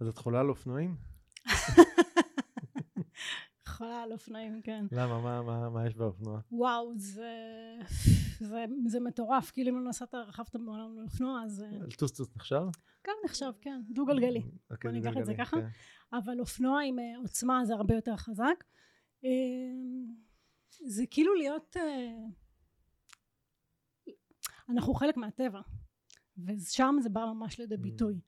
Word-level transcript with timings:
אז 0.00 0.08
את 0.08 0.18
חולה 0.18 0.40
על 0.40 0.48
אופנועים? 0.48 0.96
חולה 3.66 4.02
על 4.02 4.12
אופנועים, 4.12 4.62
כן. 4.62 4.86
למה? 4.92 5.20
מה, 5.20 5.42
מה, 5.42 5.70
מה 5.70 5.86
יש 5.86 5.94
באופנוע? 5.94 6.40
וואו, 6.50 6.92
זה, 6.96 7.32
זה, 8.40 8.64
זה 8.86 9.00
מטורף, 9.00 9.50
כאילו 9.50 9.70
אם 9.70 9.84
לא 9.84 9.88
נסעת, 9.88 10.14
רכבת 10.14 10.56
בעולם 10.56 10.98
על 10.98 11.04
אופנוע, 11.04 11.42
אז 11.44 11.62
אה, 11.62 11.78
לטוס 11.86 12.12
טוס 12.12 12.36
נחשב? 12.36 12.62
גם 13.06 13.14
נחשב, 13.24 13.52
כן, 13.60 13.80
דו-גלגלי. 13.90 14.42
אוקיי, 14.70 14.90
בוא 14.90 14.98
ניקח 14.98 15.20
את 15.20 15.26
זה 15.26 15.34
ככה. 15.38 15.56
כן. 15.56 15.68
אבל 16.12 16.40
אופנוע 16.40 16.82
עם 16.82 16.98
אה, 16.98 17.18
עוצמה 17.18 17.64
זה 17.64 17.74
הרבה 17.74 17.94
יותר 17.94 18.16
חזק. 18.16 18.64
אה, 19.24 19.30
זה 20.86 21.04
כאילו 21.10 21.34
להיות... 21.34 21.76
אנחנו 24.68 24.94
חלק 24.94 25.16
מהטבע, 25.16 25.60
ושם 26.46 26.96
זה 27.02 27.08
בא 27.08 27.24
ממש 27.24 27.60
לידי 27.60 27.76
ביטוי. 27.76 28.20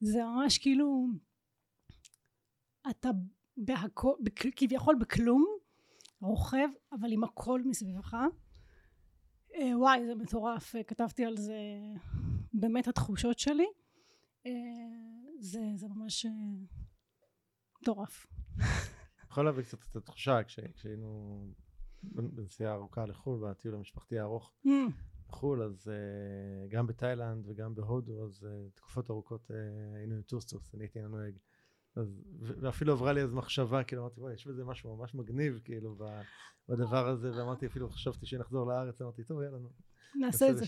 זה 0.00 0.18
ממש 0.24 0.58
כאילו... 0.58 1.06
אתה 2.90 3.08
בהכל, 3.56 4.12
בכ- 4.24 4.46
כביכול 4.56 4.96
בכלום, 5.00 5.46
רוכב, 6.20 6.68
אבל 6.92 7.12
עם 7.12 7.24
הכל 7.24 7.62
מסביבך. 7.64 8.14
אה, 9.54 9.78
וואי, 9.78 10.06
זה 10.06 10.14
מטורף, 10.14 10.74
אה, 10.76 10.82
כתבתי 10.84 11.24
על 11.24 11.36
זה 11.36 11.58
באמת 12.52 12.88
התחושות 12.88 13.38
שלי. 13.38 13.66
אה, 14.46 14.52
זה, 15.40 15.60
זה 15.74 15.88
ממש 15.88 16.26
אה, 16.26 16.30
מטורף. 17.82 18.26
יכול 19.30 19.44
להביא 19.44 19.62
קצת 19.64 19.78
את 19.90 19.96
התחושה 19.96 20.44
כש- 20.44 20.60
כשהיינו 20.74 21.40
בנסיעה 22.02 22.74
ארוכה 22.74 23.06
לחו"ל, 23.06 23.50
בטיול 23.50 23.74
המשפחתי 23.74 24.18
הארוך 24.18 24.52
בחו"ל, 25.28 25.62
אז 25.62 25.88
uh, 25.88 26.70
גם 26.70 26.86
בתאילנד 26.86 27.44
וגם 27.48 27.74
בהודו, 27.74 28.24
אז 28.24 28.44
uh, 28.44 28.76
תקופות 28.76 29.10
ארוכות 29.10 29.50
uh, 29.50 29.54
היינו 29.96 30.14
עם 30.14 30.22
טוסטוס, 30.22 30.74
אני 30.74 30.84
הייתי 30.84 31.00
הנוהג. 31.00 31.34
אז, 31.96 32.22
ואפילו 32.40 32.92
עברה 32.92 33.12
לי 33.12 33.20
איזו 33.20 33.36
מחשבה, 33.36 33.84
כאילו 33.84 34.02
אמרתי, 34.02 34.20
וואי, 34.20 34.34
יש 34.34 34.46
בזה 34.46 34.64
משהו 34.64 34.96
ממש 34.96 35.14
מגניב, 35.14 35.60
כאילו, 35.64 35.96
בדבר 36.68 37.08
הזה, 37.08 37.36
ואמרתי, 37.36 37.66
אפילו 37.66 37.90
חשבתי 37.90 38.26
שנחזור 38.26 38.66
לארץ, 38.66 39.02
אמרתי, 39.02 39.24
טוב, 39.24 39.42
יאללה, 39.42 39.58
נו, 39.58 39.68
נעשה 40.20 40.50
את 40.50 40.56
זה. 40.58 40.64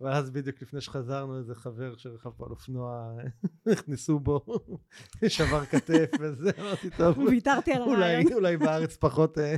ואז 0.00 0.30
בדיוק 0.30 0.62
לפני 0.62 0.80
שחזרנו, 0.80 1.38
איזה 1.38 1.54
חבר 1.54 1.96
שרכב 1.96 2.30
פה 2.30 2.44
על 2.46 2.50
אופנוע, 2.50 3.12
נכנסו 3.72 4.18
בו, 4.20 4.40
שבר 5.28 5.64
כתף 5.64 6.10
וזה, 6.20 6.50
אמרתי, 6.60 6.90
טוב, 6.96 7.18
ויתרתי 7.18 7.72
על 7.72 7.82
הרעיון. 7.82 8.32
אולי 8.32 8.56
בארץ 8.56 8.96
פחות... 8.96 9.38
אה, 9.38 9.56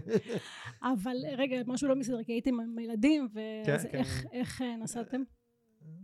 אבל 0.83 1.17
רגע, 1.39 1.57
משהו 1.67 1.89
לא 1.89 1.97
מסתדר, 1.97 2.23
כי 2.27 2.33
הייתם 2.33 2.61
עם 2.61 2.79
הילדים, 2.79 3.29
ואז 3.35 3.83
כן. 3.93 3.99
איך- 3.99 4.25
איך 4.33 4.63
אה, 4.63 4.77
נסעתם? 4.77 5.23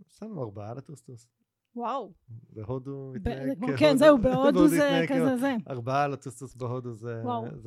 שמנו 0.09 0.43
ארבעה 0.43 0.75
לטוסטוס. 0.75 1.29
וואו. 1.77 2.13
בהודו 2.51 3.13
זה 3.13 3.21
כמו- 3.57 3.67
כהודו. 3.67 3.79
כן, 3.79 3.97
זהו, 3.97 4.19
בהודו 4.19 4.69
זה 4.69 5.05
כזה 5.09 5.37
זה. 5.37 5.55
ארבעה 5.71 6.09
לטוסטוס 6.09 6.55
בהודו. 6.55 6.95
זה 6.95 7.23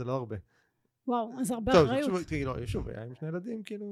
לא 0.06 0.12
הרבה. 0.16 0.36
וואו, 1.12 1.40
אז 1.40 1.52
הרבה 1.52 1.72
טוב, 1.72 1.86
אחריות. 1.86 2.10
תחשבו, 2.10 2.24
תראי, 2.30 2.44
לא, 2.46 2.66
שוב, 2.66 2.90
היה 2.90 3.04
עם 3.04 3.16
שני 3.16 3.28
ילדים, 3.30 3.64
כאילו, 3.64 3.86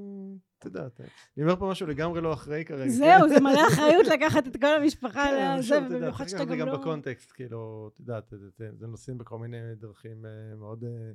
את 0.60 0.66
יודעת, 0.66 1.02
אני 1.02 1.44
אומר 1.46 1.56
פה 1.56 1.70
משהו 1.72 1.88
לגמרי 1.88 2.22
לא 2.22 2.34
אחראי 2.34 2.66
כרגע. 2.66 2.90
זהו, 2.90 3.30
זה 3.30 3.40
מלא 3.40 3.68
אחריות 3.68 4.08
לקחת 4.08 4.48
את 4.48 4.58
כל 4.58 4.76
המשפחה 4.82 5.26
כן, 5.26 5.56
לזה, 5.58 5.68
שוב, 5.68 5.78
את 5.78 5.84
יודעת, 5.84 5.98
ובמיוחד 5.98 6.28
שאתה 6.28 6.46
גם 6.46 6.58
זה 6.58 6.66
לא... 6.66 6.72
גם 6.76 6.82
בקונטקסט, 6.82 7.32
כאילו, 7.32 7.90
את 7.94 8.00
יודעת, 8.00 8.24
זה- 8.30 8.50
זה- 8.58 8.70
זה 8.78 8.88
נוסעים 8.88 9.18
בכל 9.18 9.40
מיני 9.40 9.58
דרכים 9.76 10.26
אה, 10.26 10.56
מאוד, 10.56 10.84
אה, 10.84 11.12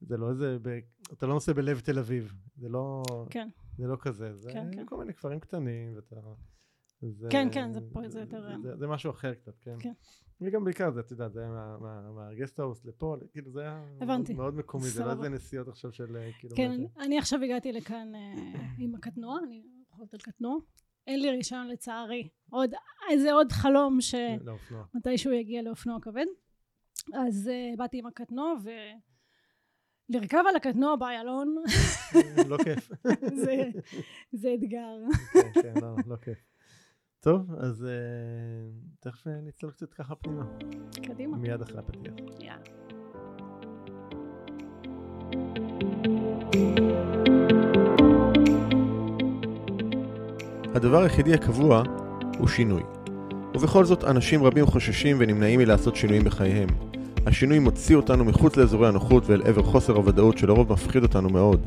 זה 0.00 0.16
לא 0.16 0.30
איזה, 0.30 0.56
ב- 0.62 0.78
אתה 1.12 1.26
לא 1.26 1.34
נוסע 1.34 1.52
בלב 1.52 1.80
תל 1.80 1.98
אביב, 1.98 2.34
זה 2.56 2.68
לא, 2.68 3.02
כן, 3.30 3.48
זה 3.78 3.86
לא 3.86 3.96
כזה, 4.00 4.36
זה 4.36 4.50
כן, 4.52 4.68
כן. 4.72 4.86
כל 4.86 4.96
מיני 4.98 5.14
כפרים 5.14 5.40
קטנים, 5.40 5.92
ואתה... 5.96 6.16
זה- 7.02 7.28
כן, 7.30 7.48
כן, 7.52 7.72
זה 7.72 7.80
פה- 7.92 8.00
זה 8.08 8.20
יותר, 8.20 8.56
זה- 8.62 8.76
זה 8.76 8.86
משהו 8.86 9.10
אחר 9.10 9.34
קצת, 9.34 9.52
כן. 9.60 9.76
כן. 9.80 9.92
וגם 10.40 10.64
בעיקר 10.64 10.90
זה, 10.90 11.00
את 11.00 11.10
יודעת, 11.10 11.32
זה 11.32 11.40
היה 11.40 11.50
מה- 11.50 11.78
מה- 11.78 12.12
מהגסטהאוס 12.12 12.84
לפה, 12.84 13.16
כאילו 13.32 13.50
זה 13.50 13.60
היה 13.60 13.82
הבנתי. 14.00 14.34
מאוד 14.34 14.54
מקומי, 14.54 14.84
זה 14.84 15.04
לא. 15.04 15.10
איזה 15.12 15.28
נסיעות 15.28 15.68
עכשיו 15.68 15.92
של 15.92 16.16
אה, 16.16 16.30
כן, 16.32 16.38
קילומטר. 16.38 16.64
אני- 16.96 17.06
אני 17.06 17.18
עכשיו 17.18 17.42
הגעתי 17.42 17.72
לכאן 17.72 18.12
אה, 18.14 18.34
עם 18.78 18.94
הקטנוע, 18.94 19.38
אני 19.46 19.62
רוכבת 19.90 20.14
על 20.14 20.20
קטנוע. 20.20 20.56
אין 21.06 21.20
לי 21.22 21.30
רישיון 21.30 21.68
לצערי. 21.68 22.28
עוד, 22.50 22.70
איזה 23.10 23.32
עוד 23.32 23.52
חלום 23.52 24.00
ש... 24.00 24.14
לאופנוע. 24.44 24.84
מתישהו 24.94 25.32
יגיע 25.32 25.62
לאופנוע 25.62 25.98
כבד. 26.02 26.26
אז 27.14 27.50
uh, 27.50 27.76
באתי 27.78 27.98
עם 27.98 28.06
הקטנוע 28.06 28.54
ולרכב 30.10 30.42
על 30.48 30.56
הקטנוע 30.56 30.96
באיילון 30.96 31.56
לא 32.48 32.56
כיף. 32.64 32.90
זה, 33.44 33.70
זה 34.32 34.54
אתגר. 34.54 34.96
כן, 35.32 35.62
כן, 35.62 35.74
לא, 35.82 35.88
לא 36.06 36.16
כיף. 36.16 36.38
טוב, 37.20 37.54
אז 37.58 37.84
אה, 37.84 37.90
תכף 39.00 39.26
אה, 39.26 39.32
נצלול 39.42 39.72
קצת 39.72 39.92
ככה 39.92 40.14
פנימה, 40.14 40.44
קדימה. 41.02 41.36
מיד 41.36 41.62
אחרי 41.62 41.78
הפתיח. 41.78 42.14
יאללה. 42.40 42.62
הדבר 50.74 51.02
היחידי 51.02 51.34
הקבוע 51.34 51.82
הוא 52.38 52.48
שינוי. 52.48 52.82
ובכל 53.54 53.84
זאת 53.84 54.04
אנשים 54.04 54.42
רבים 54.42 54.66
חוששים 54.66 55.16
ונמנעים 55.20 55.60
מלעשות 55.60 55.96
שינויים 55.96 56.24
בחייהם. 56.24 56.68
השינוי 57.26 57.58
מוציא 57.58 57.96
אותנו 57.96 58.24
מחוץ 58.24 58.56
לאזורי 58.56 58.88
הנוחות 58.88 59.26
ואל 59.26 59.42
עבר 59.42 59.62
חוסר 59.62 59.96
הוודאות 59.96 60.38
שלרוב 60.38 60.72
מפחיד 60.72 61.02
אותנו 61.02 61.28
מאוד. 61.28 61.66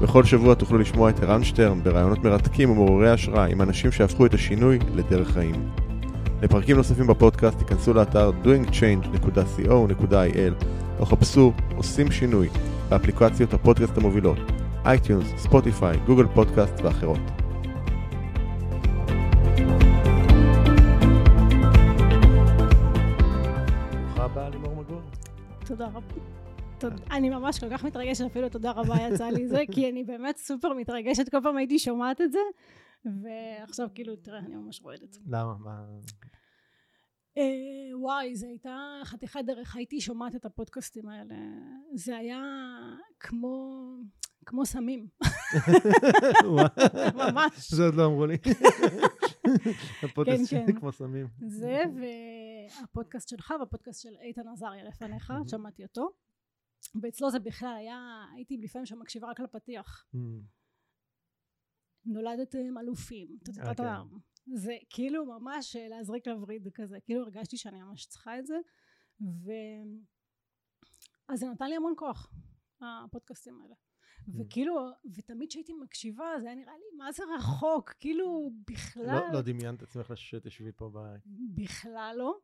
בכל 0.00 0.24
שבוע 0.24 0.54
תוכלו 0.54 0.78
לשמוע 0.78 1.10
את 1.10 1.22
ערן 1.22 1.44
שטרן 1.44 1.82
ברעיונות 1.82 2.24
מרתקים 2.24 2.70
ומעוררי 2.70 3.10
השראה 3.10 3.44
עם 3.44 3.62
אנשים 3.62 3.92
שהפכו 3.92 4.26
את 4.26 4.34
השינוי 4.34 4.78
לדרך 4.94 5.30
חיים. 5.30 5.54
לפרקים 6.42 6.76
נוספים 6.76 7.06
בפודקאסט 7.06 7.58
תיכנסו 7.58 7.94
לאתר 7.94 8.30
doingchange.co.il 8.44 10.64
או 10.98 11.06
חפשו 11.06 11.52
עושים 11.76 12.10
שינוי 12.10 12.48
באפליקציות 12.88 13.54
הפודקאסט 13.54 13.98
המובילות 13.98 14.38
אייטיונס, 14.84 15.32
ספוטיפיי, 15.36 15.98
גוגל 16.06 16.26
פודקאסט 16.34 16.80
ואחרות. 16.82 17.20
תודה 25.66 25.86
רבה. 25.86 26.35
אני 27.10 27.30
ממש 27.30 27.58
כל 27.58 27.70
כך 27.70 27.84
מתרגשת, 27.84 28.24
אפילו 28.26 28.48
תודה 28.48 28.70
רבה 28.70 28.94
יצא 29.00 29.28
לי 29.28 29.48
זה, 29.48 29.62
כי 29.72 29.90
אני 29.90 30.04
באמת 30.04 30.36
סופר 30.36 30.72
מתרגשת, 30.72 31.28
כל 31.28 31.38
פעם 31.42 31.56
הייתי 31.56 31.78
שומעת 31.78 32.20
את 32.20 32.32
זה, 32.32 32.38
ועכשיו 33.04 33.88
כאילו, 33.94 34.16
תראה, 34.16 34.38
אני 34.38 34.54
ממש 34.54 34.80
רועדת. 34.82 35.16
למה? 35.26 35.54
מה? 35.58 35.84
אה, 37.38 37.98
וואי, 38.00 38.36
זו 38.36 38.46
הייתה 38.46 39.00
חתיכת 39.04 39.40
דרך, 39.46 39.76
הייתי 39.76 40.00
שומעת 40.00 40.34
את 40.34 40.44
הפודקאסטים 40.44 41.08
האלה, 41.08 41.34
זה 41.94 42.16
היה 42.16 42.42
כמו, 43.20 43.82
כמו 44.46 44.66
סמים, 44.66 45.06
ממש. 47.14 47.70
זה 47.70 47.84
עוד 47.84 47.94
לא 47.94 48.06
אמרו 48.06 48.26
לי. 48.26 48.36
הפודקאסט 50.02 50.40
כן, 50.40 50.46
שלי 50.46 50.72
כן. 50.72 50.80
כמו 50.80 50.92
סמים. 50.92 51.26
זה 51.46 51.82
והפודקאסט 52.80 53.28
שלך 53.28 53.54
והפודקאסט 53.60 54.02
של 54.02 54.14
איתן 54.20 54.48
עזריה 54.52 54.84
לפניך. 54.84 55.32
שמעתי 55.46 55.82
אותו. 55.82 56.25
ואצלו 57.02 57.30
זה 57.30 57.38
בכלל 57.38 57.74
היה, 57.78 58.24
הייתי 58.34 58.56
לפעמים 58.56 58.86
שם 58.86 58.98
מקשיבה 58.98 59.30
רק 59.30 59.40
לפתיח. 59.40 60.06
Mm, 60.14 60.18
נולדתם 62.04 62.78
אלופים. 62.80 63.38
טה, 63.44 63.68
אה, 63.68 63.74
טה. 63.74 64.02
זה 64.54 64.72
כאילו 64.90 65.26
ממש 65.26 65.76
אה, 65.76 65.88
להזריק 65.88 66.26
לווריד 66.26 66.68
כזה. 66.74 66.96
כאילו 67.04 67.22
הרגשתי 67.22 67.56
שאני 67.56 67.82
ממש 67.82 68.06
צריכה 68.06 68.38
את 68.38 68.46
זה. 68.46 68.56
ו... 69.20 69.50
אז 71.28 71.38
זה 71.38 71.46
נתן 71.46 71.68
לי 71.68 71.76
המון 71.76 71.94
כוח, 71.96 72.32
הפודקאסטים 72.80 73.60
האלה. 73.62 73.74
וכאילו, 74.38 74.74
ותמיד 75.16 75.48
כשהייתי 75.48 75.72
מקשיבה, 75.72 76.24
זה 76.40 76.46
היה 76.46 76.56
נראה 76.56 76.72
לי, 76.72 76.96
מה 76.96 77.12
זה 77.12 77.22
רחוק? 77.36 77.90
כאילו, 78.00 78.50
בכלל... 78.70 79.04
לא- 79.06 79.32
לא 79.32 79.42
דמיינת 79.42 79.78
את 79.78 79.82
עצמך 79.82 80.12
שתשבי 80.16 80.72
פה 80.72 80.90
ב... 80.94 80.98
בכלל 81.54 82.14
לא. 82.18 82.38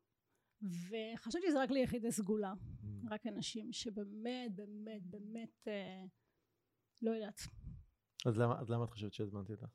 וחשבתי 0.63 1.47
שזה 1.49 1.63
רק 1.63 1.71
ליחידי 1.71 2.13
סגולה. 2.13 2.53
Mm. 2.53 2.87
רק 3.11 3.27
אנשים 3.27 3.73
שבאמת, 3.73 4.55
באמת, 4.55 5.03
באמת, 5.03 5.69
אה, 5.69 6.05
לא 7.03 7.11
יודעת. 7.11 7.41
אז 8.27 8.39
למה 8.39 8.61
אז 8.61 8.71
למה 8.71 8.85
את 8.85 8.91
חושבת 8.91 9.13
שהזמנתי 9.13 9.53
אותך? 9.53 9.67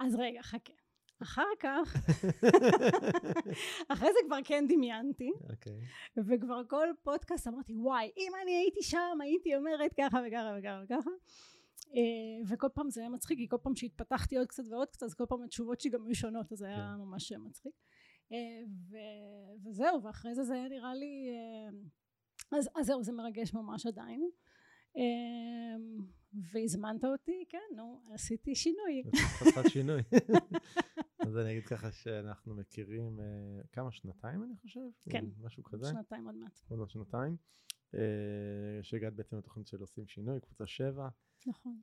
אז 0.00 0.14
רגע, 0.14 0.42
חכה. 0.42 0.72
אחר 1.22 1.48
כך, 1.60 1.96
אחרי 3.92 4.08
זה 4.12 4.18
כבר 4.26 4.38
כן 4.44 4.64
דמיינתי, 4.68 5.30
אוקיי. 5.50 5.80
וכבר 6.16 6.62
כל 6.68 6.86
פודקאסט 7.02 7.48
אמרתי 7.48 7.74
וואי 7.76 8.10
אם 8.16 8.32
אני 8.42 8.56
הייתי 8.56 8.82
שם 8.82 9.18
הייתי 9.20 9.56
אומרת 9.56 9.90
ככה 9.98 10.18
וככה 10.26 10.56
וככה 10.58 10.80
וככה 10.84 11.10
אה, 11.94 12.48
וכל 12.48 12.66
פעם 12.74 12.90
זה 12.90 13.00
היה 13.00 13.10
מצחיק 13.10 13.38
כי 13.38 13.48
כל 13.48 13.56
פעם 13.62 13.76
שהתפתחתי 13.76 14.38
עוד 14.38 14.46
קצת 14.46 14.62
ועוד 14.70 14.88
קצת 14.88 15.02
אז 15.02 15.14
כל 15.14 15.24
פעם 15.28 15.42
התשובות 15.42 15.80
שלי 15.80 15.90
גם 15.90 16.06
היו 16.06 16.14
שונות 16.14 16.52
אז 16.52 16.58
זה 16.58 16.66
היה 16.66 16.94
כן. 16.96 17.00
ממש 17.00 17.32
מצחיק 17.32 17.72
ו- 18.90 19.66
וזהו 19.68 20.02
ואחרי 20.02 20.34
זה 20.34 20.44
זה 20.44 20.66
נראה 20.70 20.94
לי 20.94 21.28
אה, 21.30 21.78
אז, 22.58 22.68
אז 22.74 22.86
זהו 22.86 23.02
זה 23.02 23.12
מרגש 23.12 23.54
ממש 23.54 23.86
עדיין 23.86 24.30
אה, 24.96 25.02
והזמנת 26.52 27.04
אותי 27.04 27.44
כן 27.48 27.76
נו 27.76 28.02
עשיתי 28.14 28.54
שינוי 28.54 29.02
חתיכת 29.38 29.68
שינוי. 29.72 30.02
אז 31.20 31.36
אני 31.36 31.50
אגיד 31.52 31.66
ככה 31.66 31.92
שאנחנו 31.92 32.54
מכירים 32.54 33.20
אה, 33.20 33.24
כמה 33.72 33.92
שנתיים 33.92 34.42
אני 34.42 34.56
חושב? 34.56 34.80
כן. 35.10 35.24
משהו 35.40 35.62
כזה. 35.62 35.86
שנתיים 35.86 36.26
עוד 36.26 36.34
מעט 36.34 36.60
עוד 36.68 36.78
מעט 36.78 36.90
שנתיים. 36.90 37.36
אה, 37.94 38.82
שהגעת 38.82 39.12
בעצם 39.14 39.36
לתוכנית 39.38 39.66
של 39.66 39.80
עושים 39.80 40.06
שינוי, 40.06 40.40
קבוצה 40.40 40.66
שבע. 40.66 41.08
נכון 41.46 41.80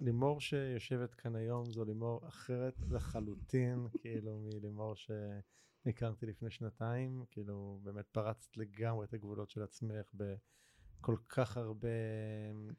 ולימור 0.00 0.40
שיושבת 0.40 1.14
כאן 1.14 1.36
היום 1.36 1.64
זו 1.70 1.84
לימור 1.84 2.28
אחרת 2.28 2.74
לחלוטין, 2.90 3.86
כאילו 4.00 4.38
מלימור 4.38 4.94
שהכרתי 4.96 6.26
לפני 6.26 6.50
שנתיים, 6.50 7.24
כאילו 7.30 7.80
באמת 7.82 8.06
פרצת 8.12 8.56
לגמרי 8.56 9.06
את 9.06 9.14
הגבולות 9.14 9.50
של 9.50 9.62
עצמך 9.62 10.14
בכל 10.14 11.16
כך 11.28 11.56
הרבה 11.56 11.88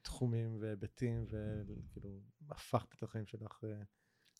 תחומים 0.01 0.57
והיבטים, 0.59 1.25
וכאילו 1.29 2.19
הפכת 2.49 2.95
את 2.95 3.03
החיים 3.03 3.25
שלך 3.25 3.63
אה, 3.63 3.81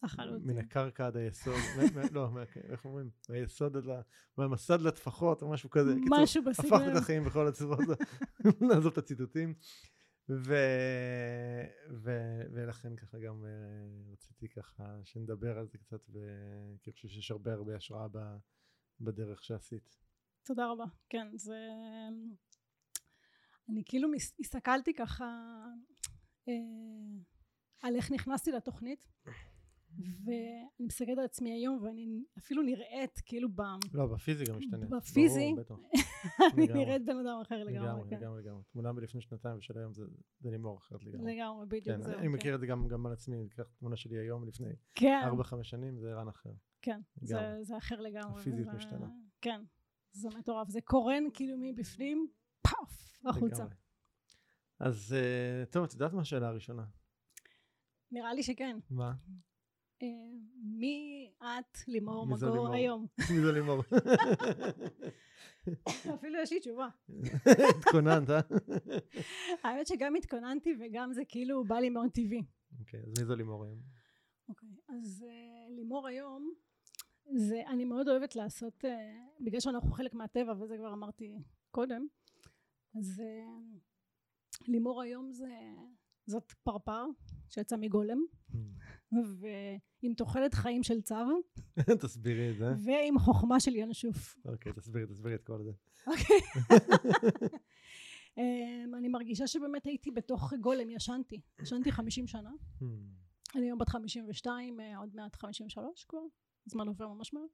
לחלוטין 0.03 0.47
מן 0.47 0.57
הקרקע 0.57 1.07
עד 1.07 1.18
היסוד, 1.18 1.53
לא, 2.12 2.30
איך 2.69 2.85
אומרים? 2.85 3.09
מהיסוד 3.30 3.77
עד 3.77 3.85
ל... 3.85 3.91
מהמסד 4.38 4.81
לטפחות 4.81 5.41
או 5.41 5.50
משהו 5.50 5.69
כזה. 5.69 5.95
משהו 6.09 6.44
בסגנון. 6.44 6.81
הפכת 6.81 6.91
את 6.91 7.01
החיים 7.01 7.23
בכל 7.23 7.47
הצורות, 7.47 7.80
נעזוב 8.62 8.91
את 8.91 8.97
הציטוטים. 8.97 9.53
ו... 10.29 10.53
ו... 12.03 12.12
ולכן 12.53 12.95
ככה 12.95 13.19
גם 13.19 13.45
אה, 13.45 14.12
רציתי 14.12 14.50
ככה 14.50 15.00
שנדבר 15.03 15.57
על 15.57 15.68
זה 15.68 15.77
קצת, 15.77 16.09
ו... 16.09 16.19
כי 16.81 16.89
אני 16.89 16.94
חושב 16.94 17.07
שיש 17.07 17.31
הרבה 17.31 17.53
הרבה 17.53 17.75
השראה 17.75 18.07
ב... 18.07 18.18
בדרך 19.01 19.44
שעשית. 19.44 19.97
תודה 20.44 20.71
רבה. 20.71 20.85
כן, 21.09 21.38
זה... 21.38 21.57
אני 23.69 23.83
כאילו 23.85 24.09
מס- 24.12 24.39
הסתכלתי 24.39 24.94
ככה 24.94 25.25
אה, 26.50 26.53
על 27.83 27.95
איך 27.95 28.12
נכנסתי 28.12 28.51
לתוכנית, 28.51 29.07
ואני 29.99 30.85
מסתכלת 30.85 31.17
על 31.17 31.25
עצמי 31.25 31.51
היום 31.51 31.79
ואני 31.83 32.23
אפילו 32.37 32.63
נראית 32.63 33.21
כאילו 33.25 33.49
ב... 33.49 33.61
לא, 33.93 34.07
בפיזי 34.07 34.43
גם 34.45 34.57
משתנה. 34.57 34.85
בפיזי? 34.85 35.55
אני. 36.53 36.67
נראית 36.67 37.05
בן 37.05 37.17
אדם 37.17 37.39
אחר 37.41 37.63
לגמרי. 37.63 37.87
לגמרי, 37.87 38.09
כן. 38.09 38.17
לגמרי, 38.17 38.41
לגמרי. 38.41 38.63
תמונה 38.71 38.91
מלפני 38.91 39.21
שנתיים 39.21 39.57
ושל 39.57 39.77
היום 39.77 39.93
זה 40.39 40.51
לימור 40.51 40.77
אחרת 40.77 41.03
לגמרי. 41.03 41.35
לגמרי, 41.35 41.65
בדיוק 41.65 41.85
כן. 41.85 42.11
אני 42.11 42.21
כן. 42.21 42.27
מכיר 42.27 42.55
את 42.55 42.59
זה 42.59 42.67
גם, 42.67 43.05
על 43.05 43.13
עצמי, 43.13 43.35
אני 43.35 43.47
אקח 43.47 43.63
תמונה 43.79 43.95
שלי 43.95 44.17
היום 44.17 44.47
לפני 44.47 44.69
כן, 44.95 45.21
4-5 45.41 45.63
שנים, 45.63 45.97
זה 45.99 46.13
רן 46.13 46.27
אחר. 46.27 46.51
כן, 46.81 46.99
זה, 47.21 47.77
אחר 47.77 48.01
לגמרי. 48.01 48.41
הפיזיות 48.41 48.67
משתנה. 48.75 49.07
כן, 49.41 49.61
זה 50.11 50.29
מטורף. 50.39 50.69
זה 50.69 50.81
קורן 50.81 51.23
כאילו 51.33 51.57
מבפנים, 51.59 52.27
פאף, 52.61 53.19
החוצה. 53.25 53.65
אז 54.79 55.15
אה, 55.17 55.65
טוב, 55.65 55.83
את 55.83 55.93
יודעת 55.93 56.13
מה 56.13 56.21
השאלה 56.21 56.47
הראשונה? 56.47 56.85
נראה 58.11 58.33
לי 58.33 58.43
שכן. 58.43 58.77
מה? 58.89 59.13
אה, 60.01 60.07
מי 60.63 61.29
את, 61.39 61.77
לימור 61.88 62.27
מגור? 62.27 62.73
היום? 62.73 63.05
מי 63.31 63.41
זה 63.41 63.51
לימור? 63.51 63.81
אפילו 66.15 66.39
יש 66.41 66.51
לי 66.51 66.59
תשובה. 66.59 66.88
התכוננת, 67.77 68.29
אה? 68.29 68.39
האמת 69.63 69.88
שגם 69.88 70.15
התכוננתי 70.15 70.75
וגם 70.79 71.13
זה 71.13 71.21
כאילו 71.27 71.63
בא 71.63 71.79
לי 71.79 71.89
מאוד 71.89 72.11
טבעי. 72.11 72.44
אוקיי, 72.79 72.99
אז 72.99 73.19
מי 73.19 73.25
זו 73.25 73.35
לימור 73.35 73.63
היום? 73.63 73.79
אוקיי, 74.49 74.69
אז 74.89 75.25
uh, 75.27 75.75
לימור 75.75 76.07
היום, 76.07 76.53
זה, 77.35 77.61
אני 77.67 77.85
מאוד 77.85 78.07
אוהבת 78.07 78.35
לעשות, 78.35 78.85
uh, 78.85 78.88
בגלל 79.39 79.59
שאנחנו 79.59 79.91
חלק 79.91 80.13
מהטבע 80.13 80.53
וזה 80.59 80.77
כבר 80.77 80.94
אמרתי 80.94 81.35
קודם, 81.71 82.07
אז 82.97 83.21
uh, 83.21 83.23
לימור 84.67 85.01
היום 85.01 85.31
זה, 85.31 85.49
זאת 86.27 86.51
פרפר 86.63 87.06
שיצא 87.50 87.77
מגולם, 87.77 88.25
ועם 89.12 90.13
תוחלת 90.18 90.53
חיים 90.53 90.83
של 90.83 91.01
צב, 91.01 91.25
תסבירי 92.01 92.51
את 92.51 92.57
זה. 92.57 92.65
ועם 92.85 93.19
חוכמה 93.19 93.59
של 93.59 93.75
ינשוף. 93.75 94.35
אוקיי, 94.45 94.74
תסבירי, 94.74 95.06
תסבירי 95.07 95.35
את 95.35 95.44
כל 95.44 95.63
זה. 95.63 95.71
אוקיי. 96.07 96.38
אמ, 98.38 98.95
אני 98.95 99.07
מרגישה 99.07 99.47
שבאמת 99.47 99.85
הייתי 99.85 100.12
בתוך 100.12 100.53
גולם, 100.62 100.89
ישנתי. 100.89 101.41
ישנתי 101.62 101.91
50 101.91 102.27
שנה. 102.27 102.51
אני 103.56 103.65
היום 103.65 103.77
בת 103.80 103.89
52, 103.89 104.80
אה, 104.80 104.97
עוד 104.97 105.15
מעט 105.15 105.35
53 105.35 106.03
כבר. 106.03 106.21
הזמן 106.68 106.88
עובר 106.88 107.07
ממש 107.07 107.33
מהר. 107.33 107.45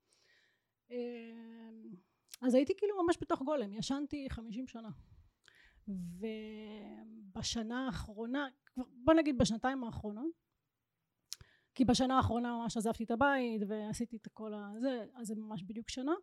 אמ, 0.91 1.93
אז 2.41 2.53
הייתי 2.53 2.73
כאילו 2.77 3.03
ממש 3.03 3.17
בתוך 3.21 3.41
גולם, 3.41 3.73
ישנתי 3.73 4.29
50 4.29 4.67
שנה. 4.67 4.89
ובשנה 7.37 7.85
האחרונה, 7.85 8.47
בוא 8.77 9.13
נגיד 9.13 9.37
בשנתיים 9.37 9.83
האחרונות, 9.83 10.31
כי 11.75 11.85
בשנה 11.85 12.17
האחרונה 12.17 12.53
ממש 12.53 12.77
עזבתי 12.77 13.03
את 13.03 13.11
הבית 13.11 13.61
ועשיתי 13.67 14.17
את 14.17 14.27
הכל 14.27 14.53
הזה, 14.53 15.05
אז 15.15 15.27
זה 15.27 15.35
ממש 15.35 15.63
בדיוק 15.63 15.89
שנה. 15.89 16.13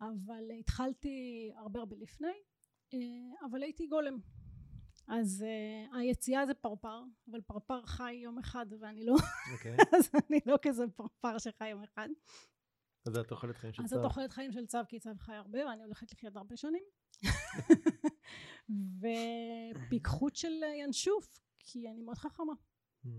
אבל 0.00 0.50
התחלתי 0.60 1.50
הרבה 1.56 1.80
הרבה 1.80 1.96
לפני, 1.96 2.32
אה, 2.94 3.48
אבל 3.50 3.62
הייתי 3.62 3.86
גולם. 3.86 4.18
אז 5.08 5.44
uh, 5.44 5.96
היציאה 5.96 6.46
זה 6.46 6.54
פרפר, 6.54 7.02
אבל 7.30 7.40
פרפר 7.40 7.86
חי 7.86 8.12
יום 8.12 8.38
אחד 8.38 8.66
ואני 8.80 9.04
לא, 9.04 9.14
אוקיי, 9.52 9.76
אז 9.98 10.10
אני 10.14 10.38
לא 10.46 10.58
כזה 10.62 10.84
פרפר 10.96 11.38
שחי 11.38 11.68
יום 11.68 11.82
אחד. 11.82 12.08
אז 13.06 13.16
את 13.16 13.32
אוכלת 13.32 13.56
חיים 13.56 13.72
של 13.72 13.82
אז 13.82 13.90
צו. 13.90 14.00
את 14.00 14.04
אוכלת 14.04 14.32
חיים 14.32 14.52
של 14.52 14.66
צב, 14.66 14.84
כי 14.88 15.00
צב 15.00 15.18
חי 15.18 15.34
הרבה 15.34 15.66
ואני 15.66 15.82
הולכת 15.82 16.12
לחיות 16.12 16.36
הרבה 16.36 16.56
שנים. 16.56 16.82
ופיקחות 19.86 20.36
של 20.36 20.62
ינשוף, 20.80 21.40
כי 21.62 21.88
אני 21.88 22.02
מאוד 22.02 22.16
חכמה. 22.18 22.52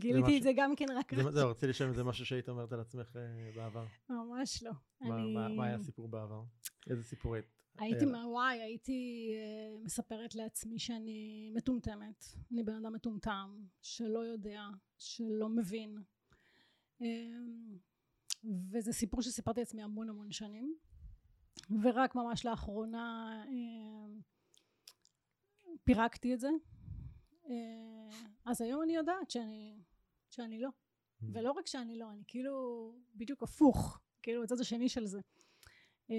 גיליתי 0.00 0.38
את 0.38 0.42
זה 0.42 0.50
גם 0.56 0.76
כן 0.76 0.86
רק 0.96 1.14
זה- 1.14 1.30
זהו, 1.30 1.50
רציתי 1.50 1.66
לשאול 1.66 1.88
אם 1.88 1.94
זה 1.94 2.04
משהו 2.04 2.26
שהיית 2.26 2.48
אומרת 2.48 2.72
על 2.72 2.80
עצמך 2.80 3.16
אה, 3.16 3.50
בעבר. 3.56 3.86
ממש 4.10 4.62
לא. 4.62 4.72
מה- 5.00 5.64
היה 5.64 5.74
הסיפור 5.74 6.08
בעבר? 6.08 6.42
איזה 6.90 7.02
סיפור 7.04 7.34
היית? 7.34 7.46
הייתי 7.78 8.04
אה, 8.04 8.10
מהוואי, 8.10 8.62
הייתי 8.62 9.28
אה, 9.34 9.78
מספרת 9.84 10.34
לעצמי 10.34 10.78
שאני 10.78 11.50
מטומטמת. 11.56 12.24
אני 12.52 12.62
בן 12.62 12.74
אדם 12.74 12.92
מטומטם, 12.92 13.64
שלא 13.82 14.18
יודע, 14.18 14.62
שלא 14.98 15.48
מבין. 15.48 15.98
אה, 17.02 17.06
וזה 18.70 18.92
סיפור 18.92 19.22
שסיפרתי 19.22 19.60
לעצמי 19.60 19.82
המון 19.82 20.08
המון 20.08 20.32
שנים. 20.32 20.74
ורק 21.82 22.14
ממש 22.14 22.46
לאחרונה 22.46 23.30
אה, 23.48 24.14
פירקתי 25.84 26.34
את 26.34 26.40
זה. 26.40 26.48
אה, 27.48 28.28
אז 28.44 28.60
היום 28.60 28.82
אני 28.82 28.94
יודעת 28.94 29.30
שאני, 29.30 29.82
שאני 30.30 30.60
לא. 30.60 30.68
Mm. 30.68 31.24
ולא 31.32 31.52
רק 31.52 31.66
שאני 31.66 31.98
לא, 31.98 32.12
אני 32.12 32.22
כאילו 32.26 32.94
בדיוק 33.14 33.42
הפוך, 33.42 34.00
כאילו 34.22 34.42
בצד 34.42 34.60
השני 34.60 34.88
של 34.88 35.06
זה. 35.06 35.20
אה, 36.10 36.16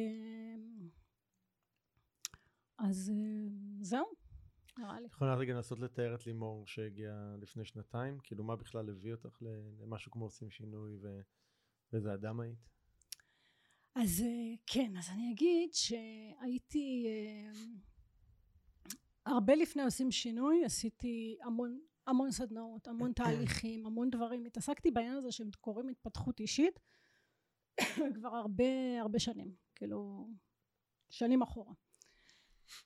אז 2.77 3.09
אה, 3.09 3.47
זהו, 3.81 4.05
נראה 4.77 4.99
לי. 4.99 5.05
את 5.05 5.11
יכולה 5.11 5.35
רגע 5.35 5.53
לנסות 5.53 5.79
לתאר 5.79 6.15
את 6.15 6.25
לימור 6.25 6.67
שהגיעה 6.67 7.35
לפני 7.41 7.65
שנתיים? 7.65 8.17
כאילו 8.23 8.43
מה 8.43 8.55
בכלל 8.55 8.89
הביא 8.89 9.13
אותך 9.13 9.37
למשהו 9.79 10.11
כמו 10.11 10.25
עושים 10.25 10.51
שינוי 10.51 10.97
ו- 11.01 11.21
ואיזה 11.93 12.13
אדם 12.13 12.39
היית? 12.39 12.69
אז 13.95 14.23
כן, 14.65 14.97
אז 14.97 15.09
אני 15.09 15.31
אגיד 15.31 15.73
שהייתי 15.73 17.07
הרבה 19.25 19.55
לפני 19.55 19.83
עושים 19.83 20.11
שינוי, 20.11 20.65
עשיתי 20.65 21.37
המון 21.43 21.79
המון 22.07 22.31
סדנאות, 22.31 22.87
המון 22.87 23.13
תהליכים, 23.13 23.85
המון 23.85 24.09
דברים, 24.09 24.45
התעסקתי 24.45 24.91
בעניין 24.91 25.15
הזה 25.15 25.31
שהם 25.31 25.49
קוראים 25.61 25.87
התפתחות 25.87 26.39
אישית 26.39 26.79
כבר 28.15 28.35
הרבה 28.35 29.01
הרבה 29.01 29.19
שנים, 29.19 29.55
כאילו 29.75 30.29
שנים 31.09 31.41
אחורה. 31.41 31.73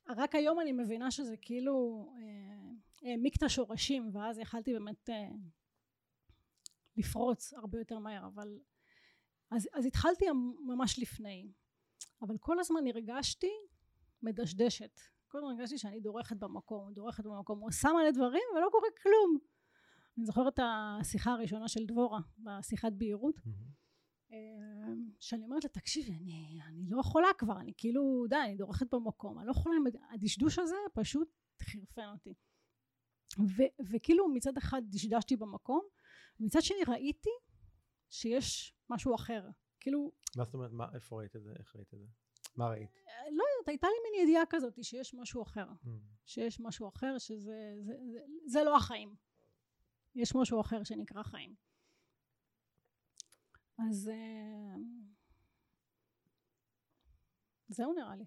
רק 0.09 0.35
היום 0.35 0.59
אני 0.59 0.71
מבינה 0.71 1.11
שזה 1.11 1.37
כאילו 1.37 2.07
אה, 2.17 3.09
העמיק 3.09 3.35
את 3.37 3.43
השורשים 3.43 4.15
ואז 4.15 4.37
יכלתי 4.37 4.73
באמת 4.73 5.09
אה, 5.09 5.29
לפרוץ 6.97 7.53
הרבה 7.53 7.79
יותר 7.79 7.99
מהר 7.99 8.27
אבל 8.27 8.59
אז, 9.51 9.69
אז 9.73 9.85
התחלתי 9.85 10.25
ממש 10.59 10.99
לפני. 10.99 11.51
אבל 12.21 12.37
כל 12.37 12.59
הזמן 12.59 12.87
הרגשתי 12.87 13.51
מדשדשת 14.21 14.99
כל 15.33 15.37
הזמן 15.37 15.51
הרגשתי 15.51 15.77
שאני 15.77 15.99
דורכת 15.99 16.37
במקום 16.37 16.93
דורכת 16.93 17.23
במקום 17.23 17.59
עושה 17.59 17.89
מלא 17.89 18.11
דברים 18.11 18.43
ולא 18.55 18.67
קורה 18.71 18.87
כלום 19.01 19.37
אני 20.17 20.25
זוכרת 20.25 20.53
את 20.53 20.59
השיחה 20.63 21.31
הראשונה 21.31 21.67
של 21.67 21.85
דבורה, 21.85 22.19
בשיחת 22.37 22.91
בהירות, 22.97 23.35
אה, 24.31 24.37
שאני 25.19 25.43
אומרת 25.43 25.63
לה, 25.63 25.69
תקשיבי, 25.69 26.11
אני, 26.11 26.59
אני 26.67 26.89
לא 26.89 26.99
יכולה 26.99 27.27
כבר, 27.37 27.59
אני 27.59 27.73
כאילו, 27.77 28.25
די, 28.29 28.35
אני 28.35 28.55
דורכת 28.55 28.93
במקום, 28.93 29.39
אני 29.39 29.47
לא 29.47 29.51
יכולה, 29.51 29.75
הדשדוש 30.13 30.59
הזה 30.59 30.75
פשוט 30.93 31.27
חירפן 31.61 32.07
אותי. 32.11 32.33
ו- 33.39 33.91
וכאילו 33.91 34.29
מצד 34.29 34.57
אחד 34.57 34.81
דשדשתי 34.89 35.35
במקום, 35.37 35.81
ומצד 36.39 36.61
שני 36.61 36.83
ראיתי 36.87 37.29
שיש 38.09 38.75
משהו 38.89 39.15
אחר. 39.15 39.49
כאילו... 39.79 40.11
מה 40.37 40.43
זאת 40.43 40.53
אומרת, 40.53 40.71
מה, 40.71 40.87
איפה 40.93 41.19
ראית 41.19 41.35
את 41.35 41.43
זה? 41.43 41.53
איך 41.59 41.75
ראית 41.75 41.93
את 41.93 41.99
זה? 41.99 42.05
מה 42.55 42.69
ראית? 42.69 42.89
לא 43.31 43.43
יודעת, 43.53 43.67
הייתה 43.67 43.87
לי 43.87 44.11
מין 44.11 44.23
ידיעה 44.23 44.43
כזאת 44.49 44.83
שיש 44.83 45.13
משהו 45.13 45.43
אחר. 45.43 45.65
Mm. 45.65 45.89
שיש 46.25 46.59
משהו 46.59 46.87
אחר 46.87 47.17
שזה 47.17 47.75
זה, 47.81 47.93
זה, 48.11 48.19
זה 48.45 48.63
לא 48.63 48.77
החיים. 48.77 49.15
יש 50.15 50.35
משהו 50.35 50.61
אחר 50.61 50.83
שנקרא 50.83 51.23
חיים. 51.23 51.55
אז 53.89 54.09
אה, 54.09 54.75
זהו 57.67 57.93
נראה 57.93 58.15
לי. 58.15 58.25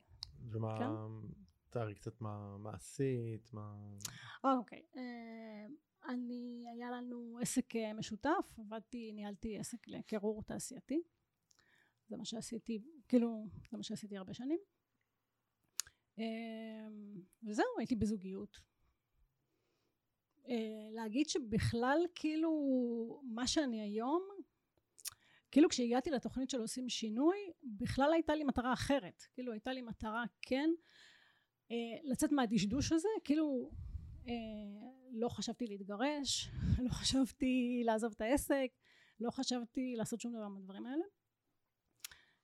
ומה, 0.51 0.79
כן? 0.79 1.31
תארי 1.71 1.95
קצת 1.95 2.21
מה, 2.21 2.59
מה 2.59 2.71
עשית, 2.75 3.53
מה... 3.53 3.75
אוקיי. 4.45 4.83
אה, 4.97 5.67
אני, 6.09 6.67
היה 6.75 6.91
לנו 6.91 7.39
עסק 7.43 7.77
אה, 7.77 7.93
משותף, 7.95 8.59
עבדתי, 8.59 9.13
ניהלתי 9.13 9.59
עסק 9.59 9.89
לקירור 9.89 10.43
תעשייתי. 10.43 11.03
זה 12.09 12.17
מה 12.17 12.25
שעשיתי, 12.25 12.83
כאילו, 13.09 13.47
זה 13.71 13.77
מה 13.77 13.83
שעשיתי 13.83 14.17
הרבה 14.17 14.35
שנים. 14.35 14.59
אמ, 16.19 17.23
וזהו, 17.43 17.67
הייתי 17.79 17.97
בזוגיות. 17.97 18.61
אה, 20.49 20.89
להגיד 20.91 21.29
שבכלל, 21.29 21.99
כאילו, 22.15 22.51
מה 23.25 23.47
שאני 23.47 23.81
היום, 23.81 24.23
כאילו 25.51 25.69
כשהגעתי 25.69 26.11
לתוכנית 26.11 26.51
של 26.51 26.61
עושים 26.61 26.89
שינוי, 26.89 27.37
בכלל 27.63 28.13
הייתה 28.13 28.35
לי 28.35 28.45
מטרה 28.45 28.73
אחרת. 28.73 29.23
כאילו, 29.35 29.53
הייתה 29.53 29.73
לי 29.73 29.83
מטרה, 29.83 30.25
כן, 30.43 30.71
אה, 31.71 31.77
לצאת 32.05 32.33
מהדשדוש 32.33 32.93
הזה, 32.93 33.09
כאילו, 33.25 33.71
אה, 34.29 34.33
לא 35.13 35.29
חשבתי 35.29 35.67
להתגרש, 35.67 36.49
לא 36.85 36.89
חשבתי 36.89 37.83
לעזוב 37.85 38.13
את 38.17 38.21
העסק, 38.21 38.69
לא 39.21 39.31
חשבתי 39.31 39.95
לעשות 39.97 40.21
שום 40.21 40.33
דבר 40.33 40.49
מהדברים 40.49 40.87
האלה. 40.87 41.05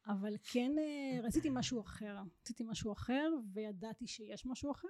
אבל 0.06 0.36
כן 0.52 0.72
אה, 0.78 1.20
רציתי 1.22 1.48
משהו 1.50 1.80
אחר, 1.80 2.16
רציתי 2.40 2.64
משהו 2.64 2.92
אחר 2.92 3.30
וידעתי 3.52 4.06
שיש 4.06 4.46
משהו 4.46 4.70
אחר. 4.70 4.88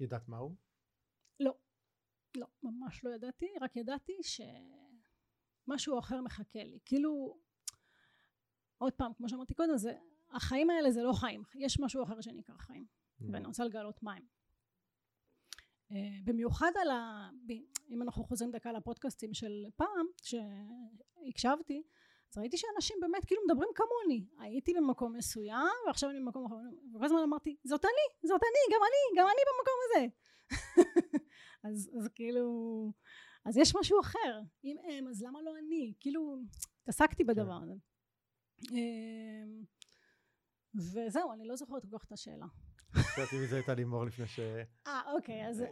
ידעת 0.00 0.28
מהו? 0.28 0.56
לא, 1.40 1.54
לא, 2.36 2.46
ממש 2.62 3.04
לא 3.04 3.14
ידעתי, 3.14 3.46
רק 3.60 3.76
ידעתי 3.76 4.12
שמשהו 4.22 5.98
אחר 5.98 6.20
מחכה 6.20 6.64
לי. 6.64 6.78
כאילו, 6.84 7.38
עוד 8.78 8.92
פעם, 8.92 9.14
כמו 9.14 9.28
שאמרתי 9.28 9.54
קודם, 9.54 9.76
זה, 9.76 9.92
החיים 10.32 10.70
האלה 10.70 10.90
זה 10.90 11.02
לא 11.02 11.12
חיים, 11.12 11.42
יש 11.54 11.80
משהו 11.80 12.02
אחר 12.02 12.20
שנקרא 12.20 12.56
חיים, 12.56 12.86
mm. 12.86 13.24
ואני 13.32 13.46
רוצה 13.46 13.64
לגלות 13.64 14.02
מים. 14.02 14.26
Uh, 15.90 15.94
במיוחד 16.24 16.70
על 16.82 16.90
ה... 16.90 17.30
אם 17.88 18.02
אנחנו 18.02 18.24
חוזרים 18.24 18.50
דקה 18.50 18.72
לפודקאסטים 18.72 19.34
של 19.34 19.66
פעם, 19.76 20.06
שהקשבתי, 20.22 21.82
אז 22.30 22.38
ראיתי 22.38 22.56
שאנשים 22.56 22.96
באמת 23.00 23.24
כאילו 23.24 23.42
מדברים 23.48 23.68
כמוני. 23.74 24.24
הייתי 24.38 24.74
במקום 24.74 25.16
מסוים 25.16 25.76
ועכשיו 25.86 26.10
אני 26.10 26.20
במקום 26.20 26.46
אחר. 26.46 26.54
וכל 26.94 27.04
הזמן 27.04 27.18
אמרתי 27.18 27.56
זאת 27.64 27.84
אני 27.84 28.28
זאת 28.28 28.40
אני 28.42 28.74
גם 28.76 28.80
אני 28.82 29.20
גם 29.20 29.26
אני 29.26 29.42
במקום 29.50 29.74
הזה. 29.84 30.06
אז, 31.68 31.90
אז 31.98 32.08
כאילו 32.14 32.46
אז 33.44 33.56
יש 33.56 33.76
משהו 33.76 34.00
אחר. 34.00 34.40
אם 34.64 34.76
הם 34.84 35.08
אז 35.08 35.22
למה 35.22 35.42
לא 35.42 35.58
אני? 35.58 35.94
כאילו 36.00 36.36
התעסקתי 36.82 37.24
בדבר 37.24 37.58
כן. 37.58 37.62
הזה. 37.62 37.74
אמ, 38.72 39.64
וזהו 40.74 41.32
אני 41.32 41.44
לא 41.44 41.56
זוכרת 41.56 41.82
כל 41.90 41.98
כך 41.98 42.04
את 42.04 42.12
השאלה 42.12 42.46
חשבתי 42.94 43.36
מזה 43.44 43.56
הייתה 43.56 43.74
לימור 43.74 44.04
לפני 44.04 44.26
ש... 44.26 44.40
אה, 44.86 45.12
אוקיי, 45.12 45.48
אז... 45.48 45.64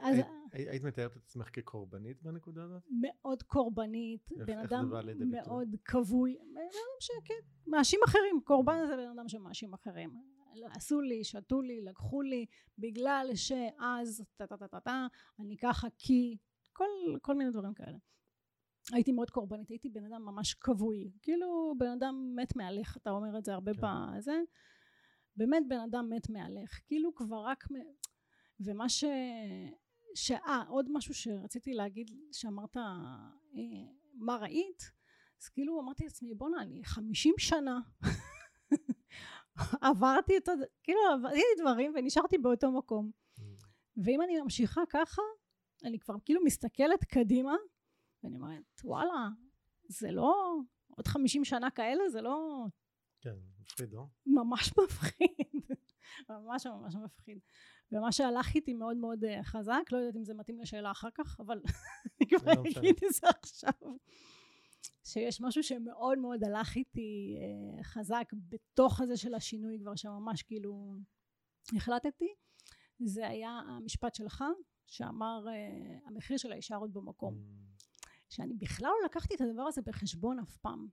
היית 0.53 0.85
מתארת 0.85 1.17
את 1.17 1.23
עצמך 1.25 1.49
כקורבנית 1.53 2.23
בנקודה 2.23 2.65
הזאת? 2.65 2.83
מאוד 3.01 3.43
קורבנית, 3.43 4.31
בן 4.47 4.59
אדם 4.59 4.93
מאוד 5.31 5.77
כבוי, 5.85 6.37
בן 6.55 6.61
אדם 6.61 7.01
שכן, 7.01 7.35
מאשים 7.67 8.01
אחרים, 8.09 8.41
קורבן 8.45 8.87
זה 8.87 8.97
בן 8.97 9.19
אדם 9.19 9.29
שמאשים 9.29 9.75
אחרים. 9.75 10.11
עשו 10.71 11.01
לי, 11.01 11.25
שתו 11.25 11.63
לי, 11.63 11.81
לקחו 11.83 12.23
לי, 12.23 12.47
בגלל 12.79 13.31
שאז, 13.35 14.25
טה 14.37 14.47
טה 14.47 14.57
טה 14.57 14.69
טה 14.69 14.81
טה, 14.81 15.07
אני 15.41 15.57
ככה 15.57 15.89
כי, 15.99 16.37
כל, 16.73 16.85
כל 17.23 17.35
מיני 17.35 17.51
דברים 17.51 17.75
כאלה. 17.75 17.99
הייתי 18.93 19.13
מאוד 19.13 19.31
קורבנית, 19.31 19.69
הייתי 19.69 19.89
בן 19.89 20.05
אדם 20.05 20.25
ממש 20.25 20.55
כבוי, 20.55 21.11
כאילו 21.23 21.75
בן 21.79 21.91
אדם 21.91 22.33
מת 22.37 22.57
מהלך, 22.57 22.97
אתה 22.97 23.11
אומר 23.11 23.39
את 23.39 23.45
זה 23.45 23.55
הרבה 23.55 23.75
כן. 23.75 23.81
בזה. 24.17 24.41
באמת 25.39 25.63
בן 25.69 25.81
אדם 25.81 26.11
מת 26.11 26.31
מהלך, 26.31 26.81
כאילו 26.87 27.15
כבר 27.15 27.45
רק, 27.45 27.65
מ... 27.71 27.75
ומה 28.61 28.89
ש... 28.89 29.05
שאה, 30.15 30.63
עוד 30.69 30.87
משהו 30.93 31.15
שרציתי 31.15 31.75
להגיד, 31.75 32.11
שאמרת 32.33 32.77
אה, 32.77 32.83
מה 34.15 34.37
ראית, 34.37 34.83
אז 35.43 35.49
כאילו 35.49 35.81
אמרתי 35.81 36.05
לעצמי 36.05 36.35
בואנה 36.35 36.63
אני 36.63 36.85
חמישים 36.85 37.35
שנה 37.39 37.81
עברתי 39.81 40.37
את, 40.37 40.49
כאילו 40.83 41.01
עברתי 41.13 41.41
דברים 41.61 41.93
ונשארתי 41.95 42.39
באותו 42.39 42.73
מקום 42.73 43.11
mm. 43.11 43.43
ואם 44.05 44.23
אני 44.23 44.41
ממשיכה 44.41 44.81
ככה 44.91 45.23
אני 45.85 45.99
כבר 45.99 46.15
כאילו 46.25 46.45
מסתכלת 46.45 47.05
קדימה 47.05 47.55
ואני 48.23 48.37
אומרת 48.37 48.81
וואלה 48.85 49.29
זה 49.89 50.11
לא 50.11 50.59
עוד 50.97 51.07
חמישים 51.07 51.45
שנה 51.45 51.71
כאלה 51.71 52.09
זה 52.09 52.21
לא 52.21 52.67
כן, 53.29 53.39
מפחיד, 53.61 53.93
לא? 53.93 54.07
ממש 54.27 54.73
מפחיד. 54.85 55.63
ממש 56.31 56.67
ממש 56.67 56.95
מפחיד. 57.05 57.39
ומה 57.93 58.13
שהלך 58.13 58.55
איתי 58.55 58.75
מאוד 58.75 58.97
מאוד 58.97 59.25
uh, 59.25 59.43
חזק, 59.43 59.83
לא 59.93 59.99
יודעת 59.99 60.17
אם 60.17 60.25
זה 60.25 60.35
מתאים 60.35 60.61
לשאלה 60.61 60.91
אחר 60.91 61.09
כך, 61.15 61.41
אבל 61.41 61.63
אני 62.21 62.29
כבר 62.29 62.53
לא 62.53 62.63
אגיד 62.79 62.97
את 63.05 63.13
זה 63.15 63.27
עכשיו. 63.29 63.97
שיש 65.05 65.41
משהו 65.41 65.63
שמאוד 65.63 66.19
מאוד 66.19 66.45
הלך 66.45 66.77
איתי 66.77 67.37
uh, 67.39 67.85
חזק 67.85 68.25
בתוך 68.49 69.01
הזה 69.01 69.17
של 69.17 69.35
השינוי 69.35 69.79
כבר 69.81 69.97
שממש 69.97 70.43
כאילו 70.43 70.97
החלטתי 71.77 72.35
זה 73.05 73.29
היה 73.29 73.51
המשפט 73.51 74.15
שלך 74.15 74.45
שאמר 74.87 75.45
uh, 75.47 76.09
המחיר 76.09 76.37
של 76.37 76.53
האישה 76.53 76.77
עוד 76.77 76.93
במקום 76.93 77.35
mm. 77.35 77.69
שאני 78.29 78.55
בכלל 78.55 78.87
לא 78.87 79.05
לקחתי 79.05 79.35
את 79.35 79.41
הדבר 79.41 79.63
הזה 79.63 79.83
בחשבון 79.83 80.39
אף 80.39 80.57
פעם 80.57 80.89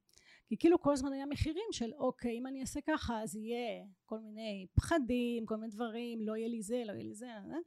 כי 0.47 0.57
כאילו 0.57 0.81
כל 0.81 0.93
הזמן 0.93 1.13
היה 1.13 1.25
מחירים 1.25 1.67
של 1.71 1.93
אוקיי 1.93 2.37
אם 2.37 2.47
אני 2.47 2.61
אעשה 2.61 2.79
ככה 2.87 3.21
אז 3.21 3.35
יהיה 3.35 3.85
כל 4.05 4.19
מיני 4.19 4.67
פחדים 4.75 5.45
כל 5.45 5.55
מיני 5.55 5.71
דברים 5.71 6.21
לא 6.21 6.35
יהיה 6.35 6.47
לי 6.47 6.61
זה 6.61 6.83
לא 6.85 6.91
יהיה 6.91 7.03
לי 7.03 7.15
זה 7.15 7.27
אה? 7.27 7.57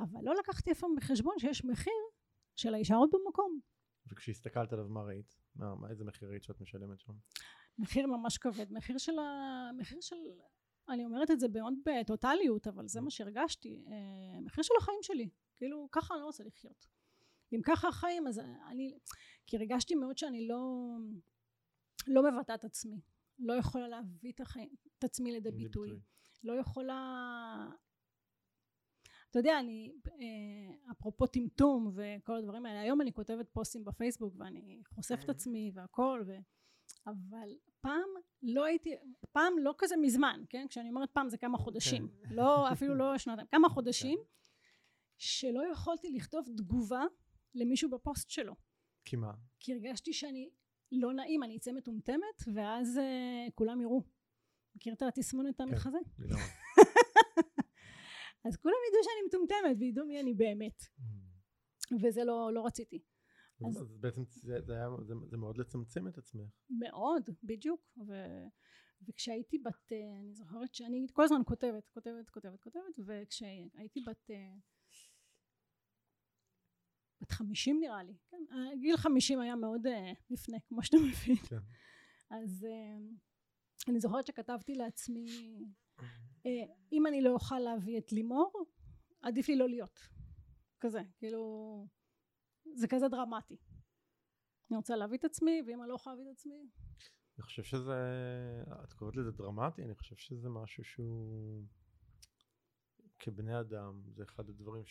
אבל 0.00 0.20
לא 0.22 0.34
לקחתי 0.34 0.72
אף 0.72 0.80
פעם 0.80 0.94
בחשבון 0.96 1.34
שיש 1.38 1.64
מחיר 1.64 2.02
של 2.56 2.74
ההישארות 2.74 3.10
במקום 3.12 3.60
וכשהסתכלת 4.12 4.72
עליו 4.72 4.88
מה 4.88 5.02
ראית? 5.02 5.34
מה, 5.56 5.74
מה 5.74 5.90
איזה 5.90 6.04
מחיר 6.04 6.28
ראית 6.28 6.42
שאת 6.42 6.60
משלמת 6.60 7.00
שם? 7.00 7.12
מחיר 7.78 8.06
ממש 8.06 8.38
כבד 8.38 8.72
מחיר 8.72 8.98
של 8.98 9.18
ה... 9.18 9.70
מחיר 9.76 10.00
של 10.00 10.16
אני 10.88 11.04
אומרת 11.04 11.30
את 11.30 11.40
זה 11.40 11.46
מאוד 11.48 11.74
בטוטליות 11.84 12.66
אבל 12.66 12.88
זה 12.88 13.00
מה 13.00 13.10
שהרגשתי 13.10 13.84
אה, 13.86 14.40
מחיר 14.40 14.64
של 14.64 14.74
החיים 14.78 14.98
שלי 15.02 15.28
כאילו 15.56 15.88
ככה 15.92 16.14
אני 16.14 16.20
לא 16.20 16.26
רוצה 16.26 16.44
לחיות 16.44 16.86
אם 17.52 17.60
ככה 17.64 17.88
החיים 17.88 18.26
אז 18.26 18.40
אני 18.70 18.98
כי 19.46 19.56
הרגשתי 19.56 19.94
מאוד 19.94 20.18
שאני 20.18 20.48
לא 20.48 20.60
לא 22.08 22.32
מבטאה 22.32 22.54
את 22.54 22.64
עצמי 22.64 23.00
לא 23.38 23.52
יכולה 23.52 23.88
להביא 23.88 24.32
את, 24.32 24.40
החיים, 24.40 24.74
את 24.98 25.04
עצמי 25.04 25.32
לידי 25.32 25.50
ביטוי 25.50 26.00
לא 26.42 26.52
יכולה 26.52 27.68
אתה 29.30 29.38
יודע 29.38 29.58
אני 29.60 29.92
אה, 30.06 30.92
אפרופו 30.92 31.26
טמטום 31.26 31.92
וכל 31.94 32.36
הדברים 32.36 32.66
האלה 32.66 32.80
היום 32.80 33.00
אני 33.00 33.12
כותבת 33.12 33.48
פוסטים 33.52 33.84
בפייסבוק 33.84 34.34
ואני 34.38 34.82
חושפת 34.94 35.18
את 35.18 35.24
כן. 35.24 35.30
עצמי 35.30 35.70
והכל 35.74 36.22
ו... 36.26 36.36
אבל 37.06 37.48
פעם 37.80 38.08
לא 38.42 38.64
הייתי 38.64 38.90
פעם 39.32 39.52
לא 39.58 39.74
כזה 39.78 39.96
מזמן 39.96 40.44
כן 40.48 40.66
כשאני 40.68 40.88
אומרת 40.88 41.10
פעם 41.12 41.28
זה 41.28 41.38
כמה 41.38 41.58
חודשים 41.58 42.08
כן. 42.08 42.34
לא 42.34 42.72
אפילו 42.72 42.94
לא 42.94 43.18
שנתיים 43.18 43.46
כמה 43.46 43.68
חודשים. 43.68 44.18
שלא 45.18 45.62
יכולתי 45.72 46.10
לכתוב 46.10 46.48
תגובה 46.56 47.04
למישהו 47.54 47.90
בפוסט 47.90 48.30
שלו 48.30 48.54
כי 49.04 49.16
מה? 49.16 49.32
כי 49.60 49.72
הרגשתי 49.72 50.12
שאני 50.12 50.50
לא 50.92 51.12
נעים 51.12 51.42
אני 51.42 51.56
אצא 51.56 51.72
מטומטמת 51.72 52.42
ואז 52.54 52.96
uh, 52.96 53.52
כולם 53.54 53.80
יראו. 53.80 54.02
מכיר 54.76 54.94
את 54.94 55.02
התסמונת 55.02 55.56
כן, 55.56 55.62
המתחזה? 55.62 55.98
אז 58.46 58.56
כולם 58.56 58.74
ידעו 58.88 59.00
שאני 59.02 59.26
מטומטמת 59.26 59.76
וידעו 59.78 60.06
מי 60.06 60.20
אני 60.20 60.34
באמת. 60.34 60.82
Mm. 60.82 62.06
וזה 62.06 62.24
לא, 62.24 62.50
לא 62.54 62.66
רציתי. 62.66 63.02
אז, 63.66 63.82
אז 63.82 63.98
בעצם 64.00 64.22
זה, 64.24 64.60
זה, 64.60 64.72
היה, 64.72 64.88
זה, 65.06 65.14
זה 65.30 65.36
מאוד 65.36 65.58
לצמצם 65.58 66.08
את 66.08 66.18
עצמך. 66.18 66.50
מאוד 66.70 67.30
בדיוק. 67.42 67.80
ו, 68.08 68.12
וכשהייתי 69.08 69.58
בת 69.58 69.92
אה, 69.92 70.18
אני 70.20 70.34
זוכרת 70.34 70.74
שאני 70.74 71.06
כל 71.12 71.22
הזמן 71.22 71.40
כותבת 71.46 71.88
כותבת 71.88 72.30
כותבת 72.30 72.60
כותבת 72.60 72.98
וכשהייתי 73.06 74.00
בת 74.06 74.30
אה, 74.30 74.54
בת 77.20 77.32
חמישים 77.32 77.80
נראה 77.80 78.02
לי, 78.02 78.16
כן, 78.30 78.44
אה, 78.52 78.76
גיל 78.80 78.96
חמישים 78.96 79.40
היה 79.40 79.56
מאוד 79.56 79.86
uh, 79.86 79.90
לפני, 80.30 80.58
כמו 80.68 80.82
שאתה 80.82 80.96
מבין. 80.96 81.36
כן. 81.36 81.58
אז 82.30 82.66
uh, 82.68 83.90
אני 83.90 84.00
זוכרת 84.00 84.26
שכתבתי 84.26 84.74
לעצמי, 84.74 85.26
uh, 86.00 86.02
אם 86.92 87.06
אני 87.06 87.22
לא 87.22 87.30
אוכל 87.30 87.58
להביא 87.58 87.98
את 87.98 88.12
לימור, 88.12 88.52
עדיף 89.22 89.48
לי 89.48 89.56
לא 89.56 89.68
להיות. 89.68 90.00
כזה, 90.80 91.00
כאילו, 91.18 91.86
זה 92.74 92.88
כזה 92.88 93.08
דרמטי. 93.08 93.56
אני 94.70 94.76
רוצה 94.76 94.96
להביא 94.96 95.18
את 95.18 95.24
עצמי, 95.24 95.62
ואם 95.66 95.82
אני 95.82 95.88
לא 95.88 95.94
יכולה 95.94 96.16
להביא 96.16 96.30
את 96.30 96.36
עצמי... 96.36 96.68
אני 97.38 97.42
חושב 97.44 97.62
שזה, 97.62 97.94
את 98.84 98.92
קוראת 98.92 99.16
לזה 99.16 99.30
דרמטי, 99.30 99.82
אני 99.84 99.94
חושב 99.94 100.16
שזה 100.16 100.48
משהו 100.48 100.84
שהוא 100.84 101.64
כבני 103.18 103.60
אדם, 103.60 104.02
זה 104.06 104.22
אחד 104.22 104.48
הדברים 104.48 104.86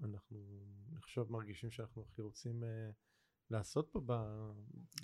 שאנחנו, 0.00 0.38
אני 0.92 1.00
חושב, 1.00 1.24
מרגישים 1.30 1.70
שאנחנו 1.70 2.02
הכי 2.02 2.22
רוצים 2.22 2.62
uh, 2.62 2.66
לעשות 3.50 3.88
פה 3.92 4.00
ב, 4.00 4.12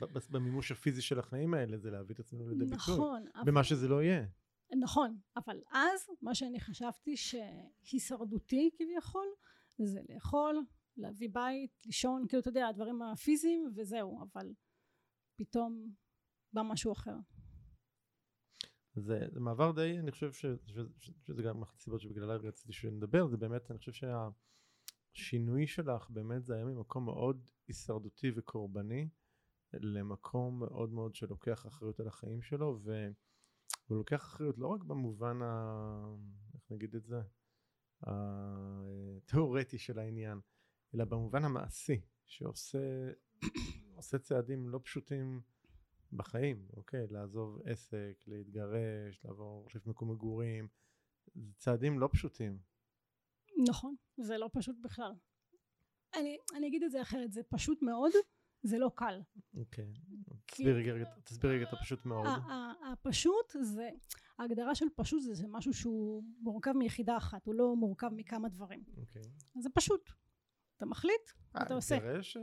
ב, 0.01 0.19
במימוש 0.31 0.73
הפיזי 0.73 1.03
של 1.03 1.19
החיים 1.19 1.55
האלה, 1.55 1.79
זה 1.79 1.91
להביא 1.91 2.15
את 2.15 2.21
עצמנו 2.21 2.49
לידי 2.49 2.65
ביטוי. 2.65 2.77
נכון. 2.77 3.25
אבל- 3.35 3.45
במה 3.47 3.65
שזה 3.65 3.89
לא 3.89 4.03
יהיה. 4.03 4.27
נכון, 4.81 5.19
אבל 5.37 5.61
אז 5.73 6.01
מה 6.23 6.35
שאני 6.35 6.61
חשבתי 6.61 7.17
שהישרדותי 7.17 8.71
כביכול 8.77 9.27
זה 9.79 10.01
לאכול, 10.09 10.57
להביא 10.97 11.29
בית, 11.33 11.71
לישון, 11.87 12.25
כאילו 12.29 12.41
אתה 12.41 12.49
יודע, 12.49 12.69
הדברים 12.69 13.03
הפיזיים 13.03 13.73
וזהו, 13.77 14.23
אבל 14.23 14.53
פתאום 15.39 15.93
בא 16.53 16.63
משהו 16.63 16.93
אחר. 16.93 17.17
זה, 18.95 19.19
זה 19.33 19.41
מעבר 19.41 19.73
די, 19.73 19.99
אני 19.99 20.11
חושב 20.11 20.33
ש, 20.33 20.47
ש, 20.67 20.79
ש, 20.99 21.11
שזה 21.21 21.43
גם 21.43 21.63
אחת 21.63 21.77
הסיבות 21.77 22.01
שבגללה 22.01 22.37
רציתי 22.37 22.73
שנדבר, 22.73 23.27
זה 23.27 23.37
באמת, 23.37 23.71
אני 23.71 23.79
חושב 23.79 23.93
שהשינוי 25.13 25.67
שלך 25.67 26.11
באמת 26.11 26.45
זה 26.45 26.55
היה 26.55 26.65
ממקום 26.65 27.05
מאוד 27.05 27.47
הישרדותי 27.69 28.31
וקורבני 28.37 29.09
למקום 29.73 30.59
מאוד 30.59 30.93
מאוד 30.93 31.15
שלוקח 31.15 31.67
אחריות 31.67 32.01
על 32.01 32.09
החיים 32.09 32.43
שלו 32.43 32.81
והוא 32.83 33.99
לוקח 33.99 34.23
אחריות 34.23 34.59
לא 34.59 34.67
רק 34.67 34.85
במובן 34.85 35.43
ה... 35.43 36.15
איך 36.55 36.71
נגיד 36.71 36.95
את 36.95 37.05
זה? 37.05 37.23
התיאורטי 38.03 39.79
של 39.79 39.99
העניין 39.99 40.41
אלא 40.95 41.05
במובן 41.05 41.45
המעשי 41.45 42.01
שעושה 42.27 43.11
עושה 43.97 44.19
צעדים 44.19 44.69
לא 44.69 44.81
פשוטים 44.83 45.41
בחיים, 46.13 46.67
אוקיי? 46.77 47.07
לעזוב 47.11 47.61
עסק, 47.65 48.25
להתגרש, 48.27 49.25
לעבור, 49.25 49.65
להחליף 49.65 49.87
מקום 49.87 50.11
מגורים, 50.11 50.69
זה 51.35 51.53
צעדים 51.57 51.99
לא 51.99 52.09
פשוטים. 52.13 52.59
נכון, 53.69 53.95
זה 54.17 54.39
לא 54.39 54.51
פשוט 54.53 54.77
בכלל. 54.81 55.13
אני, 56.15 56.37
אני 56.57 56.67
אגיד 56.67 56.83
את 56.83 56.91
זה 56.91 57.03
אחרת, 57.03 57.33
זה 57.33 57.43
פשוט 57.49 57.83
מאוד, 57.83 58.13
זה 58.63 58.79
לא 58.79 58.91
קל. 58.95 59.21
אוקיי. 59.57 59.93
תסבירי 61.25 61.57
רגע, 61.57 61.69
את 61.69 61.73
הפשוט 61.73 62.07
מאוד. 62.07 62.27
הפשוט 62.93 63.57
זה, 63.61 63.91
ההגדרה 64.39 64.75
של 64.75 64.87
פשוט 64.97 65.23
זה, 65.23 65.35
זה 65.35 65.47
משהו 65.49 65.75
שהוא 65.75 66.25
מורכב 66.41 66.73
מיחידה 66.73 67.17
אחת, 67.17 67.47
הוא 67.47 67.55
לא 67.55 67.77
מורכב 67.77 68.09
מכמה 68.09 68.49
דברים. 68.49 68.85
אוקיי. 68.97 69.23
זה 69.59 69.69
פשוט. 69.75 70.11
אתה 70.83 70.91
מחליט, 70.91 71.31
אתה 71.63 71.75
עושה. 71.75 71.95
להתגרש, 71.95 72.37
אה, 72.37 72.43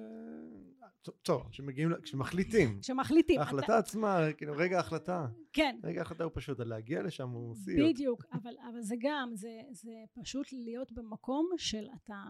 טוב, 1.24 1.50
כשמגיעים, 1.52 1.90
כשמחליטים. 2.04 2.80
כשמחליטים. 2.82 3.40
ההחלטה 3.40 3.78
עצמה, 3.78 4.20
כאילו 4.38 4.54
רגע 4.58 4.78
ההחלטה. 4.78 5.26
אתה, 5.26 5.34
כן, 5.54 5.80
רגע 5.84 6.00
ההחלטה 6.00 6.24
הוא 6.24 6.32
פשוט, 6.36 6.60
להגיע 6.60 7.04
לשם 7.04 7.30
הוא 7.30 7.56
סיוט. 7.56 7.90
בדיוק, 7.90 8.26
אבל, 8.34 8.54
אבל 8.72 8.82
זה 8.82 8.96
גם, 9.00 9.32
זה, 9.34 9.62
זה 9.72 9.92
פשוט 10.14 10.48
להיות 10.52 10.92
במקום 10.92 11.50
של 11.58 11.88
אתה... 11.96 12.24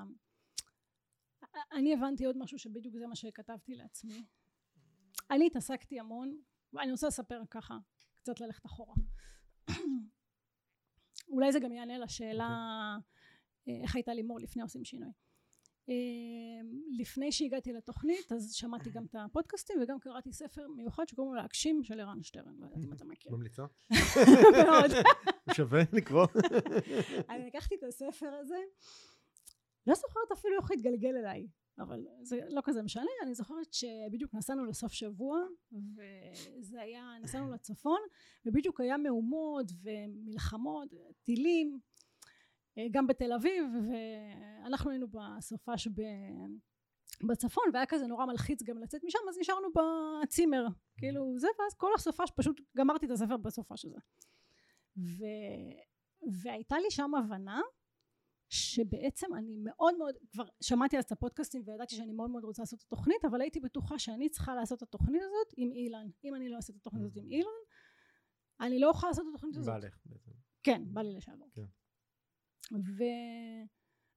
אני 1.72 1.94
הבנתי 1.94 2.26
עוד 2.26 2.38
משהו 2.38 2.60
שבדיוק 2.60 2.96
זה 2.98 3.08
מה 3.08 3.16
שכתבתי 3.16 3.76
לעצמי. 3.76 4.26
אני 5.32 5.48
התעסקתי 5.48 6.00
המון, 6.00 6.38
ואני 6.74 6.92
רוצה 6.92 7.08
לספר 7.08 7.42
ככה, 7.50 7.78
קצת 8.14 8.40
ללכת 8.40 8.66
אחורה. 8.66 8.96
אולי 11.34 11.52
זה 11.52 11.60
גם 11.60 11.72
יענה 11.72 11.98
לשאלה 11.98 12.50
אה, 13.68 13.82
איך 13.84 13.96
הייתה 13.96 14.14
לימור 14.14 14.40
לפני 14.40 14.62
עושים 14.62 14.86
שינוי. 14.86 15.12
אה, 15.90 15.96
לפני 16.98 17.32
שהגעתי 17.32 17.74
לתוכנית 17.74 18.32
אז 18.32 18.54
שמעתי 18.54 18.90
גם 18.90 19.06
את 19.06 19.16
הפודקאסטים 19.16 19.78
וגם 19.82 20.00
קראתי 20.00 20.34
ספר 20.34 20.68
מיוחד 20.68 21.08
שקוראים 21.08 21.34
לו 21.34 21.42
להגשים 21.42 21.84
של 21.84 22.00
ערן 22.00 22.24
שטרן 22.24 22.56
לא 22.60 22.66
יודעת 22.66 22.84
אם 22.84 22.94
אתה 22.94 23.06
מכיר 23.06 23.32
ממליצה? 23.32 23.64
מאוד 24.66 24.92
שווה 25.56 25.82
לקרוא? 25.94 26.28
אני 27.30 27.48
לקחתי 27.48 27.76
את 27.76 27.84
הספר 27.84 28.34
הזה 28.42 28.60
לא 29.88 29.96
זוכרת 29.96 30.32
אפילו 30.32 30.60
איך 30.62 30.72
התגלגל 30.72 31.18
אליי 31.18 31.48
אבל 31.80 32.08
זה 32.22 32.40
לא 32.50 32.62
כזה 32.64 32.82
משנה 32.82 33.12
אני 33.24 33.34
זוכרת 33.34 33.74
שבדיוק 33.74 34.34
נסענו 34.34 34.66
לסוף 34.66 34.92
שבוע 34.92 35.40
וזה 35.72 36.82
היה 36.82 37.14
נסענו 37.24 37.52
לצפון 37.52 38.00
ובדיוק 38.46 38.82
היה 38.82 38.98
מהומות 38.98 39.72
ומלחמות 39.82 40.94
טילים 41.24 41.80
גם 42.92 43.08
בתל 43.08 43.34
אביב 43.34 43.66
ואנחנו 43.90 44.92
היינו 44.92 45.08
בסופש 45.08 45.88
ב... 45.88 46.02
בצפון 47.28 47.64
והיה 47.74 47.86
כזה 47.86 48.08
נורא 48.08 48.26
מלחיץ 48.26 48.64
גם 48.64 48.78
לצאת 48.78 49.04
משם 49.04 49.20
אז 49.30 49.38
נשארנו 49.38 49.68
בצימר. 50.24 50.68
כאילו 50.98 51.38
זה 51.38 51.48
ואז 51.60 51.74
כל 51.78 51.92
הסופש 51.96 52.32
פשוט 52.36 52.62
גמרתי 52.78 53.06
את 53.06 53.12
הספר 53.12 53.38
בסופש 53.38 53.86
הזה. 53.86 53.98
ו... 54.98 55.24
והייתה 56.42 56.80
לי 56.80 56.92
שם 56.92 57.16
הבנה 57.16 57.62
שבעצם 58.50 59.36
אני 59.36 59.58
מאוד 59.64 59.98
מאוד 59.98 60.16
כבר 60.32 60.46
שמעתי 60.62 60.98
אז 60.98 61.04
את 61.04 61.12
הפודקאסטים 61.12 61.64
וידעתי 61.66 61.96
שאני 61.96 62.14
מאוד 62.14 62.30
מאוד 62.30 62.44
רוצה 62.44 62.62
לעשות 62.62 62.80
את 62.80 62.86
התוכנית 62.86 63.26
אבל 63.26 63.42
הייתי 63.42 63.60
בטוחה 63.60 64.00
שאני 64.00 64.30
צריכה 64.30 64.56
לעשות 64.56 64.78
את 64.78 64.84
התוכנית 64.84 65.22
הזאת 65.22 65.54
עם 65.58 65.72
אילן. 65.72 66.08
אם 66.24 66.36
אני 66.36 66.50
לא 66.50 66.56
אעשה 66.56 66.74
את 66.74 66.78
התוכנית 66.78 67.04
הזאת 67.04 67.18
עם 67.18 67.30
אילן 67.32 67.60
אני 68.62 68.80
לא 68.80 68.90
אוכל 68.90 69.08
לעשות 69.08 69.24
את 69.24 69.30
התוכנית 69.30 69.58
הזאת. 69.58 69.74
בא 69.74 69.88
לך 69.88 70.00
בעצם. 70.06 70.32
כן 70.64 70.82
בא 70.86 71.02
לי 71.02 71.14
לשעבר. 71.14 71.46
כן. 71.54 71.66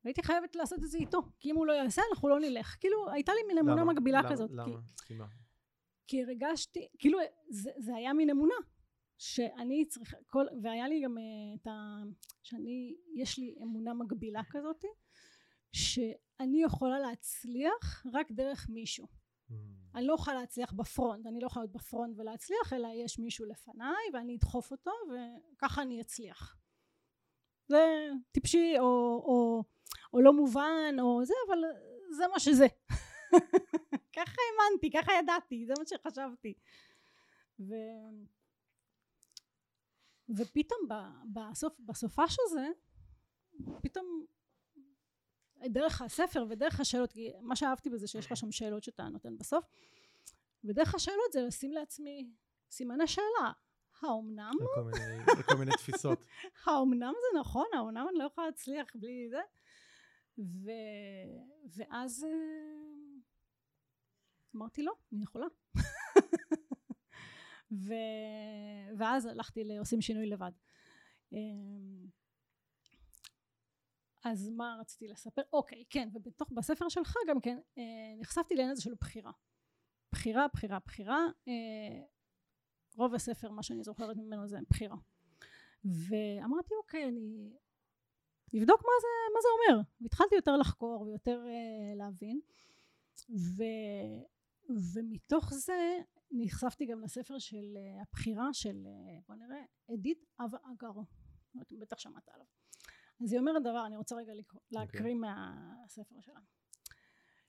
והייתי 0.05 0.23
חייבת 0.23 0.57
לעשות 0.57 0.79
את 0.85 0.91
זה 0.91 0.99
איתו 0.99 1.23
כי 1.41 1.51
אם 1.51 1.57
הוא 1.57 1.67
לא 1.67 1.73
יעשה 1.73 2.03
אנחנו 2.12 2.29
לא 2.29 2.41
נלך 2.41 2.77
כאילו 2.81 3.11
הייתה 3.11 3.33
לי 3.33 3.41
מין 3.49 3.59
אמונה 3.59 3.83
למה? 3.83 3.93
מקבילה 3.93 4.19
למה? 4.19 4.31
כזאת 4.31 4.51
למה? 4.51 4.65
כי? 5.07 5.15
כי 6.07 6.23
הרגשתי 6.23 6.88
כאילו 6.99 7.19
זה, 7.49 7.71
זה 7.79 7.95
היה 7.97 8.12
מין 8.12 8.31
אמונה 8.31 8.55
שאני 9.19 9.85
צריכה 9.88 10.17
כל 10.27 10.47
והיה 10.62 10.88
לי 10.88 11.01
גם 11.05 11.19
אה, 11.19 11.23
את 11.62 11.67
ה... 11.67 12.03
שאני 12.43 12.97
יש 13.15 13.38
לי 13.38 13.55
אמונה 13.62 13.95
מקבילה 13.95 14.43
כזאת 14.51 14.85
שאני 15.73 16.62
יכולה 16.62 16.99
להצליח 16.99 18.07
רק 18.12 18.33
דרך 18.33 18.67
מישהו 18.71 19.07
Hmm. 19.53 19.99
אני 19.99 20.07
לא 20.07 20.15
יכולה 20.15 20.41
להצליח 20.41 20.73
בפרונט 20.73 21.27
אני 21.27 21.41
לא 21.41 21.47
יכולה 21.47 21.65
להיות 21.65 21.77
בפרונט 21.77 22.19
ולהצליח 22.19 22.73
אלא 22.73 22.88
יש 22.95 23.19
מישהו 23.19 23.47
לפניי 23.47 24.05
ואני 24.12 24.37
אדחוף 24.37 24.71
אותו 24.71 24.91
וככה 25.57 25.83
אני 25.83 26.01
אצליח 26.01 26.57
זה 27.73 28.09
טיפשי 28.33 28.75
או, 28.79 28.85
או, 29.27 29.65
או 30.13 30.21
לא 30.21 30.33
מובן 30.33 30.97
או 31.01 31.25
זה 31.25 31.35
אבל 31.49 31.59
זה 32.11 32.29
מה 32.29 32.41
שזה. 32.41 32.67
ככה 34.17 34.37
האמנתי 34.43 34.91
ככה 34.91 35.13
ידעתי 35.13 35.67
זה 35.67 35.73
מה 35.79 35.85
שחשבתי. 35.87 36.55
ו... 37.61 37.75
ופתאום 40.37 40.81
בסוף, 41.33 41.81
בסופש 41.81 42.37
הזה 42.41 42.67
פתאום 43.83 44.27
דרך 45.65 46.03
הספר 46.03 46.47
ודרך 46.49 46.81
השאלות 46.81 47.13
כי 47.13 47.33
מה 47.41 47.57
שאהבתי 47.57 47.91
בזה 47.91 48.07
שיש 48.07 48.27
לך 48.27 48.37
שם 48.37 48.53
שאלות 48.53 48.83
שאתה 48.83 49.03
נותן 49.03 49.39
בסוף 49.39 49.65
ודרך 50.65 50.95
השאלות 50.95 51.33
זה 51.33 51.43
לשים 51.43 51.73
לעצמי 51.73 52.31
סימני 52.71 53.07
שאלה 53.07 53.53
האומנם 54.03 54.51
לכל 54.61 54.83
מיני- 54.85 55.25
לכל 55.41 55.55
מיני 55.55 55.71
תפיסות. 55.71 56.19
האומנם 56.67 57.12
זה 57.33 57.41
נכון 57.41 57.67
האומנם 57.75 58.07
אני 58.11 58.19
לא 58.19 58.25
יכולה 58.25 58.47
להצליח 58.47 58.87
בלי 58.95 59.29
זה 59.31 59.41
ו... 60.38 60.71
ואז 61.77 62.25
אה, 62.25 62.31
אמרתי 64.57 64.83
לא 64.83 64.93
אני 65.12 65.23
יכולה 65.23 65.47
ו... 67.87 67.93
ואז 68.99 69.27
הלכתי 69.27 69.65
לעושים 69.65 70.01
שינוי 70.01 70.27
לבד 70.27 70.53
אמ, 71.33 72.07
אז 74.25 74.51
מה 74.51 74.77
רציתי 74.81 75.09
לספר? 75.09 75.43
אוקיי, 75.53 75.85
כן, 75.91 76.09
ובתוך, 76.15 76.53
בספר 76.53 76.88
שלך 76.88 77.15
גם 77.29 77.41
כן, 77.41 77.59
אה, 77.79 77.83
נחשפתי 78.21 78.55
לעניין 78.55 78.73
הזה 78.73 78.83
של 78.83 78.95
בחירה. 79.01 79.33
בחירה, 80.12 80.47
בחירה, 80.55 80.79
בחירה. 80.87 81.27
אה, 81.49 82.05
רוב 82.97 83.15
הספר, 83.15 83.51
מה 83.51 83.63
שאני 83.63 83.83
זוכרת 83.83 84.17
ממנו 84.17 84.49
זה 84.49 84.59
בחירה. 84.71 84.97
ואמרתי, 85.85 86.75
אוקיי, 86.75 87.09
אני 87.09 87.51
אבדוק 88.59 88.81
מה 88.81 88.93
זה, 89.01 89.35
מה 89.35 89.41
זה 89.43 89.49
אומר. 89.55 89.83
והתחלתי 90.01 90.35
יותר 90.35 90.57
לחקור 90.57 91.03
ויותר 91.03 91.45
אה, 91.47 91.95
להבין. 91.95 92.41
ו, 93.31 93.63
ומתוך 94.95 95.55
זה 95.55 95.99
נחשפתי 96.31 96.87
גם 96.87 97.01
לספר 97.01 97.39
של 97.39 97.77
אה, 97.77 98.03
הבחירה 98.03 98.53
של, 98.53 98.87
אה, 98.87 99.19
בוא 99.29 99.35
נראה, 99.35 99.65
אדית 99.95 100.25
אבה 100.41 100.59
אגר. 100.73 101.01
בטח 101.55 101.99
שמעת 101.99 102.29
עליו. 102.29 102.47
אז 103.23 103.33
היא 103.33 103.41
אומרת 103.41 103.63
דבר, 103.63 103.87
אני 103.87 103.97
רוצה 103.97 104.17
רגע 104.17 104.35
לקרוא, 104.35 104.63
להקריא 104.71 105.15
מהספר 105.15 106.21
שלה. 106.21 106.41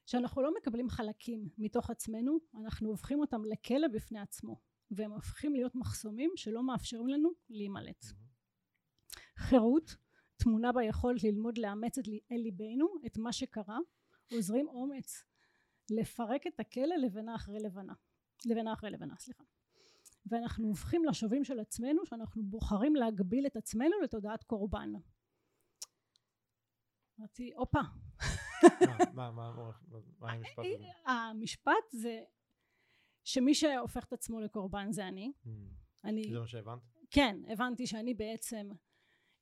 שאנחנו 0.05 0.41
לא 0.41 0.53
מקבלים 0.57 0.89
חלקים 0.89 1.49
מתוך 1.57 1.89
עצמנו, 1.89 2.37
אנחנו 2.55 2.89
הופכים 2.89 3.19
אותם 3.19 3.41
לכלא 3.45 3.87
בפני 3.87 4.19
עצמו, 4.19 4.59
והם 4.95 5.11
הופכים 5.11 5.55
להיות 5.55 5.75
מחסומים 5.75 6.31
שלא 6.35 6.63
מאפשרים 6.63 7.07
לנו 7.07 7.29
להימלט. 7.49 8.05
חירות 9.37 9.95
טמונה 10.37 10.71
ביכולת 10.71 11.23
ללמוד 11.23 11.57
לאמץ 11.57 11.97
את 11.97 12.05
אל 12.31 12.37
ליבנו 12.37 12.87
את 13.05 13.17
מה 13.17 13.33
שקרה, 13.33 13.77
עוזרים 14.31 14.67
אומץ 14.67 15.23
לפרק 15.89 16.47
את 16.47 16.59
הכלא 16.59 16.95
לבנה 16.95 17.35
אחרי 17.35 17.59
לבנה, 17.59 17.93
לבנה 18.45 18.73
אחרי 18.73 18.89
לבנה, 18.89 19.15
סליחה. 19.19 19.43
ואנחנו 20.25 20.67
הופכים 20.67 21.05
לשובים 21.05 21.43
של 21.43 21.59
עצמנו 21.59 22.05
שאנחנו 22.05 22.43
בוחרים 22.43 22.95
להגביל 22.95 23.45
את 23.45 23.55
עצמנו 23.55 24.01
לתודעת 24.03 24.43
קורבן. 24.43 24.91
אמרתי, 27.19 27.53
הופה. 27.55 27.79
מה, 29.13 29.31
מה, 29.31 29.51
מה 30.19 30.31
המשפט 30.31 30.63
הזה? 30.65 30.85
המשפט 31.11 31.91
זה 31.91 32.23
שמי 33.23 33.53
שהופך 33.55 34.05
את 34.05 34.13
עצמו 34.13 34.39
לקורבן 34.39 34.91
זה 34.91 35.07
אני. 35.07 35.31
Hmm. 35.45 35.49
אני... 36.03 36.29
זה 36.31 36.39
מה 36.39 36.47
שהבנת? 36.47 36.81
כן, 37.11 37.37
הבנתי 37.47 37.87
שאני 37.87 38.13
בעצם 38.13 38.69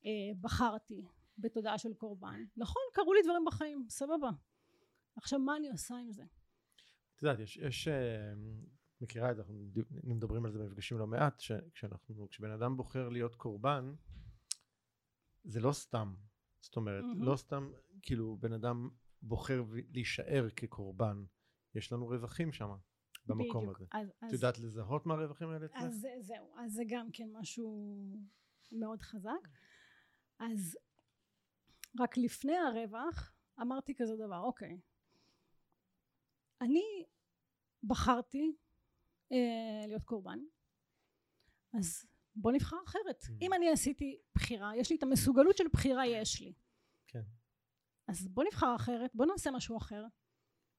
אה, 0.06 0.32
בחרתי 0.42 1.06
בתודעה 1.38 1.78
של 1.78 1.94
קורבן. 1.94 2.44
נכון, 2.58 2.82
קרו 2.94 3.14
לי 3.14 3.20
דברים 3.24 3.46
בחיים, 3.46 3.86
סבבה. 3.90 4.30
עכשיו, 5.16 5.40
מה 5.40 5.58
אני 5.58 5.70
עושה 5.70 5.96
עם 5.96 6.12
זה? 6.12 6.24
את 7.16 7.22
יודעת, 7.22 7.40
יש, 7.40 7.58
יש 7.58 7.88
אה, 7.88 8.34
מכירה 9.02 9.32
את 9.32 9.36
זה, 9.36 9.42
אנחנו 9.42 9.72
מדברים 10.04 10.46
על 10.46 10.52
זה 10.52 10.60
במפגשים 10.60 10.98
לא 10.98 11.08
מעט, 11.08 11.40
שכשאנחנו, 11.40 12.28
כשבן 12.30 12.52
אדם 12.52 12.78
בוחר 12.78 13.10
להיות 13.10 13.36
קורבן, 13.36 13.94
זה 15.44 15.60
לא 15.60 15.72
סתם. 15.72 16.16
זאת 16.62 16.76
אומרת, 16.76 17.04
mm-hmm. 17.04 17.24
לא 17.26 17.36
סתם, 17.36 17.72
כאילו, 18.02 18.38
בן 18.40 18.54
אדם 18.54 18.90
בוחר 19.22 19.64
להישאר 19.92 20.48
כקורבן. 20.56 21.24
יש 21.76 21.94
לנו 21.94 22.08
רווחים 22.08 22.52
שם, 22.52 22.72
במקום 23.26 23.64
בדיוק. 23.64 23.76
הזה. 23.76 23.86
אז, 23.92 24.10
את 24.10 24.24
אז, 24.24 24.34
יודעת 24.34 24.60
לזהות 24.60 25.06
מה 25.06 25.14
הרווחים 25.14 25.50
האלה 25.50 25.66
אצלך? 25.66 25.82
אז 25.82 26.08
זהו, 26.22 26.54
אז 26.58 26.74
זה 26.74 26.84
גם 26.88 27.12
כן 27.14 27.30
משהו 27.32 27.96
מאוד 28.72 29.02
חזק. 29.02 29.48
אז 30.40 30.78
רק 32.00 32.18
לפני 32.18 32.58
הרווח, 32.58 33.34
אמרתי 33.62 33.96
כזה 33.96 34.16
דבר, 34.16 34.40
אוקיי, 34.40 34.80
אני 36.62 37.06
בחרתי 37.84 38.56
אה, 39.32 39.88
להיות 39.88 40.04
קורבן, 40.04 40.40
אז 41.74 42.06
בוא 42.36 42.52
נבחר 42.52 42.78
אחרת. 42.86 43.24
Mm. 43.24 43.32
אם 43.42 43.54
אני 43.54 43.70
עשיתי 43.70 44.20
בחירה, 44.36 44.76
יש 44.78 44.90
לי 44.90 44.96
את 44.96 45.04
המסוגלות 45.04 45.58
של 45.58 45.68
בחירה 45.74 46.08
יש 46.08 46.42
לי. 46.42 46.54
כן. 47.08 47.24
אז 48.08 48.28
בוא 48.28 48.44
נבחר 48.44 48.76
אחרת, 48.76 49.12
בוא 49.16 49.26
נעשה 49.26 49.52
משהו 49.52 49.78
אחר. 49.78 50.06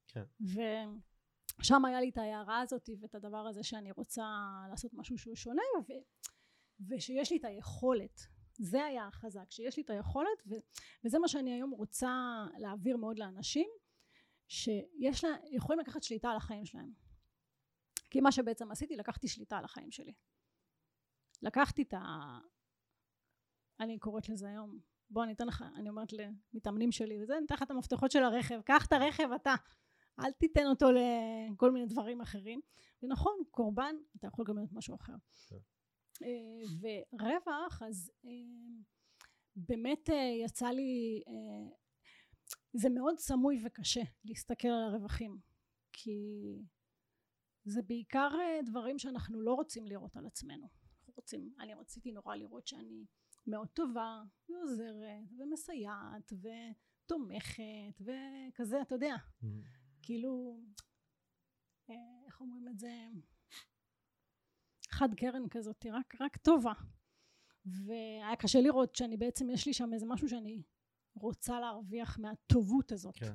כן. 0.09 0.25
ושם 1.59 1.85
היה 1.85 2.01
לי 2.01 2.09
את 2.09 2.19
ההערה 2.19 2.61
הזאת 2.61 2.89
ואת 3.01 3.15
הדבר 3.15 3.47
הזה 3.47 3.63
שאני 3.63 3.93
רוצה 3.93 4.25
לעשות 4.71 4.95
משהו 4.95 5.19
שהוא 5.19 5.37
שונה, 5.37 5.63
ו... 5.89 5.93
ושיש 6.89 7.31
לי 7.31 7.39
את 7.39 7.45
היכולת. 7.45 8.21
זה 8.59 8.85
היה 8.85 9.07
החזק, 9.07 9.51
שיש 9.51 9.77
לי 9.77 9.83
את 9.83 9.91
היכולת, 9.91 10.43
ו... 10.47 10.55
וזה 11.05 11.19
מה 11.19 11.29
שאני 11.29 11.53
היום 11.53 11.71
רוצה 11.71 12.45
להעביר 12.59 12.97
מאוד 12.97 13.19
לאנשים, 13.19 13.69
שיש 14.49 15.25
לה, 15.25 15.31
יכולים 15.51 15.81
לקחת 15.81 16.03
שליטה 16.03 16.31
על 16.31 16.37
החיים 16.37 16.67
שלהם. 16.67 16.93
כי 18.11 18.21
מה 18.21 18.33
שבעצם 18.33 18.71
עשיתי, 18.71 18.97
לקחתי 18.97 19.29
שליטה 19.29 19.59
על 19.59 19.65
החיים 19.65 19.91
שלי. 19.91 20.15
לקחתי 21.43 21.83
את 21.83 21.95
ה... 21.95 21.99
אני 23.81 23.99
קוראת 23.99 24.29
לזה 24.29 24.49
היום, 24.49 24.81
בוא 25.11 25.25
אני 25.25 25.33
אתן 25.33 25.47
לך, 25.47 25.65
אני 25.77 25.89
אומרת 25.89 26.09
למתאמנים 26.13 26.93
שלי 26.93 27.23
וזה, 27.23 27.37
אני 27.37 27.47
אתן 27.47 27.55
לך 27.55 27.63
את 27.63 27.71
המפתחות 27.71 28.11
של 28.11 28.23
הרכב, 28.23 28.61
קח 28.65 28.87
את 28.87 28.93
הרכב 28.93 29.29
אתה, 29.35 29.55
אל 30.19 30.33
תיתן 30.33 30.67
אותו 30.67 30.87
לכל 30.93 31.73
מיני 31.73 31.87
דברים 31.87 32.21
אחרים. 32.21 32.61
ונכון, 33.03 33.33
קורבן, 33.51 33.95
אתה 34.17 34.27
יכול 34.27 34.45
גם 34.49 34.57
להיות 34.57 34.73
משהו 34.73 34.95
אחר. 34.95 35.15
כן. 35.49 35.57
אה, 36.25 36.91
ורווח, 37.13 37.83
אז 37.83 38.11
אה, 38.25 38.31
באמת 39.57 40.11
אה, 40.11 40.45
יצא 40.45 40.69
לי, 40.69 41.23
זה 42.73 42.91
מאוד 42.91 43.19
סמוי 43.19 43.61
וקשה 43.65 44.03
להסתכל 44.25 44.69
על 44.69 44.83
הרווחים, 44.83 45.39
כי 45.93 46.21
זה 47.65 47.83
בעיקר 47.83 48.29
דברים 48.67 48.99
שאנחנו 48.99 49.41
לא 49.41 49.55
רוצים 49.55 49.87
לראות 49.87 50.17
על 50.17 50.27
עצמנו. 50.27 50.69
אנחנו 50.99 51.13
רוצים, 51.17 51.55
אני 51.61 51.75
רציתי 51.75 52.13
נורא 52.13 52.37
לראות 52.37 52.67
שאני 52.67 53.05
מאוד 53.47 53.69
טובה 53.69 54.23
ועוזרת 54.49 55.33
ומסייעת 55.39 56.33
ותומכת 56.33 58.01
וכזה 58.01 58.83
אתה 58.83 58.95
יודע 58.95 59.15
mm-hmm. 59.17 59.82
כאילו 60.03 60.61
איך 62.27 62.41
אומרים 62.41 62.69
את 62.69 62.79
זה? 62.79 63.09
חד 64.91 65.15
קרן 65.15 65.49
כזאת 65.51 65.87
רק, 65.87 66.15
רק 66.21 66.37
טובה. 66.37 66.73
והיה 67.65 68.37
קשה 68.37 68.61
לראות 68.61 68.95
שאני 68.95 69.17
בעצם 69.17 69.51
יש 69.51 69.67
לי 69.67 69.73
שם 69.73 69.95
איזה 69.95 70.07
משהו 70.07 70.29
שאני 70.29 70.63
רוצה 71.15 71.61
להרוויח 71.61 72.19
מהטובות 72.19 72.93
הזאת. 72.93 73.17
כן. 73.17 73.35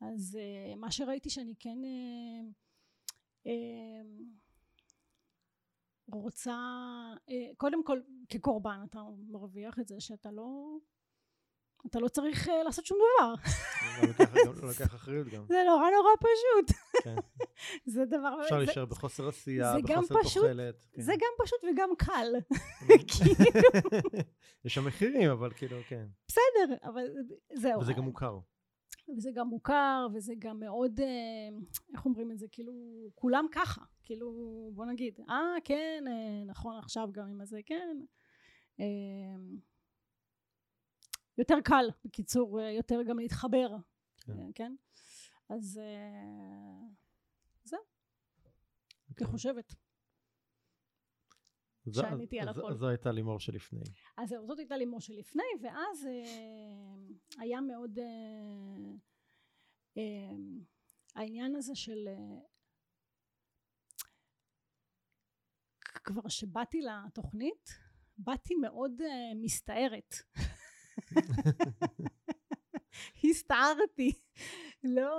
אז 0.00 0.38
uh, 0.40 0.76
מה 0.76 0.90
שראיתי 0.90 1.30
שאני 1.30 1.54
כן 1.58 1.78
uh, 1.84 2.52
uh, 3.46 4.24
רוצה, 6.12 6.58
אה, 7.28 7.54
קודם 7.56 7.84
כל 7.84 8.00
כקורבן 8.28 8.80
אתה 8.90 9.02
מרוויח 9.28 9.78
את 9.78 9.88
זה 9.88 10.00
שאתה 10.00 10.30
לא, 10.30 10.78
אתה 11.86 11.98
לא 11.98 12.08
צריך 12.08 12.48
אה, 12.48 12.62
לעשות 12.62 12.86
שום 12.86 12.98
דבר. 12.98 13.34
לא 14.34 14.52
לוקח 14.68 14.94
אחריות 14.94 15.26
גם. 15.26 15.44
זה 15.48 15.62
נורא 15.66 15.90
נורא 15.90 16.10
פשוט. 16.18 16.76
כן. 17.02 17.16
זה 17.92 18.04
דבר... 18.04 18.42
אפשר 18.44 18.58
להישאר 18.58 18.84
בחוסר 18.84 19.28
עשייה, 19.28 19.74
בחוסר 19.82 20.14
תוחלת. 20.22 20.86
כן. 20.92 21.02
זה 21.02 21.12
גם 21.12 21.44
פשוט 21.44 21.60
וגם 21.72 21.90
קל. 21.98 22.34
יש 24.64 24.74
שם 24.74 24.86
מחירים, 24.86 25.30
אבל 25.30 25.50
כאילו, 25.56 25.76
כן. 25.88 26.06
בסדר, 26.28 26.76
אבל 26.82 27.04
זהו. 27.54 27.80
וזה 27.80 27.92
גם 27.92 28.04
מוכר. 28.04 28.38
וזה 29.16 29.30
גם 29.34 29.48
מוכר, 29.48 30.06
וזה 30.14 30.34
גם 30.38 30.60
מאוד, 30.60 31.00
אה, 31.00 31.06
איך 31.94 32.06
אומרים 32.06 32.32
את 32.32 32.38
זה, 32.38 32.46
כאילו, 32.52 32.72
כולם 33.14 33.46
ככה, 33.52 33.80
כאילו, 34.02 34.30
בוא 34.74 34.86
נגיד, 34.86 35.20
אה, 35.28 35.54
כן, 35.64 36.04
אה, 36.06 36.44
נכון, 36.46 36.78
עכשיו 36.78 37.08
גם 37.12 37.28
עם 37.28 37.40
הזה, 37.40 37.60
כן. 37.66 37.96
אה, 41.38 41.42
יותר 41.42 41.54
קל, 41.64 41.90
בקיצור, 42.04 42.60
יותר 42.60 43.02
גם 43.08 43.18
להתחבר, 43.18 43.76
כן? 44.26 44.32
כן? 44.54 44.74
אז 45.48 45.80
זהו, 47.64 47.80
אני 49.08 49.16
כן. 49.16 49.24
חושבת. 49.24 49.74
שעניתי 51.92 52.40
על 52.40 52.48
הכל. 52.48 52.74
זו 52.74 52.88
הייתה 52.88 53.12
לימור 53.12 53.40
שלפני. 53.40 53.80
אז 54.16 54.28
זהו, 54.28 54.46
זאת 54.46 54.58
הייתה 54.58 54.76
לימור 54.76 55.00
שלפני, 55.00 55.42
ואז 55.62 56.06
אה, 56.06 57.42
היה 57.42 57.60
מאוד 57.60 57.98
אה, 57.98 58.04
אה, 59.96 60.36
העניין 61.14 61.56
הזה 61.56 61.74
של 61.74 62.08
אה, 62.08 62.40
כבר 66.04 66.28
שבאתי 66.28 66.80
לתוכנית, 66.80 67.70
באתי 68.18 68.54
מאוד 68.54 69.00
אה, 69.00 69.34
מסתערת. 69.42 70.14
הסתערתי, 73.24 74.12
לא, 74.84 75.10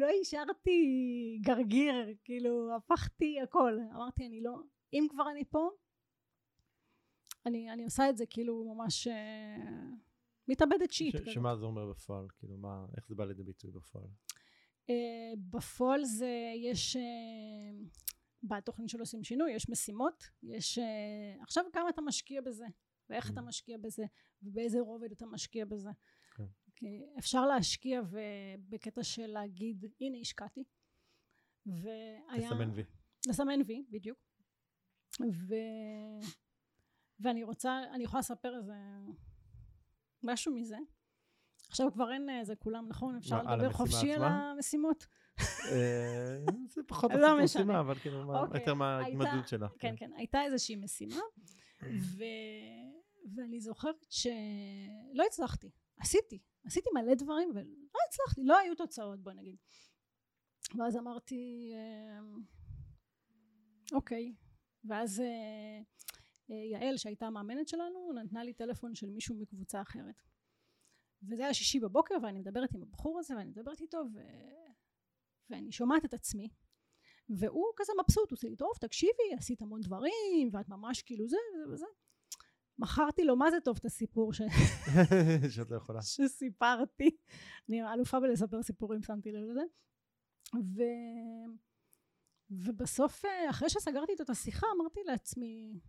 לא 0.00 0.06
השארתי 0.20 1.38
גרגיר, 1.40 1.94
כאילו 2.24 2.76
הפכתי 2.76 3.40
הכל, 3.40 3.78
אמרתי 3.94 4.26
אני 4.26 4.40
לא, 4.40 4.56
אם 4.92 5.06
כבר 5.10 5.30
אני 5.30 5.44
פה, 5.44 5.70
אני, 7.46 7.72
אני 7.72 7.84
עושה 7.84 8.10
את 8.10 8.16
זה 8.16 8.26
כאילו 8.26 8.74
ממש 8.74 9.06
אה, 9.06 9.56
מתאבדת 10.48 10.92
שיט. 10.92 11.16
ש, 11.16 11.34
שמה 11.34 11.56
זה 11.56 11.64
אומר 11.64 11.90
בפועל? 11.90 12.26
כאילו 12.38 12.56
מה, 12.56 12.86
איך 12.96 13.08
זה 13.08 13.14
בא 13.14 13.24
לידי 13.24 13.42
ביטוי 13.42 13.70
בפועל? 13.70 14.06
Uh, 14.86 14.92
בפועל 15.50 16.04
זה, 16.04 16.52
יש, 16.56 16.96
uh, 16.96 17.00
בתוכנית 18.42 18.88
של 18.88 19.00
עושים 19.00 19.24
שינוי, 19.24 19.52
יש 19.52 19.70
משימות, 19.70 20.24
יש, 20.42 20.78
uh, 20.78 21.42
עכשיו 21.42 21.64
כמה 21.72 21.88
אתה 21.88 22.02
משקיע 22.02 22.40
בזה, 22.40 22.64
ואיך 23.10 23.28
mm. 23.28 23.32
אתה 23.32 23.40
משקיע 23.40 23.78
בזה, 23.78 24.04
ובאיזה 24.42 24.80
רובד 24.80 25.12
אתה 25.12 25.26
משקיע 25.26 25.64
בזה. 25.64 25.90
כן. 26.36 26.44
כי 26.76 27.04
אפשר 27.18 27.46
להשקיע 27.46 28.00
בקטע 28.68 29.02
של 29.02 29.26
להגיד, 29.26 29.84
הנה 30.00 30.18
השקעתי. 30.18 30.64
והיה... 31.66 32.50
לסמן 32.50 32.70
וי. 32.74 32.84
לסמן 33.28 33.60
וי, 33.66 33.84
בדיוק. 33.90 34.18
ו... 35.20 35.54
ואני 37.20 37.44
רוצה, 37.44 37.80
אני 37.94 38.04
יכולה 38.04 38.18
לספר 38.18 38.56
איזה 38.58 38.74
משהו 40.22 40.54
מזה. 40.54 40.78
עכשיו 41.68 41.92
כבר 41.92 42.12
אין 42.12 42.30
איזה 42.30 42.56
כולם, 42.56 42.88
נכון? 42.88 43.16
אפשר 43.16 43.42
לדבר 43.42 43.72
חופשי 43.72 44.12
על 44.12 44.22
המשימות? 44.24 45.06
אה, 45.40 46.38
זה 46.74 46.82
פחות 46.86 47.10
לא 47.14 47.44
משימה, 47.44 47.80
אבל 47.80 47.94
כאילו, 47.94 48.42
אוקיי, 48.42 48.60
יותר 48.60 48.74
מההתמדלות 48.74 49.48
שלה. 49.48 49.68
כן, 49.68 49.76
כן, 49.78 49.94
כן, 49.96 50.10
הייתה 50.16 50.42
איזושהי 50.42 50.76
משימה, 50.76 51.20
ואני 53.36 53.60
זוכרת 53.60 54.06
שלא 54.10 55.24
הצלחתי. 55.26 55.70
עשיתי, 55.96 56.38
עשיתי 56.64 56.88
מלא 56.94 57.14
דברים 57.14 57.50
ולא 57.54 57.98
הצלחתי, 58.08 58.44
לא 58.44 58.58
היו 58.58 58.74
תוצאות 58.74 59.20
בוא 59.22 59.32
נגיד. 59.32 59.56
ואז 60.78 60.96
אמרתי, 60.96 61.72
אמ, 61.74 62.42
אוקיי, 63.92 64.34
ואז 64.84 65.20
אה, 65.20 65.80
אה, 66.50 66.54
יעל 66.54 66.96
שהייתה 66.96 67.26
המאמנת 67.26 67.68
שלנו 67.68 68.12
נתנה 68.12 68.44
לי 68.44 68.54
טלפון 68.54 68.94
של 68.94 69.10
מישהו 69.10 69.36
מקבוצה 69.36 69.82
אחרת. 69.82 70.22
וזה 71.22 71.42
היה 71.42 71.54
שישי 71.54 71.80
בבוקר 71.80 72.14
ואני 72.22 72.38
מדברת 72.38 72.74
עם 72.74 72.82
הבחור 72.82 73.18
הזה 73.18 73.36
ואני 73.36 73.50
מדברת 73.50 73.80
איתו 73.80 73.98
ו... 74.14 74.18
ואני 75.50 75.72
שומעת 75.72 76.04
את 76.04 76.14
עצמי 76.14 76.48
והוא 77.28 77.72
כזה 77.76 77.92
מבסוט, 78.02 78.30
הוא 78.30 78.36
עושה 78.36 78.48
לי 78.48 78.56
טוב 78.56 78.72
תקשיבי 78.80 79.34
עשית 79.38 79.62
המון 79.62 79.80
דברים 79.80 80.48
ואת 80.52 80.68
ממש 80.68 81.02
כאילו 81.02 81.28
זה 81.28 81.36
וזה 81.54 81.72
וזה 81.72 81.86
מכרתי 82.80 83.24
לו 83.24 83.36
מה 83.36 83.50
זה 83.50 83.56
טוב 83.64 83.76
את 83.80 83.84
הסיפור 83.84 84.32
ש... 84.32 84.40
שאת 85.54 85.70
לא 85.70 85.76
יכולה. 85.76 86.02
שסיפרתי 86.02 87.16
אני 87.68 87.92
אלופה 87.92 88.20
בלספר 88.20 88.62
סיפורים 88.62 89.02
שמתי 89.02 89.32
לב 89.32 89.42
לזה 89.50 89.62
ו... 90.54 90.82
ובסוף 92.50 93.24
אה, 93.24 93.50
אחרי 93.50 93.70
שסגרתי 93.70 94.12
איתו 94.12 94.22
את 94.22 94.30
השיחה 94.30 94.66
אמרתי 94.76 95.00
לעצמי 95.04 95.80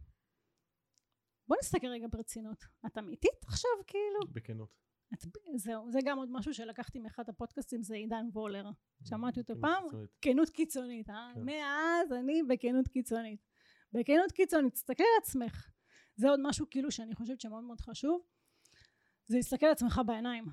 בוא 1.47 1.57
נסתכל 1.61 1.87
רגע 1.87 2.07
ברצינות 2.11 2.63
את 2.85 2.97
אמיתית 2.97 3.45
עכשיו 3.47 3.71
כאילו 3.87 4.19
בכנות. 4.31 4.81
את, 5.13 5.19
זהו 5.55 5.91
זה 5.91 5.99
גם 6.05 6.17
עוד 6.17 6.29
משהו 6.31 6.53
שלקחתי 6.53 6.99
מאחד 6.99 7.29
הפודקאסטים 7.29 7.83
זה 7.83 7.95
עידן 7.95 8.25
וולר 8.33 8.69
שמעתי 9.03 9.39
אותו 9.39 9.53
כנות 9.53 9.61
פעם 9.61 9.83
קיצונית. 9.83 10.09
כנות 10.21 10.49
קיצונית 10.49 11.09
אה? 11.09 11.31
כן. 11.35 11.41
מאז 11.45 12.11
אני 12.11 12.43
בכנות 12.43 12.87
קיצונית 12.87 13.39
בכנות 13.93 14.31
קיצונית 14.31 14.73
תסתכלי 14.73 15.05
על 15.05 15.21
עצמך 15.23 15.71
זה 16.21 16.29
עוד 16.29 16.39
משהו 16.43 16.65
כאילו 16.69 16.91
שאני 16.91 17.15
חושבת 17.15 17.41
שמאוד 17.41 17.63
מאוד 17.63 17.81
חשוב 17.81 18.21
זה 19.27 19.37
להסתכל 19.37 19.65
על 19.65 19.71
עצמך 19.71 20.01
בעיניים 20.05 20.45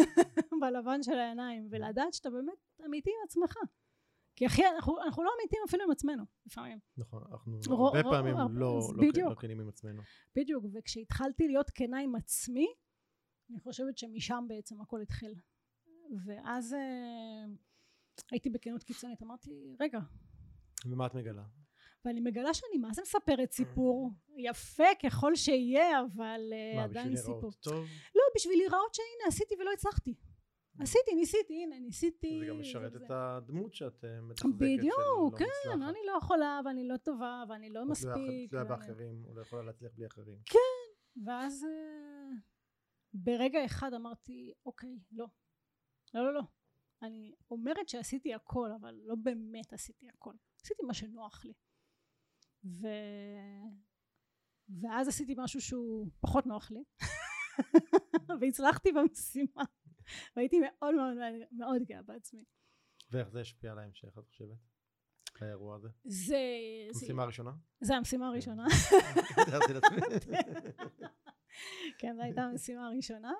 בלבן 0.60 1.02
של 1.02 1.18
העיניים 1.18 1.68
ולדעת 1.70 2.14
שאתה 2.14 2.30
באמת 2.30 2.58
אמיתי 2.86 3.10
עם 3.10 3.24
עצמך 3.28 3.54
כי 4.36 4.46
אחי 4.46 4.62
אנחנו, 4.74 5.02
אנחנו 5.02 5.22
לא 5.22 5.30
אמיתיים 5.40 5.62
אפילו 5.68 5.84
עם 5.84 5.90
עצמנו 5.90 6.24
לפעמים 6.46 6.78
נכון, 6.96 7.22
אנחנו 7.30 7.86
הרבה 7.86 8.02
פעמים 8.02 8.34
לא 8.36 8.48
לא. 8.54 9.30
לא 9.30 9.34
כנים 9.34 9.60
עם 9.60 9.68
עצמנו. 9.68 10.02
בדיוק 10.36 10.64
וכשהתחלתי 10.74 11.46
להיות 11.46 11.70
כנה 11.70 12.00
עם 12.00 12.14
עצמי 12.14 12.66
אני 13.50 13.60
חושבת 13.60 13.98
שמשם 13.98 14.44
בעצם 14.48 14.80
הכל 14.80 15.00
התחיל 15.00 15.34
ואז 16.26 16.74
אה, 16.74 17.44
הייתי 18.30 18.50
בכנות 18.50 18.82
קיצונית 18.82 19.22
אמרתי 19.22 19.50
רגע 19.80 19.98
ומה 20.86 21.06
את 21.06 21.14
מגלה? 21.14 21.44
ואני 22.04 22.20
מגלה 22.20 22.54
שאני 22.54 22.78
מה 22.78 22.92
זה 22.92 23.02
מספרת 23.02 23.52
סיפור. 23.52 24.10
יפה 24.36 24.84
ככל 25.02 25.34
שיהיה 25.36 26.00
אבל 26.00 26.40
אה, 26.52 26.72
מה, 26.76 26.84
עדיין 26.84 27.04
בשביל 27.06 27.16
סיפור. 27.16 27.34
להיראות 27.34 27.56
טוב? 27.60 27.86
לא 28.14 28.22
בשביל 28.36 28.58
להיראות 28.58 28.94
שהנה 28.94 29.28
עשיתי 29.28 29.54
ולא 29.60 29.70
הצלחתי. 29.72 30.14
עשיתי 30.80 31.14
ניסיתי 31.14 31.62
הנה 31.62 31.78
ניסיתי 31.80 32.38
זה 32.40 32.46
גם 32.46 32.60
משרת 32.60 32.96
את 32.96 33.10
הדמות 33.10 33.74
שאת 33.74 34.04
אה, 34.04 34.20
מתחזקת 34.20 34.54
בדיוק 34.56 34.98
לא 35.32 35.38
כן. 35.38 35.82
אני 35.82 35.98
לא 36.06 36.18
יכולה 36.22 36.60
ואני 36.64 36.88
לא 36.88 36.96
טובה 36.96 37.44
ואני 37.48 37.70
לא 37.70 37.80
תלויה- 37.80 37.90
מספיק 37.90 38.50
תלויה 38.50 38.64
באחרים, 38.64 39.24
או 39.26 39.34
לא 39.34 39.40
יכולה 39.42 39.62
להצליח 39.62 39.92
בלי 39.94 40.06
אחרים. 40.06 40.38
ואז 41.26 41.64
אה, 41.64 42.30
ברגע 43.14 43.64
אחד 43.64 43.94
אמרתי 43.94 44.52
אוקיי 44.66 44.98
לא. 45.12 45.26
לא 46.14 46.24
לא 46.24 46.34
לא. 46.34 46.42
אני 47.02 47.34
אומרת 47.50 47.88
שעשיתי 47.88 48.34
הכל 48.34 48.70
אבל 48.80 49.00
לא 49.04 49.14
באמת 49.22 49.72
עשיתי 49.72 50.08
הכל. 50.08 50.32
עשיתי 50.62 50.82
מה 50.82 50.94
שנוח 50.94 51.44
לי 51.44 51.52
ו... 52.64 52.86
ואז 54.82 55.08
עשיתי 55.08 55.34
משהו 55.38 55.60
שהוא 55.60 56.10
פחות 56.20 56.46
נוח 56.46 56.70
לי 56.70 56.84
והצלחתי 58.40 58.92
במשימה 58.92 59.64
והייתי 60.36 60.60
מאוד 60.60 60.94
מאוד 60.94 61.16
מאוד 61.52 61.82
גאה 61.82 62.02
בעצמי 62.02 62.44
ואיך 63.10 63.28
זה 63.28 63.40
השפיע 63.40 63.72
על 63.72 63.78
ההמשך, 63.78 64.18
את 64.18 64.26
חושבת? 64.28 64.58
האירוע 65.40 65.76
הזה? 65.76 65.88
זה, 66.04 66.38
המשימה 66.94 67.22
הראשונה? 67.22 67.52
זה 67.80 67.96
המשימה 67.96 68.28
הראשונה 68.28 68.66
לעצמי. 70.10 70.36
כן, 71.98 72.14
זו 72.16 72.22
הייתה 72.22 72.42
המשימה 72.42 72.86
הראשונה. 72.86 73.32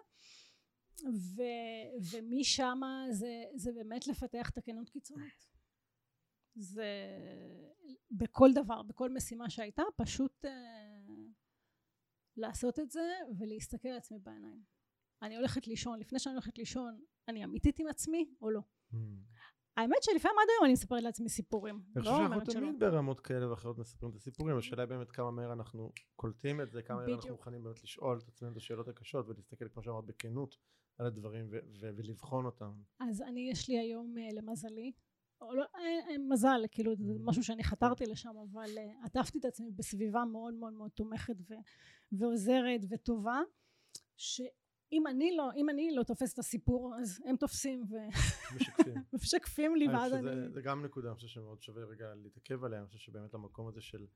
ו, 1.37 1.42
ומשם 2.12 2.80
זה, 3.10 3.44
זה 3.54 3.72
באמת 3.72 4.06
לפתח 4.06 4.50
את 4.50 4.58
הכנות 4.58 4.88
קיצונית. 4.88 5.46
זה 6.54 7.18
בכל 8.10 8.48
דבר, 8.54 8.82
בכל 8.82 9.10
משימה 9.10 9.50
שהייתה, 9.50 9.82
פשוט 9.96 10.44
אה, 10.44 10.50
לעשות 12.36 12.78
את 12.78 12.90
זה 12.90 13.12
ולהסתכל 13.38 13.88
על 13.88 13.96
עצמי 13.96 14.18
בעיניים. 14.18 14.62
אני 15.22 15.36
הולכת 15.36 15.66
לישון, 15.66 16.00
לפני 16.00 16.18
שאני 16.18 16.34
הולכת 16.34 16.58
לישון, 16.58 17.00
אני 17.28 17.44
אמיתית 17.44 17.78
עם 17.78 17.86
עצמי 17.86 18.34
או 18.40 18.50
לא? 18.50 18.60
Hmm. 18.92 18.96
האמת 19.76 20.02
שלפעמים 20.02 20.36
עד 20.38 20.48
היום 20.50 20.64
אני 20.64 20.72
מספרת 20.72 21.02
לעצמי 21.02 21.28
סיפורים. 21.28 21.74
אני 21.74 22.02
חושב 22.02 22.12
לא 22.12 22.16
שאנחנו 22.16 22.34
אומרת 22.34 22.50
שלא. 22.50 22.60
תמיד 22.60 22.80
ברמות 22.80 23.20
כאלה 23.20 23.50
ואחרות 23.50 23.78
מספרים 23.78 24.10
את 24.10 24.16
הסיפורים, 24.16 24.58
השאלה 24.58 24.82
היא 24.82 24.88
באמת 24.88 25.10
כמה 25.10 25.30
מהר 25.30 25.52
אנחנו 25.52 25.92
קולטים 26.16 26.60
את 26.60 26.70
זה, 26.70 26.82
כמה 26.82 26.96
מהר 26.96 27.14
אנחנו. 27.14 27.30
מוכנים 27.30 27.64
באמת 27.64 27.82
לשאול 27.84 28.18
את 28.18 28.28
עצמנו 28.28 28.52
את 28.52 28.56
השאלות 28.56 28.88
הקשות 28.88 29.28
ולהסתכל, 29.28 29.68
כמו 29.68 29.82
שאמרת, 29.82 30.04
בכנות 30.04 30.56
על 30.98 31.06
הדברים 31.06 31.48
ולבחון 31.80 32.46
אותם. 32.46 32.72
אז 33.00 33.22
אני 33.22 33.50
יש 33.50 33.68
לי 33.68 33.78
היום 33.78 34.18
אה, 34.18 34.28
למזלי 34.32 34.92
לא, 35.40 35.64
אין, 35.79 36.09
אין 36.09 36.29
מזל 36.29 36.62
כאילו 36.70 36.94
זה 36.97 37.12
משהו 37.20 37.44
שאני 37.44 37.64
חתרתי 37.64 38.07
לשם 38.07 38.35
אבל 38.51 38.79
אה, 38.79 39.05
עטפתי 39.05 39.38
את 39.38 39.44
עצמי 39.44 39.70
בסביבה 39.70 40.25
מאוד 40.25 40.55
מאוד 40.55 40.73
מאוד 40.73 40.90
תומכת 40.90 41.37
ו, 41.51 41.55
ועוזרת 42.12 42.81
וטובה 42.90 43.40
שאם 44.16 45.07
אני 45.07 45.37
לא 45.37 45.51
אם 45.57 45.70
אני 45.70 45.94
לא 45.94 46.03
תופסת 46.03 46.35
את 46.35 46.38
הסיפור 46.38 46.94
אז 47.01 47.23
הם 47.25 47.37
תופסים 47.37 47.85
משקפים. 48.57 48.94
ומשקפים 49.12 49.77
לי 49.77 49.88
ואז 49.88 50.12
אני 50.12 50.51
זה 50.51 50.61
גם 50.62 50.85
נקודה, 50.85 51.09
אני 51.09 51.14
חושב 51.14 51.29
שמאוד 51.29 51.62
שווה 51.62 51.85
רגע 51.85 52.14
להתעכב 52.14 52.64
עליה, 52.64 52.79
אני 52.79 52.87
חושב 52.87 52.99
שבאמת 52.99 53.35
המקום 53.35 53.68
הזה 53.68 53.81
של 53.81 54.07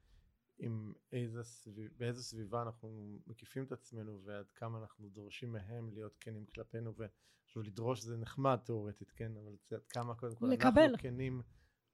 עם 0.58 0.92
איזה 1.12 1.42
סביב, 1.42 1.90
באיזה 1.96 2.22
סביבה 2.22 2.62
אנחנו 2.62 3.18
מקיפים 3.26 3.64
את 3.64 3.72
עצמנו 3.72 4.20
ועד 4.24 4.50
כמה 4.54 4.78
אנחנו 4.78 5.08
דורשים 5.08 5.52
מהם 5.52 5.90
להיות 5.90 6.16
כנים 6.20 6.46
כלפינו 6.46 6.94
ועכשיו 6.94 7.62
לדרוש 7.62 8.02
זה 8.02 8.16
נחמד 8.16 8.58
תיאורטית 8.64 9.10
כן 9.10 9.36
אבל 9.36 9.56
זה 9.68 9.76
עד 9.76 9.86
כמה 9.86 10.14
קודם 10.14 10.34
כל 10.34 10.46
לקבל. 10.46 10.82
אנחנו 10.82 10.98
כנים 10.98 11.42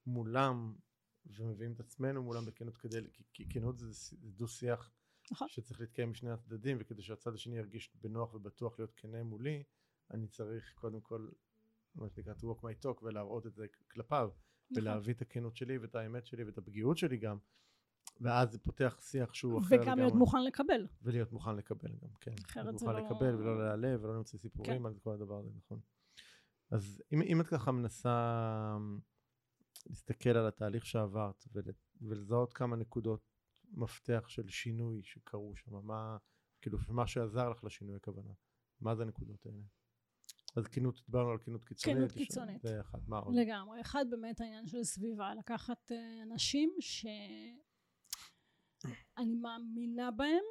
מולם 0.07 0.75
ומביאים 1.27 1.73
את 1.73 1.81
עצמנו 1.81 2.23
מולם 2.23 2.45
בכנות 2.45 2.77
כדי 2.77 2.99
כי, 3.13 3.25
כי 3.33 3.49
כנות 3.49 3.79
זה, 3.79 3.93
זה 3.93 4.17
דו 4.23 4.49
שיח 4.49 4.91
נכון. 5.31 5.49
שצריך 5.49 5.81
להתקיים 5.81 6.11
משני 6.11 6.31
הצדדים 6.31 6.77
וכדי 6.81 7.03
שהצד 7.03 7.35
השני 7.35 7.57
ירגיש 7.57 7.91
בנוח 7.95 8.35
ובטוח 8.35 8.79
להיות 8.79 8.95
כנה 8.97 9.23
מולי 9.23 9.63
אני 10.11 10.29
צריך 10.29 10.73
קודם 10.75 11.01
כל 11.01 11.29
מה 11.95 12.09
שנקרא 12.09 12.35
to 12.35 12.43
walk 12.43 12.61
my 12.61 12.85
talk 12.85 13.03
ולהראות 13.03 13.47
את 13.47 13.55
זה 13.55 13.67
כלפיו 13.91 14.31
נכון. 14.71 14.83
ולהביא 14.83 15.15
את 15.15 15.23
הכנות 15.23 15.57
שלי 15.57 15.79
ואת 15.79 15.95
האמת 15.95 16.27
שלי 16.27 16.45
ואת 16.45 16.59
הפגיעות 16.59 16.99
שלי 16.99 17.17
גם 17.17 17.39
ואז 18.21 18.53
זה 18.53 18.59
פותח 18.59 18.97
שיח 19.01 19.35
שהוא 19.35 19.61
אחר 19.61 19.77
וגם 19.83 19.99
להיות 19.99 20.15
מוכן 20.15 20.45
לקבל. 20.45 20.87
ולהיות 21.03 21.33
מוכן 21.33 21.57
לקבל 21.57 21.89
גם 22.03 22.09
כן. 22.21 22.33
אחרת 22.45 22.79
זה 22.79 22.87
מוכן 22.87 22.99
לא- 23.01 23.07
לקבל 23.07 23.35
ולא 23.35 23.59
להיעלב 23.65 24.03
ולא 24.05 24.15
להמציא 24.15 24.39
סיפורים 24.39 24.79
כן. 24.81 24.87
על 24.87 24.95
כל 25.03 25.13
הדבר 25.13 25.39
הזה 25.39 25.51
נכון. 25.57 25.81
אז 26.71 27.03
אם, 27.13 27.23
אם 27.23 27.41
את 27.41 27.47
ככה 27.47 27.73
מנסה 27.73 28.77
להסתכל 29.87 30.31
על 30.31 30.47
התהליך 30.47 30.87
שעברת 30.87 31.45
ול, 31.53 31.63
ולזהות 32.01 32.53
כמה 32.53 32.77
נקודות 32.77 33.21
מפתח 33.73 34.25
של 34.29 34.49
שינוי 34.49 35.03
שקרו 35.03 35.57
שם 35.57 35.87
מה 35.87 36.17
כאילו 36.63 36.79
מה 36.89 37.07
שעזר 37.07 37.49
לך 37.51 37.65
לשינוי 37.65 37.97
הכוונה 37.97 38.33
מה 38.81 38.95
זה 38.95 39.03
הנקודות 39.03 39.47
האלה? 39.47 39.63
אז 40.57 40.67
כנות 40.67 41.01
דיברנו 41.07 41.31
על 41.31 41.39
כנות 41.39 41.65
קיצונית 41.65 41.97
כנות 41.99 42.11
יש- 42.11 42.17
קיצונית. 42.29 42.63
זה 42.63 42.81
אחד 42.81 42.99
מה 43.09 43.19
עוד? 43.19 43.35
לגמרי. 43.35 43.81
אחד 43.81 44.05
באמת 44.11 44.41
העניין 44.41 44.67
של 44.67 44.85
סביבה 44.85 45.35
לקחת 45.35 45.93
אה, 45.93 46.23
אנשים 46.23 46.75
שאני 48.91 49.35
מאמינה 49.35 50.11
בהם 50.11 50.45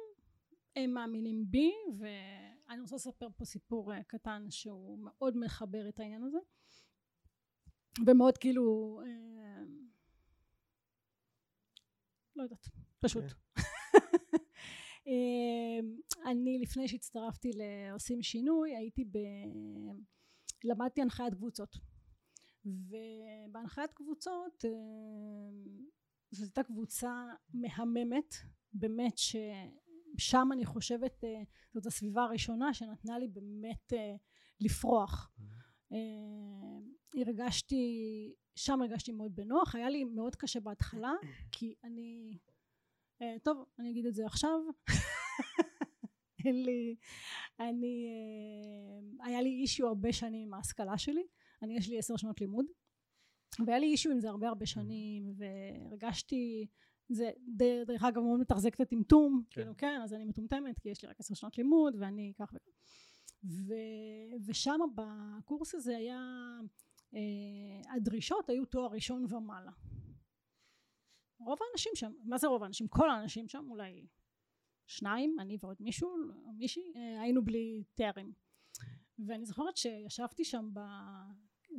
הם 0.76 0.90
מאמינים 0.90 1.44
בי 1.50 1.72
ואני 1.98 2.80
רוצה 2.80 2.96
לספר 2.96 3.28
פה 3.36 3.44
סיפור 3.44 3.92
אה, 3.92 4.02
קטן 4.02 4.46
שהוא 4.50 4.98
מאוד 4.98 5.36
מחבר 5.36 5.88
את 5.88 6.00
העניין 6.00 6.22
הזה 6.22 6.38
ומאוד 8.06 8.38
כאילו 8.38 9.00
אה, 9.06 9.64
לא 12.36 12.42
יודעת 12.42 12.68
פשוט. 13.00 13.24
אה, 15.06 15.78
אני 16.30 16.58
לפני 16.58 16.88
שהצטרפתי 16.88 17.50
לעושים 17.54 18.22
שינוי 18.22 18.76
הייתי 18.76 19.04
ב... 19.04 19.18
למדתי 20.64 21.02
הנחיית 21.02 21.34
קבוצות 21.34 21.76
ובהנחיית 22.66 23.92
קבוצות 23.92 24.64
זו 26.34 26.44
הייתה 26.44 26.62
קבוצה 26.62 27.24
מהממת 27.54 28.34
באמת 28.72 29.18
ששם 29.18 30.48
אני 30.52 30.64
חושבת 30.64 31.24
אה, 31.24 31.42
זאת 31.74 31.86
הסביבה 31.86 32.22
הראשונה 32.22 32.74
שנתנה 32.74 33.18
לי 33.18 33.28
באמת 33.28 33.92
אה, 33.92 34.14
לפרוח. 34.60 35.30
אה, 35.92 35.98
הרגשתי 37.20 37.84
שם 38.54 38.82
הרגשתי 38.82 39.12
מאוד 39.12 39.36
בנוח. 39.36 39.74
היה 39.74 39.90
לי 39.90 40.04
מאוד 40.04 40.36
קשה 40.36 40.60
בהתחלה 40.60 41.12
כי 41.52 41.74
אני 41.84 42.38
טוב 43.42 43.64
אני 43.78 43.90
אגיד 43.90 44.06
את 44.06 44.14
זה 44.14 44.26
עכשיו. 44.26 44.60
אין 46.44 46.64
לי, 46.64 46.96
אני, 47.60 48.08
היה 49.20 49.42
לי 49.42 49.50
אישיו 49.50 49.86
הרבה 49.86 50.12
שנים 50.12 50.42
עם 50.42 50.54
ההשכלה 50.54 50.98
שלי, 50.98 51.26
אני 51.62 51.76
יש 51.76 51.88
לי 51.88 51.98
עשר 51.98 52.16
שנות 52.16 52.40
לימוד, 52.40 52.66
והיה 53.66 53.78
לי 53.78 53.86
אישיו 53.86 54.12
עם 54.12 54.20
זה 54.20 54.28
הרבה 54.28 54.48
הרבה 54.48 54.66
שנים, 54.66 55.34
והרגשתי, 55.36 56.66
זה 57.08 57.30
דרך 57.86 58.04
אגב 58.04 58.22
מאוד 58.22 58.40
מתחזק 58.40 58.74
את 58.74 58.80
הטמטום, 58.80 59.42
כן. 59.50 59.60
כאילו 59.60 59.76
כן, 59.76 60.00
אז 60.04 60.14
אני 60.14 60.24
מטומטמת, 60.24 60.78
כי 60.78 60.88
יש 60.88 61.02
לי 61.02 61.08
רק 61.08 61.20
עשר 61.20 61.34
שנות 61.34 61.58
לימוד, 61.58 61.96
ואני 61.98 62.32
כך 62.38 62.52
וכך. 62.54 62.74
ושם 64.46 64.80
בקורס 64.94 65.74
הזה 65.74 65.96
היה, 65.96 66.20
אה, 67.14 67.94
הדרישות 67.94 68.50
היו 68.50 68.64
תואר 68.64 68.90
ראשון 68.90 69.34
ומעלה. 69.34 69.72
רוב 71.40 71.58
האנשים 71.68 71.92
שם, 71.94 72.12
מה 72.24 72.38
זה 72.38 72.46
רוב 72.46 72.62
האנשים? 72.62 72.88
כל 72.88 73.10
האנשים 73.10 73.48
שם, 73.48 73.66
אולי 73.70 74.06
שניים, 74.86 75.36
אני 75.40 75.56
ועוד 75.60 75.76
מישהו, 75.80 76.10
או 76.44 76.52
מישהי, 76.52 76.92
אה, 76.96 77.22
היינו 77.22 77.44
בלי 77.44 77.84
תארים. 77.94 78.32
ואני 79.18 79.46
זוכרת 79.46 79.76
שישבתי 79.76 80.44
שם 80.44 80.70
ב... 80.72 80.80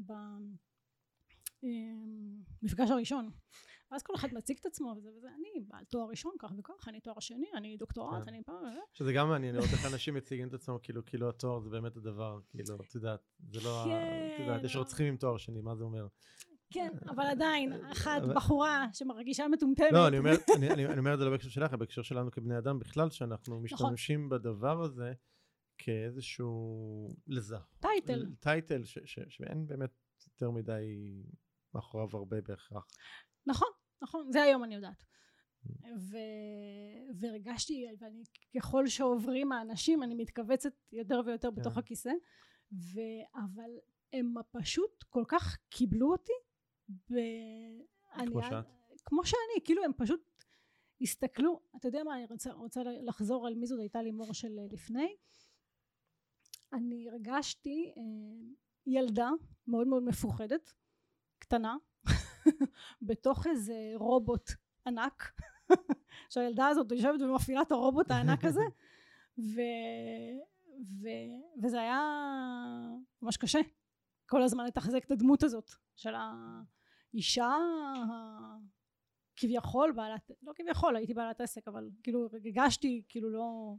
ב 0.06 0.14
מפגש 2.62 2.91
הראשון 2.91 3.30
ואז 3.91 4.04
כל 4.04 4.15
אחד 4.15 4.34
מציג 4.34 4.58
את 4.62 4.65
עצמו 4.65 4.94
וזה 4.98 5.10
וזה 5.18 5.28
אני 5.28 5.65
בעל 5.68 5.84
תואר 5.84 6.10
ראשון 6.10 6.32
כך 6.39 6.52
וכך 6.58 6.88
אני 6.88 7.00
תואר 7.00 7.20
שני 7.20 7.48
אני 7.56 7.78
דוקטורט 7.78 8.24
כן. 8.24 8.30
אני 8.30 8.44
פעם 8.44 8.63
שזה 8.94 9.13
גם 9.13 9.30
מעניין 9.30 9.56
לראות 9.56 9.70
איך 9.74 9.94
אנשים 9.94 10.13
מציגים 10.13 10.48
את 10.48 10.54
עצמם 10.54 10.78
כאילו 10.84 11.06
כאילו 11.06 11.30
התואר 11.30 11.60
זה 11.60 11.70
באמת 11.70 11.98
הדבר 11.98 12.39
כאילו 12.50 12.76
את 12.76 12.96
יודעת 12.96 13.20
זה 13.50 13.60
לא 13.63 13.84
כן. 13.86 14.30
את 14.36 14.39
יודעת 14.39 14.63
יש 14.63 14.76
רוצחים 14.76 15.08
עם 15.08 15.18
תואר 15.18 15.38
שני 15.38 15.62
מה 15.62 15.76
זה 15.76 15.84
אומר 15.84 16.08
כן 16.72 16.94
אבל 17.10 17.24
עדיין 17.24 17.74
אחת 17.91 18.22
בחורה 18.36 18.88
שמרגישה 18.94 19.48
מטומטמת 19.48 19.91
לא 19.91 20.08
אני 20.08 20.18
אומר 20.18 20.32
אני 20.56 20.98
אומר 20.98 21.13
את 21.13 21.20
זה 21.20 21.26
לא 21.26 21.32
בהקשר 21.32 21.50
שלך 21.50 21.74
בהקשר 21.74 22.02
שלנו 22.02 22.32
כבני 22.32 22.58
אדם 22.58 22.80
בכלל 22.80 23.10
שאנחנו 23.10 23.62
נכון. 23.63 23.63
משתמשים 23.63 24.30
בדבר 24.30 24.82
הזה 24.82 25.13
כאיזשהו 25.78 27.15
לזהות 27.28 27.80
טייטל 27.80 28.26
טייטל 28.39 28.82
שאין 29.28 29.68
באמת 29.68 29.89
יותר 30.28 30.52
מדי 30.52 31.24
מאחוריו 31.76 32.10
הרבה 32.14 32.42
בהכרח 32.42 32.88
נכון 33.48 33.68
נכון 34.02 34.32
זה 34.32 34.42
היום 34.44 34.64
אני 34.64 34.76
יודעת 34.76 35.04
ו... 36.12 36.18
והרגשתי 37.20 37.86
ואני 38.00 38.24
ככל 38.56 38.88
שעוברים 38.88 39.52
האנשים 39.52 40.04
אני 40.04 40.16
מתכווצת 40.16 40.74
יותר 40.92 41.22
ויותר 41.26 41.50
כן. 41.52 41.56
בתוך 41.56 41.78
הכיסא 41.78 42.12
ו... 42.74 43.00
אבל 43.36 43.70
הם 44.14 44.34
פשוט 44.52 45.04
כל 45.10 45.24
כך 45.28 45.58
קיבלו 45.70 46.12
אותי 46.12 46.34
ב... 46.90 47.14
כמו. 48.26 48.42
שאת 48.44 49.02
כמו 49.06 49.26
שאני 49.26 49.64
כאילו 49.66 49.84
הם 49.84 49.92
פשוט 49.98 50.22
הסתכלו 51.02 51.62
אתה 51.76 51.88
יודע 51.88 52.04
מה 52.04 52.16
אני 52.16 52.26
רוצה, 52.26 52.52
רוצה 52.52 52.82
לחזור 52.84 53.48
על 53.48 53.56
מי 53.56 53.68
זאת 53.68 53.80
הייתה 53.80 54.02
לימור 54.02 54.34
של 54.34 54.60
לפני 54.72 55.16
אני 56.74 57.10
הרגשתי 57.10 57.94
אה, 57.98 58.02
ילדה 58.86 59.30
מאוד 59.68 59.88
מאוד 59.88 60.04
מפוחדת 60.04 60.74
קטנה 61.46 61.76
בתוך 63.08 63.48
איזה 63.48 63.74
רובוט 63.96 64.52
ענק 64.88 65.32
שהילדה 66.32 66.68
הזאת 66.68 66.92
יושבת 66.92 67.22
ומפעילה 67.22 67.62
את 67.62 67.72
הרובוט 67.72 68.12
הענק 68.12 68.46
הזה 68.46 68.64
ו... 69.54 69.62
ו... 71.02 71.08
וזה 71.64 71.82
היה 71.82 72.02
ממש 73.22 73.38
קשה 73.38 73.60
כל 74.30 74.44
הזמן 74.44 74.66
לתחזק 74.66 75.06
את 75.06 75.12
הדמות 75.12 75.44
הזאת 75.44 75.72
של 75.96 76.14
האישה 76.16 77.56
כביכול 79.36 79.92
בעלת 79.92 80.32
לא 80.44 80.54
כביכול 80.56 80.96
הייתי 80.96 81.14
בעלת 81.14 81.42
עסק 81.42 81.68
אבל 81.68 81.90
כאילו 82.04 82.30
הרגשתי 82.34 83.04
כאילו 83.10 83.30
לא 83.30 83.76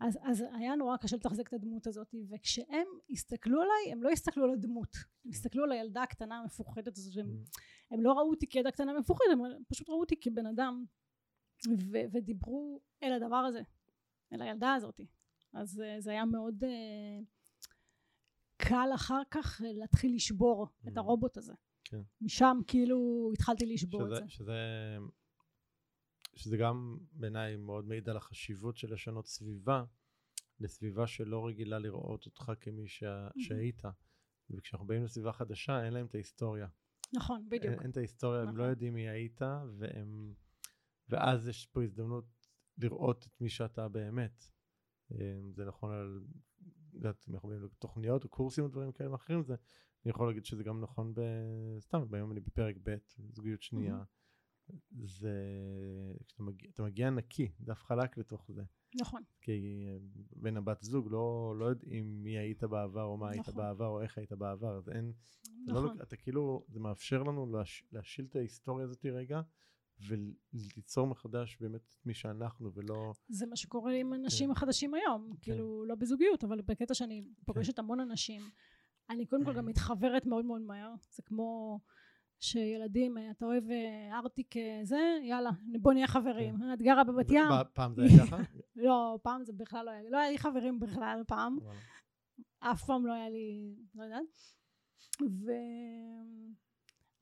אז, 0.00 0.18
אז 0.22 0.44
היה 0.52 0.74
נורא 0.74 0.96
קשה 0.96 1.16
לתחזק 1.16 1.48
את 1.48 1.52
הדמות 1.52 1.86
הזאת 1.86 2.14
וכשהם 2.28 2.86
הסתכלו 3.10 3.62
עליי 3.62 3.92
הם 3.92 4.02
לא 4.02 4.10
הסתכלו 4.10 4.44
על 4.44 4.50
הדמות 4.50 4.96
הם 5.24 5.30
הסתכלו 5.30 5.64
על 5.64 5.72
הילדה 5.72 6.02
הקטנה 6.02 6.38
המפוחדת 6.38 6.98
הזאת 6.98 7.16
הם, 7.16 7.26
הם 7.90 8.02
לא 8.02 8.12
ראו 8.12 8.30
אותי 8.30 8.46
כילדה 8.46 8.70
קטנה 8.70 8.98
מפוחדת 8.98 9.28
הם 9.32 9.38
פשוט 9.68 9.88
ראו 9.88 10.00
אותי 10.00 10.20
כבן 10.20 10.46
אדם 10.46 10.84
ו, 11.68 11.98
ודיברו 12.12 12.80
אל 13.02 13.12
הדבר 13.12 13.36
הזה 13.36 13.60
אל 14.32 14.42
הילדה 14.42 14.74
הזאת. 14.74 15.00
אז 15.52 15.80
אה, 15.80 16.00
זה 16.00 16.10
היה 16.10 16.24
מאוד 16.24 16.64
uh, 16.64 17.24
קל 18.56 18.88
אחר 18.94 19.22
כך 19.30 19.60
להתחיל 19.64 20.14
לשבור 20.14 20.66
את 20.88 20.96
הרובוט 20.96 21.36
הזה. 21.36 21.52
כן. 21.84 22.00
משם 22.20 22.58
כאילו 22.66 23.30
התחלתי 23.32 23.66
לשבור 23.66 24.00
שזה, 24.00 24.16
את 24.16 24.22
זה. 24.22 24.28
שזה 24.28 24.54
שזה 26.36 26.56
גם 26.56 26.98
בעיניי 27.12 27.56
מאוד 27.56 27.86
מעיד 27.86 28.08
על 28.08 28.16
החשיבות 28.16 28.76
של 28.76 28.92
לשנות 28.92 29.26
סביבה 29.26 29.84
לסביבה 30.60 31.06
שלא 31.06 31.46
רגילה 31.46 31.78
לראות 31.78 32.26
אותך 32.26 32.52
כמי 32.60 32.88
שה... 32.88 33.28
שהיית 33.38 33.82
וכשאנחנו 34.50 34.86
באים 34.86 35.04
לסביבה 35.04 35.32
חדשה 35.32 35.84
אין 35.84 35.92
להם 35.92 36.06
את 36.06 36.14
ההיסטוריה 36.14 36.68
נכון 37.14 37.48
בדיוק 37.48 37.72
אין, 37.72 37.80
אין 37.80 37.90
את 37.90 37.96
ההיסטוריה 37.96 38.40
נכון. 38.40 38.48
הם 38.48 38.56
לא 38.56 38.62
נכון. 38.62 38.70
יודעים 38.70 38.94
מי 38.94 39.08
היית 39.08 39.40
והם 39.78 40.34
ואז 41.08 41.48
יש 41.48 41.66
פה 41.66 41.82
הזדמנות 41.82 42.24
לראות 42.78 43.26
את 43.26 43.40
מי 43.40 43.48
שאתה 43.48 43.88
באמת 43.88 44.44
אה, 45.12 45.40
זה 45.54 45.64
נכון 45.64 45.92
על 45.92 46.24
יודעת, 46.92 47.24
אם 47.28 47.34
אנחנו 47.34 47.48
באים 47.48 47.62
לתוכניות 47.62 48.24
או 48.24 48.28
קורסים 48.28 48.64
או 48.64 48.68
דברים 48.68 48.92
כאלה 48.92 49.12
ואחרים 49.12 49.42
זה 49.42 49.54
אני 50.04 50.10
יכול 50.10 50.28
להגיד 50.28 50.44
שזה 50.44 50.64
גם 50.64 50.80
נכון 50.80 51.14
ב... 51.14 51.20
סתם 51.80 52.10
ביום 52.10 52.32
אני 52.32 52.40
בפרק 52.40 52.76
ב' 52.82 52.96
זוגיות 53.32 53.62
שנייה 53.62 53.94
mm-hmm. 53.94 54.25
זה 55.04 55.32
כשאתה 56.26 56.42
מגיע, 56.42 56.70
מגיע 56.78 57.10
נקי, 57.10 57.52
דף 57.60 57.82
חלק 57.82 58.18
לתוך 58.18 58.50
זה. 58.50 58.62
נכון. 59.00 59.22
כי 59.40 59.86
אה, 59.86 59.98
בין 60.36 60.56
הבת 60.56 60.82
זוג 60.82 61.08
לא, 61.10 61.54
לא 61.58 61.64
יודעים 61.64 62.22
מי 62.22 62.38
היית 62.38 62.64
בעבר 62.64 63.02
או 63.02 63.16
מה 63.16 63.26
נכון. 63.26 63.38
היית 63.38 63.56
בעבר 63.56 63.86
או 63.86 64.02
איך 64.02 64.18
היית 64.18 64.32
בעבר, 64.32 64.76
אז 64.76 64.88
אין, 64.88 65.12
לא 65.66 65.74
נכון. 65.74 65.98
לא, 65.98 66.02
אתה 66.02 66.16
כאילו, 66.16 66.64
זה 66.68 66.80
מאפשר 66.80 67.22
לנו 67.22 67.52
להש, 67.52 67.84
להשיל 67.92 68.24
את 68.24 68.36
ההיסטוריה 68.36 68.84
הזאת 68.84 69.06
רגע 69.06 69.40
וליצור 70.08 71.06
מחדש 71.06 71.56
באמת 71.60 71.94
את 72.00 72.06
מי 72.06 72.14
שאנחנו 72.14 72.72
ולא... 72.74 73.12
זה 73.28 73.46
מה 73.46 73.56
שקורה 73.56 73.92
עם 73.92 74.14
אנשים 74.14 74.48
כן. 74.48 74.52
החדשים 74.52 74.94
היום, 74.94 75.30
כן. 75.30 75.36
כאילו 75.42 75.84
לא 75.84 75.94
בזוגיות, 75.94 76.44
אבל 76.44 76.60
בקטע 76.60 76.94
שאני 76.94 77.24
כן. 77.24 77.44
פוגשת 77.44 77.78
המון 77.78 78.00
אנשים, 78.00 78.42
אני 79.10 79.26
קודם 79.26 79.44
כל 79.44 79.54
גם 79.54 79.66
מתחברת 79.66 80.26
מאוד 80.26 80.44
מאוד 80.44 80.62
מהר, 80.62 80.94
זה 81.10 81.22
כמו... 81.22 81.78
שילדים, 82.40 83.18
אה, 83.18 83.30
אתה 83.30 83.46
אוהב 83.46 83.70
אה, 83.70 84.18
ארטיק 84.18 84.56
אה, 84.56 84.80
זה, 84.82 85.18
יאללה, 85.22 85.50
בוא 85.82 85.92
נהיה 85.92 86.06
חברים. 86.06 86.58
כן. 86.58 86.72
את 86.72 86.82
גרה 86.82 87.04
בבת 87.04 87.30
ים. 87.30 87.48
פעם 87.72 87.94
זה 87.94 88.02
היה 88.02 88.18
ככה? 88.26 88.36
לא, 88.76 89.18
פעם 89.22 89.44
זה 89.44 89.52
בכלל 89.52 89.86
לא 89.86 89.90
היה, 89.90 90.10
לא 90.10 90.18
היה 90.18 90.30
לי 90.30 90.38
חברים 90.38 90.80
בכלל 90.80 91.22
פעם. 91.26 91.58
אף 92.58 92.84
פעם 92.84 93.06
לא 93.06 93.12
היה 93.12 93.28
לי, 93.28 93.76
לא 93.94 94.04
יודעת. 94.04 94.24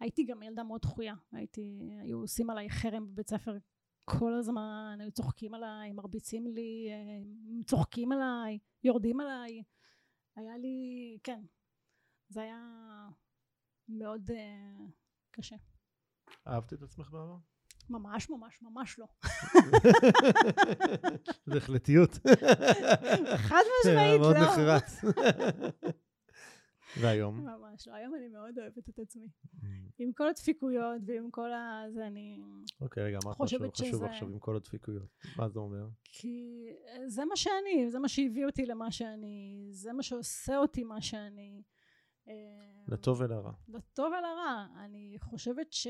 והייתי 0.00 0.24
גם 0.24 0.42
ילדה 0.42 0.64
מאוד 0.64 0.80
דחויה. 0.80 1.14
הייתי, 1.32 1.90
היו 2.00 2.18
עושים 2.18 2.50
עליי 2.50 2.70
חרם 2.70 3.06
בבית 3.06 3.30
ספר 3.30 3.58
כל 4.04 4.34
הזמן, 4.34 4.98
היו 5.00 5.12
צוחקים 5.12 5.54
עליי, 5.54 5.92
מרביצים 5.92 6.46
לי, 6.46 6.90
צוחקים 7.66 8.12
עליי, 8.12 8.58
יורדים 8.84 9.20
עליי. 9.20 9.62
היה 10.36 10.56
לי, 10.56 11.18
כן, 11.22 11.42
זה 12.28 12.42
היה 12.42 12.60
מאוד... 13.88 14.30
קשה. 15.34 15.56
אהבת 16.46 16.72
את 16.72 16.82
עצמך 16.82 17.10
בעבר? 17.10 17.36
ממש 17.90 18.30
ממש 18.30 18.62
ממש 18.62 18.98
לא. 18.98 19.06
זה 21.46 21.56
החלטיות. 21.56 22.10
חד 23.48 23.62
משמעית 23.80 24.12
לא. 24.12 24.20
מאוד 24.20 24.36
נחרץ. 24.36 25.00
והיום? 27.00 27.40
ממש 27.40 27.88
לא, 27.88 27.94
היום 27.94 28.14
אני 28.14 28.28
מאוד 28.28 28.58
אוהבת 28.58 28.88
את 28.88 28.98
עצמי. 28.98 29.26
Mm. 29.26 29.66
עם 29.98 30.12
כל 30.12 30.28
הדפיקויות 30.28 31.02
ועם 31.06 31.30
כל 31.30 31.52
ה... 31.52 31.84
זה 31.94 32.06
אני... 32.06 32.38
אוקיי, 32.80 33.04
רגע, 33.04 33.18
מה 33.24 33.34
חשוב 33.34 34.04
עכשיו 34.04 34.28
עם 34.28 34.38
כל 34.38 34.56
הדפיקויות? 34.56 35.08
מה 35.36 35.48
זה 35.48 35.58
אומר? 35.58 35.88
כי 36.04 36.66
זה 37.06 37.24
מה 37.24 37.36
שאני, 37.36 37.90
זה 37.90 37.98
מה 37.98 38.08
שהביא 38.08 38.46
אותי 38.46 38.66
למה 38.66 38.90
שאני, 38.90 39.68
זה 39.70 39.92
מה 39.92 40.02
שעושה 40.02 40.56
אותי 40.56 40.84
מה 40.84 41.02
שאני. 41.02 41.62
אמ, 42.26 42.32
לטוב 42.88 43.20
ולרע. 43.20 43.52
לטוב 43.68 44.06
ולרע. 44.06 44.66
אני 44.84 45.16
חושבת 45.20 45.72
ש... 45.72 45.86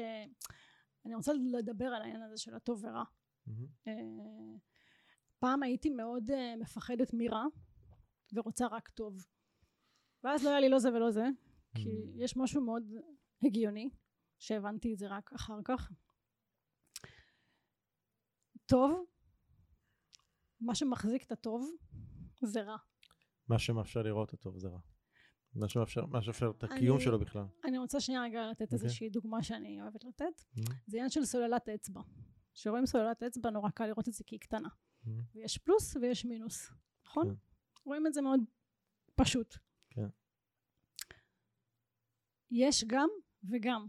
אני 1.07 1.15
רוצה 1.15 1.33
לדבר 1.59 1.87
על 1.87 2.03
העניין 2.03 2.23
הזה 2.23 2.39
של 2.39 2.55
הטוב 2.55 2.85
ורע. 2.85 3.05
Mm-hmm. 3.49 3.91
פעם 5.39 5.63
הייתי 5.63 5.91
מאוד 5.91 6.31
אה, 6.31 6.57
מפחדת 6.57 7.11
מרע 7.13 7.45
ורוצה 8.33 8.67
רק 8.67 8.89
טוב. 8.89 9.27
ואז 10.25 10.45
לא 10.45 10.51
היה 10.51 10.61
לי 10.61 10.69
לא 10.69 10.79
זה 10.79 10.93
ולא 10.93 11.11
זה, 11.11 11.25
כי. 11.75 11.89
יש 12.17 12.37
משהו 12.37 12.65
מאוד 12.65 12.83
הגיוני, 13.43 13.91
שהבנתי 14.39 14.93
את 14.93 14.99
זה 14.99 15.09
רק 15.09 15.33
אחר 15.33 15.59
כך. 15.65 15.93
טוב, 18.67 19.05
מה 20.61 20.75
שמחזיק 20.75 21.25
את 21.25 21.33
הטוב 21.33 21.71
זה 22.43 22.63
רע. 22.63 22.77
מה 23.49 23.59
שמאפשר 23.59 24.03
לראות 24.03 24.29
את 24.29 24.35
הטוב 24.35 24.59
זה 24.59 24.69
רע. 24.69 24.79
מה 25.55 25.69
שמאפשר, 25.69 26.07
מה 26.07 26.23
שאפשר 26.23 26.53
את 26.59 26.65
הקיום 26.65 26.97
אני, 26.97 27.05
שלו 27.05 27.19
בכלל. 27.19 27.45
אני 27.65 27.79
רוצה 27.79 28.01
שנייה 28.01 28.23
רגע 28.23 28.47
לתת 28.51 28.61
okay. 28.61 28.65
אוקיי. 28.65 28.79
איזושהי 28.87 29.11
דוגמה 29.11 29.43
שאני 29.43 29.83
אוהבת 29.83 30.05
לתת. 30.05 30.25
Mm-hmm. 30.41 30.73
זה 30.87 30.97
עניין 30.97 31.11
של 31.11 31.25
סוללת 31.25 31.69
אצבע. 31.69 32.01
כשרואים 32.55 32.87
סוללת 32.87 33.23
אצבע 33.23 33.51
נורא 33.51 33.71
קל 33.71 33.87
לראות 33.87 34.09
את 34.09 34.13
זה 34.13 34.25
כי 34.25 34.35
היא 34.35 34.41
קטנה. 34.41 34.69
ויש 35.35 35.59
פלוס 35.59 35.97
ויש 35.97 36.25
מינוס, 36.25 36.71
נכון? 37.07 37.29
כן. 37.29 37.35
רואים 37.85 38.07
את 38.07 38.15
זה 38.15 38.23
מאוד 38.23 38.41
פשוט. 39.15 39.57
כן. 39.91 40.09
יש 42.51 42.85
גם 42.87 43.09
וגם. 43.51 43.87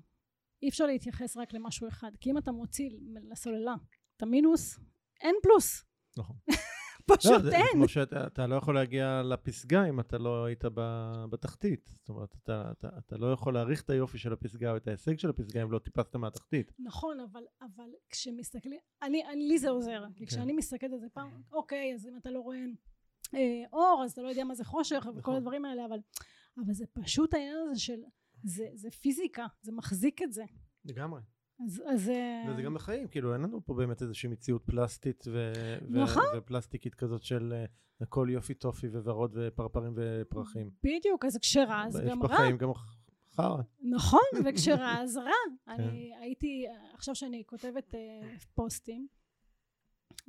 אי 0.62 0.70
אפשר 0.70 0.86
להתייחס 0.86 1.38
רק 1.38 1.54
למשהו 1.54 1.88
אחד, 1.88 2.12
כי 2.20 2.32
אם 2.32 2.38
אתה 2.38 2.52
מוציא 2.52 2.90
לסוללה 3.32 3.76
את 4.18 4.22
המינוס, 4.22 4.80
אין 5.22 5.36
פלוס. 5.44 5.86
נכון. 6.18 6.36
פשוט 7.06 7.42
לא, 7.44 7.52
אין. 7.52 7.66
כמו 7.74 7.88
שאתה 7.88 8.28
אתה 8.28 8.48
לא 8.48 8.56
יכול 8.56 8.76
להגיע 8.76 9.22
לפסגה 9.24 9.90
אם 9.90 10.00
אתה 10.00 10.18
לא 10.18 10.46
היית 10.46 10.64
בתחתית. 11.30 11.90
זאת 11.94 12.10
אומרת, 12.10 12.36
אתה, 12.44 12.72
אתה, 12.72 12.90
אתה 12.98 13.18
לא 13.18 13.32
יכול 13.32 13.54
להעריך 13.54 13.82
את 13.82 13.90
היופי 13.90 14.18
של 14.18 14.34
הפסגה 14.34 14.72
או 14.72 14.78
את 14.78 14.88
ההישג 14.88 15.20
של 15.20 15.30
הפסגה 15.30 15.62
אם 15.62 15.72
לא 15.72 15.80
טיפסת 15.80 16.16
מהתחתית. 16.16 16.72
נכון, 16.80 17.20
אבל, 17.20 17.44
אבל 17.62 17.90
כשמסתכלים, 18.10 18.80
אני, 19.02 19.26
אני, 19.26 19.48
לי 19.48 19.60
זה 19.60 19.70
עוזר, 19.70 20.04
כי 20.16 20.26
כשאני 20.26 20.54
מסתכלת 20.54 20.94
על 20.94 21.00
זה 21.00 21.08
פעם, 21.14 21.42
אוקיי, 21.52 21.94
אז 21.94 22.08
אם 22.08 22.18
אתה 22.18 22.32
לא 22.32 22.40
רואה 22.40 22.60
אה, 23.34 23.64
אור, 23.74 24.02
אז 24.06 24.12
אתה 24.12 24.22
לא 24.22 24.28
יודע 24.28 24.44
מה 24.44 24.56
זה 24.56 24.64
חושך, 24.64 25.06
וכל 25.10 25.20
נכון. 25.20 25.36
הדברים 25.36 25.66
האלה, 25.66 25.86
אבל, 25.86 26.00
אבל 26.58 26.74
זה 26.74 26.86
פשוט 26.94 27.34
העניין 27.34 27.58
הזה 27.58 27.80
של, 27.80 28.00
זה, 28.44 28.66
זה 28.74 28.92
פיזיקה, 28.92 29.46
זה 29.62 29.72
מחזיק 29.72 30.22
את 30.22 30.34
זה. 30.34 30.44
לגמרי. 30.86 31.22
אז, 31.64 31.84
אז 31.86 32.10
אה, 32.10 32.44
וזה 32.52 32.62
גם 32.62 32.74
בחיים, 32.74 33.08
כאילו 33.08 33.34
אין 33.34 33.42
לנו 33.42 33.66
פה 33.66 33.74
באמת 33.74 34.02
איזושהי 34.02 34.30
מציאות 34.30 34.64
פלסטית 34.66 35.24
ו- 35.28 35.52
ו- 35.92 36.04
נכון. 36.04 36.24
ופלסטיקית 36.38 36.96
כזאת 36.96 37.24
של 37.24 37.54
אה, 37.56 37.66
הכל 38.02 38.28
יופי 38.32 38.54
טופי 38.54 38.88
וורוד 38.88 39.32
ופרפרים 39.36 39.94
ופרחים. 39.96 40.70
בדיוק, 40.84 41.26
אז 41.26 41.38
כשרע, 41.38 41.84
אז 41.88 41.96
יש 41.96 42.10
גם 42.10 42.24
רע. 42.24 42.28
בחיים 42.28 42.58
גם 42.58 42.70
חרא. 43.36 43.62
נכון, 43.82 44.20
וכשרע 44.46 45.02
אז 45.02 45.18
רע. 45.18 45.32
אני 45.68 46.12
הייתי, 46.20 46.66
עכשיו 46.94 47.16
שאני 47.16 47.44
כותבת 47.46 47.96
אה, 47.96 48.00
פוסטים, 48.56 49.08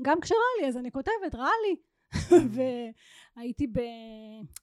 גם 0.03 0.21
כשרע 0.21 0.39
לי 0.61 0.69
אז 0.69 0.77
אני 0.77 0.91
כותבת, 0.91 1.35
רע 1.35 1.51
לי. 1.67 1.77
והייתי 3.37 3.67
ב- 3.67 3.81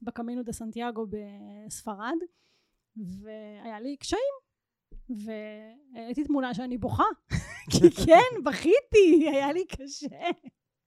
בקמינו 0.02 0.44
דה 0.44 0.52
סנטיאגו 0.52 1.06
בספרד, 1.10 2.18
והיה 2.98 3.80
לי 3.80 3.98
קשיים. 3.98 4.34
והעליתי 5.10 6.24
תמונה 6.24 6.54
שאני 6.54 6.78
בוכה, 6.78 7.04
כי 7.72 7.92
כן, 8.06 8.44
בכיתי, 8.44 9.30
היה 9.30 9.52
לי 9.52 9.66
קשה. 9.68 10.30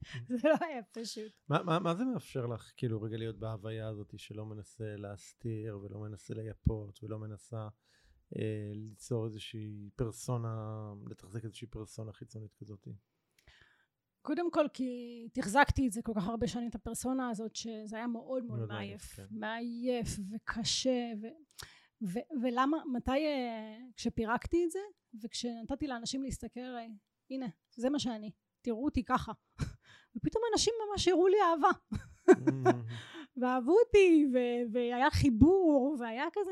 זה 0.29 0.49
לא 0.49 0.67
היה 0.67 0.83
פשוט. 0.93 1.33
מה, 1.49 1.63
מה, 1.63 1.79
מה 1.79 1.95
זה 1.95 2.05
מאפשר 2.05 2.47
לך 2.47 2.73
כאילו 2.77 3.03
רגע 3.03 3.17
להיות 3.17 3.39
בהוויה 3.39 3.89
הזאת 3.89 4.15
שלא 4.17 4.47
מנסה 4.47 4.97
להסתיר 4.97 5.79
ולא 5.83 6.01
מנסה 6.01 6.35
לייפות 6.35 7.03
ולא 7.03 7.19
מנסה 7.19 7.69
אה, 8.37 8.71
ליצור 8.75 9.27
איזושהי 9.27 9.91
פרסונה, 9.97 10.93
לתחזק 11.11 11.45
איזושהי 11.45 11.67
פרסונה 11.67 12.13
חיצונית 12.13 12.55
כזאת? 12.55 12.89
קודם 14.23 14.51
כל 14.51 14.67
כי 14.73 15.29
תחזקתי 15.33 15.87
את 15.87 15.93
זה 15.93 16.03
כל 16.03 16.13
כך 16.17 16.29
הרבה 16.29 16.47
שנים 16.47 16.69
את 16.69 16.75
הפרסונה 16.75 17.29
הזאת 17.31 17.57
שזה 17.57 17.97
היה 17.97 18.07
מאוד 18.07 18.45
מאוד 18.45 18.69
מעייף, 18.69 19.03
כן. 19.03 19.27
מעייף 19.31 20.09
וקשה 20.31 21.13
ו, 21.23 21.27
ו, 22.03 22.19
ולמה 22.43 22.77
מתי 22.93 23.27
אה, 23.27 23.79
כשפירקתי 23.97 24.65
את 24.65 24.71
זה 24.71 24.79
וכשנתתי 25.23 25.87
לאנשים 25.87 26.23
להסתכל 26.23 26.61
עליי 26.61 26.89
הנה 27.31 27.47
זה 27.77 27.91
מה 27.91 27.99
שאני 27.99 28.31
תראו 28.63 28.85
אותי 28.85 29.05
ככה. 29.05 29.33
ופתאום 30.17 30.43
אנשים 30.53 30.75
ממש 30.91 31.09
הראו 31.09 31.29
לי 31.29 31.37
אהבה. 31.43 32.03
ואהבו 33.41 33.77
אותי 33.87 34.27
ו- 34.35 34.73
והיה 34.73 35.11
חיבור 35.11 35.97
והיה 36.01 36.25
כזה. 36.33 36.51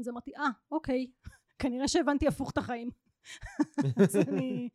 אז 0.00 0.08
אמרתי 0.08 0.36
אה 0.36 0.48
אוקיי 0.70 1.10
כנראה 1.62 1.88
שהבנתי 1.88 2.28
הפוך 2.28 2.50
את 2.50 2.58
החיים. 2.58 2.90
אז 3.96 4.16
אני 4.16 4.68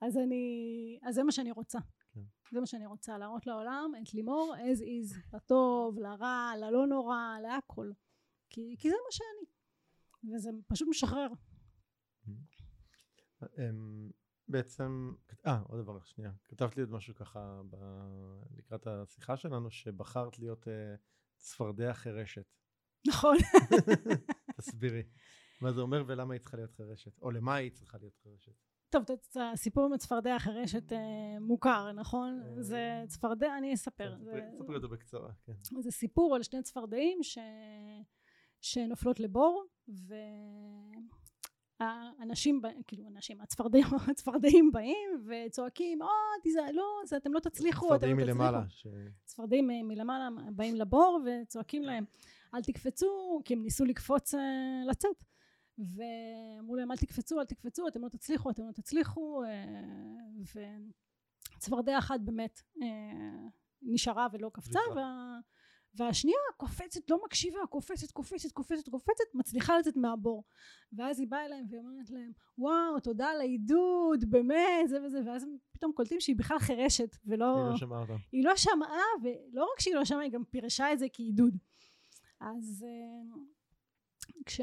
אז 0.00 0.16
אני 0.16 0.98
אז 1.02 1.14
זה 1.14 1.22
מה 1.22 1.32
שאני 1.32 1.50
רוצה. 1.50 1.78
כן. 2.12 2.20
זה 2.52 2.60
מה 2.60 2.66
שאני 2.66 2.86
רוצה 2.86 3.18
להראות 3.18 3.46
לעולם 3.46 3.92
את 4.02 4.14
לימור 4.14 4.54
as 4.56 4.80
is 4.80 5.36
לטוב 5.36 5.98
לרע 5.98 6.52
ללא 6.56 6.86
נורא 6.86 7.38
להכל 7.42 7.90
כי, 8.50 8.76
כי 8.78 8.90
זה 8.90 8.96
מה 9.06 9.12
שאני 9.12 10.34
וזה 10.34 10.50
פשוט 10.68 10.88
משחרר 10.88 11.28
אמ, 13.58 14.10
בעצם, 14.48 15.12
אה, 15.46 15.58
עוד 15.68 15.80
דבר, 15.80 16.00
שנייה. 16.02 16.32
כתבת 16.44 16.76
לי 16.76 16.82
עוד 16.82 16.90
משהו 16.90 17.14
ככה 17.14 17.60
ב... 17.70 17.76
לקראת 18.56 18.86
השיחה 18.86 19.36
שלנו, 19.36 19.70
שבחרת 19.70 20.38
להיות 20.38 20.68
אה, 20.68 20.94
צפרדע 21.36 21.92
חירשת. 21.92 22.54
נכון 23.08 23.36
תסבירי. 24.56 25.02
מה 25.60 25.72
זה 25.72 25.80
אומר 25.80 26.04
ולמה 26.06 26.34
היא 26.34 26.40
צריכה 26.40 26.56
להיות 26.56 26.72
חירשת? 26.72 27.18
או 27.22 27.30
למה 27.30 27.54
היא 27.54 27.70
צריכה 27.70 27.98
להיות 27.98 28.16
חירשת? 28.22 28.52
טוב 28.90 29.04
הסיפור 29.52 29.84
עם 29.84 29.92
הצפרדע 29.92 30.34
החירשת 30.34 30.92
אה, 30.92 30.98
מוכר 31.40 31.92
נכון 31.92 32.42
אה, 32.44 32.62
זה 32.62 33.04
צפרדע 33.08 33.58
אני 33.58 33.74
אספר 33.74 34.16
כן, 34.32 34.56
ספרי 34.58 34.76
אותו 34.76 34.88
בקצרה, 34.88 35.32
כן. 35.44 35.52
זה 35.80 35.90
סיפור 35.90 36.34
על 36.34 36.42
שני 36.42 36.62
צפרדעים 36.62 37.22
ש... 37.22 37.38
שנופלות 38.60 39.20
לבור 39.20 39.64
והאנשים, 41.80 42.60
כאילו 42.86 43.06
אנשים, 43.08 43.40
הצפרדעים, 43.40 43.84
הצפרדעים 44.10 44.72
באים 44.72 45.08
וצועקים, 45.26 46.02
או, 46.02 46.08
תיזהר, 46.42 46.70
לא, 46.72 46.84
זה, 47.06 47.16
אתם 47.16 47.32
לא 47.32 47.40
תצליחו, 47.40 47.86
אתם 47.86 47.96
צפרדעים 47.96 48.18
לא 48.18 48.22
תצליחו. 48.24 48.38
מלמעלה. 48.38 48.62
ש- 48.68 48.86
צפרדעים 49.24 49.70
אה, 49.70 49.82
מלמעלה 49.82 50.28
באים 50.52 50.74
לבור 50.76 51.20
וצועקים 51.26 51.82
להם, 51.82 52.04
אל 52.54 52.62
תקפצו, 52.62 53.40
כי 53.44 53.54
הם 53.54 53.62
ניסו 53.62 53.84
לקפוץ 53.84 54.34
אה, 54.34 54.40
לצאת. 54.90 55.24
ואמרו 55.78 56.76
להם, 56.76 56.90
אל 56.92 56.96
תקפצו, 56.96 57.40
אל 57.40 57.44
תקפצו, 57.44 57.88
אתם 57.88 58.02
לא 58.02 58.08
תצליחו, 58.08 58.50
אתם 58.50 58.66
לא 58.66 58.72
תצליחו. 58.72 59.42
אה, 59.44 60.64
וצפרדע 61.56 61.98
אחת 61.98 62.20
באמת 62.20 62.62
אה, 62.82 63.48
נשארה 63.82 64.26
ולא 64.32 64.50
קפצה. 64.54 64.78
וה... 64.94 65.38
והשנייה 65.94 66.38
קופצת, 66.56 67.10
לא 67.10 67.20
מקשיבה, 67.24 67.58
קופצת, 67.70 68.10
קופצת, 68.10 68.52
קופצת, 68.52 68.88
קופצת, 68.88 69.24
מצליחה 69.34 69.78
לצאת 69.78 69.96
מהבור. 69.96 70.44
ואז 70.92 71.20
היא 71.20 71.28
באה 71.28 71.44
אליהם 71.44 71.64
והיא 71.68 71.80
אומרת 71.80 72.10
להם, 72.10 72.32
וואו, 72.58 73.00
תודה 73.00 73.28
על 73.28 73.40
העידוד, 73.40 74.24
באמת, 74.30 74.88
זה 74.88 75.02
וזה, 75.04 75.20
ואז 75.26 75.42
הם 75.42 75.56
פתאום 75.72 75.92
קולטים 75.92 76.20
שהיא 76.20 76.36
בכלל 76.36 76.58
חירשת, 76.58 77.16
ולא... 77.26 77.56
היא 77.56 77.70
לא 77.70 77.76
שמעה 77.76 78.00
אותם. 78.00 78.16
היא 78.32 78.44
לא 78.44 78.56
שמעה, 78.56 79.04
ולא 79.22 79.68
רק 79.72 79.80
שהיא 79.80 79.94
לא 79.94 80.04
שמעה, 80.04 80.22
היא 80.22 80.32
גם 80.32 80.44
פירשה 80.44 80.92
את 80.92 80.98
זה 80.98 81.06
כעידוד. 81.12 81.56
אז 82.40 82.86
אה, 82.88 83.38
כש... 84.46 84.60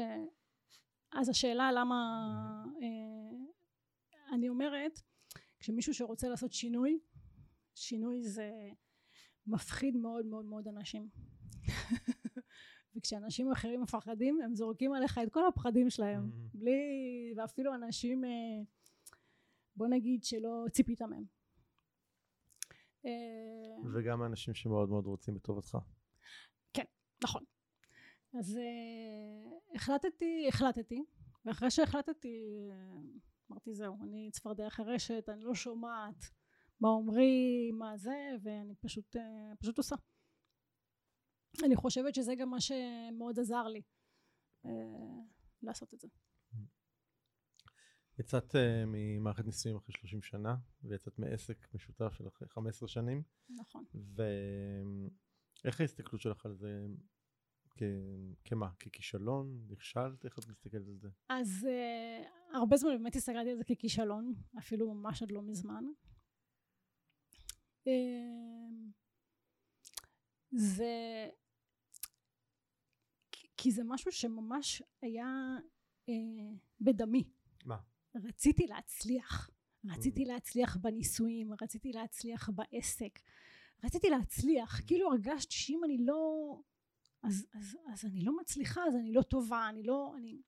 אז 1.12 1.28
השאלה 1.28 1.72
למה... 1.72 2.24
אה, 2.82 3.28
אני 4.34 4.48
אומרת, 4.48 5.00
כשמישהו 5.60 5.94
שרוצה 5.94 6.28
לעשות 6.28 6.52
שינוי, 6.52 6.98
שינוי 7.74 8.22
זה 8.22 8.50
מפחיד 9.48 9.96
מאוד 9.96 10.26
מאוד 10.26 10.44
מאוד 10.44 10.68
אנשים. 10.68 11.08
וכשאנשים 12.96 13.52
אחרים 13.52 13.80
מפחדים, 13.80 14.40
הם 14.44 14.54
זורקים 14.54 14.92
עליך 14.92 15.18
את 15.18 15.32
כל 15.32 15.46
הפחדים 15.46 15.90
שלהם, 15.90 16.30
Mhm. 16.30 16.58
בלי... 16.58 16.80
ואפילו 17.36 17.74
אנשים, 17.74 18.24
אה, 18.24 18.30
בוא 19.76 19.86
נגיד 19.86 20.24
שלא 20.24 20.64
ציפית 20.72 21.02
מהם. 21.02 21.24
אה, 23.06 23.10
וגם 23.94 24.22
האנשים 24.22 24.54
שמאוד 24.54 24.88
מאוד 24.88 25.06
רוצים 25.06 25.34
בטובתך. 25.34 25.78
נכון. 27.22 27.42
אז 28.38 28.56
uh, 28.58 29.74
החלטתי, 29.76 30.48
החלטתי, 30.48 31.04
ואחרי 31.44 31.70
שהחלטתי 31.70 32.70
אמרתי 33.50 33.74
זהו, 33.74 33.96
אני 34.02 34.30
צפרדע 34.32 34.70
חירשת, 34.70 35.28
אני 35.28 35.44
לא 35.44 35.54
שומעת 35.54 36.24
מה 36.80 36.88
אומרים, 36.88 37.78
מה 37.78 37.96
זה, 37.96 38.30
ואני 38.42 38.74
פשוט, 38.74 39.16
uh, 39.16 39.56
פשוט 39.58 39.78
עושה. 39.78 39.96
אני 41.64 41.76
חושבת 41.76 42.14
שזה 42.14 42.34
גם 42.34 42.50
מה 42.50 42.60
שמאוד 42.60 43.38
עזר 43.38 43.62
לי 43.62 43.82
uh, 44.66 44.68
לעשות 45.62 45.94
את 45.94 46.00
זה. 46.00 46.08
יצאת 48.18 48.54
uh, 48.54 48.58
ממערכת 48.86 49.44
נישואים 49.44 49.76
אחרי 49.76 49.94
30 49.94 50.22
שנה, 50.22 50.56
ויצאת 50.82 51.18
מעסק 51.18 51.74
משותף 51.74 52.12
של 52.12 52.28
אחרי 52.28 52.48
15 52.48 52.88
שנים, 52.88 53.22
נכון. 53.50 53.84
ואיך 53.94 55.80
ההסתכלות 55.80 56.20
שלך 56.20 56.46
על 56.46 56.54
זה? 56.54 56.86
כ... 57.70 57.82
כמה? 58.44 58.70
ככישלון? 58.74 59.66
נכשלת? 59.68 60.24
איך 60.24 60.38
את 60.38 60.48
מסתכלת 60.48 60.86
על 60.88 60.98
זה? 60.98 61.08
אז 61.28 61.66
uh, 61.68 62.56
הרבה 62.56 62.76
זמן 62.76 62.90
באמת 62.90 63.16
הסתכלתי 63.16 63.50
על 63.50 63.56
זה 63.56 63.64
ככישלון, 63.64 64.34
אפילו 64.58 64.94
ממש 64.94 65.22
עד 65.22 65.30
לא 65.30 65.42
מזמן. 65.42 65.84
Uh, 67.88 68.92
זה... 70.50 71.28
כי- 73.56 73.70
זה 73.70 73.84
משהו 73.84 74.12
שממש 74.12 74.82
היה 75.02 75.56
uh, 76.10 76.12
בדמי. 76.80 77.24
מה? 77.64 77.76
רציתי 78.14 78.66
להצליח. 78.66 79.50
רציתי 79.84 80.24
להצליח 80.24 80.76
בנישואים, 80.76 81.52
רציתי 81.62 81.92
להצליח 81.92 82.50
בעסק. 82.50 83.18
רציתי 83.84 84.10
להצליח. 84.10 84.80
כאילו 84.86 85.12
הרגשתי 85.12 85.54
שאם 85.54 85.84
אני 85.84 85.98
לא... 85.98 86.54
אז, 87.22 87.46
אז, 87.52 87.76
אז 87.92 88.04
אני 88.04 88.20
לא 88.20 88.36
מצליחה, 88.36 88.80
אז 88.88 88.94
אני 88.96 89.12
לא 89.12 89.22
טובה, 89.22 89.68
אני 89.68 89.82
לא... 89.82 90.14
אני... 90.16 90.42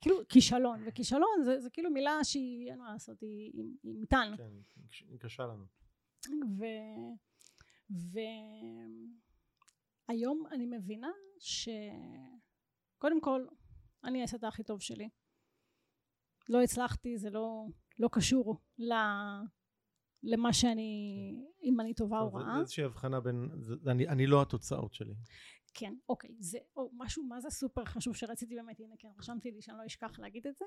כאילו 0.00 0.16
כישלון, 0.28 0.82
וכישלון 0.86 1.44
זה, 1.44 1.60
זה 1.60 1.70
כאילו 1.70 1.90
מילה 1.90 2.24
שהיא, 2.24 2.70
אין 2.70 2.78
מה 2.78 2.92
לעשות, 2.92 3.20
היא, 3.20 3.50
היא, 3.54 3.76
היא 3.82 3.98
מטען. 3.98 4.36
כן, 4.36 4.52
היא 5.08 5.18
קשה 5.18 5.46
לנו. 5.46 5.64
ו... 6.58 6.64
והיום 10.08 10.44
אני 10.52 10.66
מבינה 10.66 11.10
שקודם 11.38 13.20
כל 13.20 13.46
אני 14.04 14.22
אעשה 14.22 14.36
את 14.36 14.44
הכי 14.44 14.62
טוב 14.62 14.80
שלי. 14.80 15.08
לא 16.48 16.62
הצלחתי 16.62 17.18
זה 17.18 17.30
לא, 17.30 17.66
לא 17.98 18.08
קשור 18.12 18.60
ל... 18.78 18.92
למה 20.22 20.52
שאני 20.52 20.90
אם 21.62 21.80
אני 21.80 21.94
טובה 21.94 22.20
או 22.20 22.34
רעה. 22.34 22.54
זה 22.54 22.60
איזושהי 22.60 22.84
הבחנה 22.84 23.20
בין 23.20 23.48
אני, 23.86 24.08
אני 24.08 24.26
לא 24.26 24.42
התוצאות 24.42 24.94
שלי 24.94 25.14
כן 25.74 25.94
אוקיי 26.08 26.36
זה 26.38 26.58
או, 26.76 26.90
משהו 26.92 27.24
מה 27.24 27.40
זה 27.40 27.50
סופר 27.50 27.84
חשוב 27.84 28.16
שרציתי 28.16 28.56
באמת 28.56 28.80
הנה 28.80 28.94
כן 28.98 29.08
רשמתי 29.18 29.50
לי 29.50 29.62
שאני 29.62 29.78
לא 29.78 29.86
אשכח 29.86 30.18
להגיד 30.18 30.46
את 30.46 30.56
זה. 30.56 30.64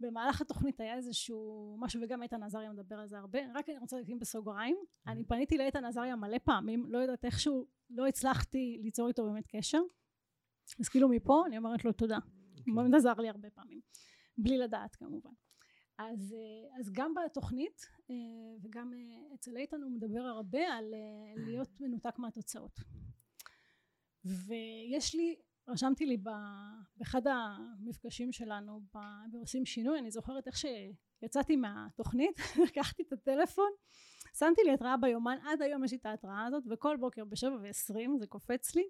במהלך 0.00 0.40
התוכנית 0.40 0.80
היה 0.80 0.96
איזשהו 0.96 1.76
משהו 1.80 2.00
וגם 2.02 2.22
איתן 2.22 2.42
עזריה 2.42 2.72
מדבר 2.72 2.96
על 2.96 3.08
זה 3.08 3.18
הרבה. 3.18 3.38
רק 3.54 3.68
אני 3.68 3.78
רוצה 3.78 3.96
להגיד 3.96 4.20
בסוגריים 4.20 4.76
אני 5.06 5.24
פניתי 5.24 5.58
לאיתן 5.58 5.84
עזריה 5.84 6.16
מלא 6.16 6.38
פעמים 6.44 6.86
לא 6.88 6.98
יודעת 6.98 7.24
איכשהו 7.24 7.66
לא 7.90 8.06
הצלחתי 8.06 8.78
ליצור 8.82 9.08
איתו 9.08 9.24
באמת 9.24 9.46
קשר. 9.46 9.80
אז 10.80 10.88
כאילו 10.88 11.08
מפה 11.08 11.44
אני 11.46 11.58
אומרת 11.58 11.84
לו 11.84 11.92
תודה. 11.92 12.18
הוא 12.66 12.76
באמת 12.76 12.94
עזר 12.94 13.14
לי 13.14 13.28
הרבה 13.28 13.50
פעמים. 13.50 13.80
בלי 14.38 14.58
לדעת 14.58 14.96
כמובן. 14.96 15.30
אז, 15.98 16.36
אז 16.80 16.90
גם 16.92 17.14
בתוכנית 17.14 17.82
וגם 18.62 18.92
אצל 19.34 19.56
איתן 19.56 19.82
הוא 19.82 19.90
מדבר 19.90 20.20
הרבה 20.20 20.68
על 20.68 20.94
להיות 21.36 21.80
מנותק 21.80 22.18
מהתוצאות 22.18 22.80
ויש 24.24 25.14
לי 25.14 25.36
רשמתי 25.68 26.06
לי 26.06 26.16
באחד 26.98 27.22
המפגשים 27.26 28.32
שלנו 28.32 28.80
בעושים 29.32 29.66
שינוי 29.66 29.98
אני 29.98 30.10
זוכרת 30.10 30.46
איך 30.46 30.56
שיצאתי 30.56 31.56
מהתוכנית 31.56 32.40
לקחתי 32.66 33.02
את 33.02 33.12
הטלפון 33.12 33.70
שמתי 34.38 34.60
לי 34.64 34.72
התראה 34.72 34.96
ביומן 34.96 35.38
עד 35.42 35.62
היום 35.62 35.84
יש 35.84 35.92
לי 35.92 35.98
את 35.98 36.06
ההתראה 36.06 36.46
הזאת 36.46 36.64
וכל 36.70 36.96
בוקר 37.00 37.24
בשבע 37.24 37.56
ועשרים 37.62 38.18
זה 38.18 38.26
קופץ 38.26 38.74
לי. 38.74 38.88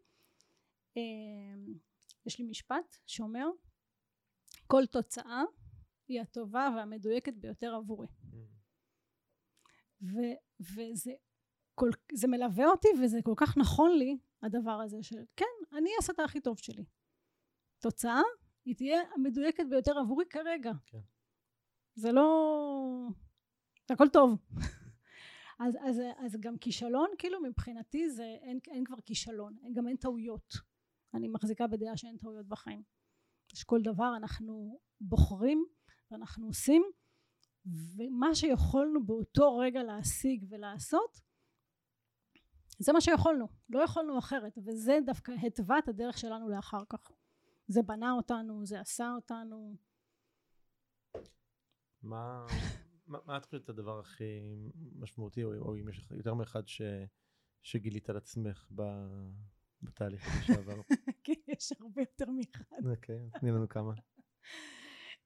יש 2.27 2.39
לי 2.39 2.45
משפט 2.45 2.97
שאומר 3.07 3.47
כל 4.67 4.87
תוצאה 4.87 5.43
היא 6.09 6.21
הטובה 6.21 6.69
והמדויקת 6.77 7.35
ביותר 7.35 7.75
עבורי. 7.75 8.07
ו, 10.03 10.17
וזה 10.61 11.13
כל, 11.75 11.91
זה 12.13 12.29
מלווה 12.29 12.67
אותי 12.67 12.89
וזה 13.03 13.19
כל 13.23 13.35
כך 13.37 13.57
נכון 13.57 13.99
לי 13.99 14.19
הדבר 14.43 14.81
הזה 14.85 15.03
של 15.03 15.25
כן 15.37 15.77
אני 15.79 15.91
אעשה 15.97 16.13
את 16.13 16.19
הכי 16.19 16.41
טוב 16.41 16.59
שלי. 16.59 16.85
תוצאה 17.79 18.21
היא 18.65 18.77
תהיה 18.77 19.01
המדויקת 19.15 19.65
ביותר 19.71 19.99
עבורי 19.99 20.25
כרגע. 20.31 20.73
כן. 20.87 21.01
זה 21.95 22.13
לא 22.13 23.09
זה 23.89 23.95
הכל 23.95 24.09
טוב. 24.09 24.39
אז, 25.67 25.77
אז, 25.81 26.03
אז 26.19 26.37
גם 26.41 26.59
כישלון 26.59 27.09
כאילו 27.19 27.41
מבחינתי 27.43 28.11
זה 28.11 28.37
אין, 28.43 28.59
אין 28.71 28.85
כבר 28.85 29.01
כישלון 29.01 29.57
גם 29.75 29.89
אין 29.89 29.97
טעויות. 29.97 30.55
אני 31.15 31.29
מחזיקה 31.29 31.67
בדעה 31.67 31.97
שאין 31.97 32.17
טעויות 32.17 32.47
בחיים. 32.47 32.83
שכל 33.55 33.83
דבר 33.83 34.17
אנחנו 34.17 34.81
בוחרים 35.01 35.65
ואנחנו 36.11 36.47
עושים 36.47 36.83
ומה 37.67 38.35
שיכולנו 38.35 39.07
באותו 39.07 39.57
רגע 39.57 39.83
להשיג 39.83 40.45
ולעשות 40.49 41.21
זה 42.79 42.93
מה 42.93 43.01
שיכולנו 43.01 43.49
לא 43.69 43.81
יכולנו 43.81 44.19
אחרת 44.19 44.59
וזה 44.65 44.99
דווקא 45.07 45.33
התווה 45.47 45.79
את 45.79 45.89
הדרך 45.89 46.19
שלנו 46.19 46.49
לאחר 46.49 46.85
כך 46.89 47.13
זה 47.69 47.83
בנה 47.83 48.13
אותנו 48.13 48.67
זה 48.67 48.81
עשה 48.81 49.13
אותנו 49.15 49.77
מה 52.03 52.47
מה, 53.09 53.19
מה 53.27 53.37
את 53.37 53.45
חושבת 53.45 53.69
הדבר 53.69 54.01
הכי 54.01 54.25
משמעותי 54.97 55.45
או, 55.45 55.55
או 55.55 55.77
אם 55.77 55.89
יש 55.89 55.99
לך 55.99 56.11
יותר 56.11 56.35
מאחד 56.35 56.69
ש, 56.69 56.83
שגילית 57.63 58.11
על 58.11 58.17
עצמך 58.17 58.69
ב, 58.75 58.83
בתהליך 59.83 60.27
הזה 60.27 60.45
שעבר? 60.45 60.81
כן, 61.25 61.33
יש 61.49 61.73
הרבה 61.81 62.03
יותר 62.03 62.31
מאחד. 62.31 62.87
אוקיי, 62.91 63.31
תני 63.41 63.51
לנו 63.51 63.69
כמה. 63.69 63.93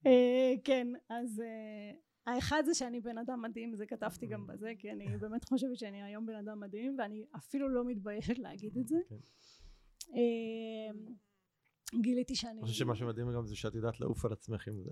אה, 0.05 0.53
כן, 0.63 0.87
אז 1.09 1.39
אה, 1.39 1.91
האחד 2.25 2.63
זה 2.65 2.73
שאני 2.73 3.01
בן 3.01 3.17
אדם 3.17 3.41
מדהים, 3.41 3.75
זה 3.75 3.85
כתבתי 3.85 4.27
גם 4.27 4.47
בזה, 4.47 4.73
כי 4.79 4.91
אני 4.91 5.17
באמת 5.17 5.43
חושבת 5.43 5.77
שאני 5.77 6.03
היום 6.03 6.25
בן 6.25 6.35
אדם 6.35 6.59
מדהים, 6.59 6.95
ואני 6.99 7.25
אפילו 7.35 7.69
לא 7.69 7.85
מתביישת 7.85 8.39
להגיד 8.39 8.77
את 8.77 8.87
זה. 8.87 8.97
כן. 9.09 9.15
אה, 10.13 11.13
גיליתי 12.01 12.35
שאני... 12.35 12.59
אני 12.59 12.61
חושב 12.61 12.85
שמה 12.85 12.95
שמדהים 12.95 13.27
גם 13.35 13.45
זה 13.45 13.55
שאת 13.55 13.75
יודעת 13.75 13.99
לעוף 13.99 14.25
על 14.25 14.33
עצמך 14.33 14.67
עם 14.67 14.81
זה. 14.81 14.91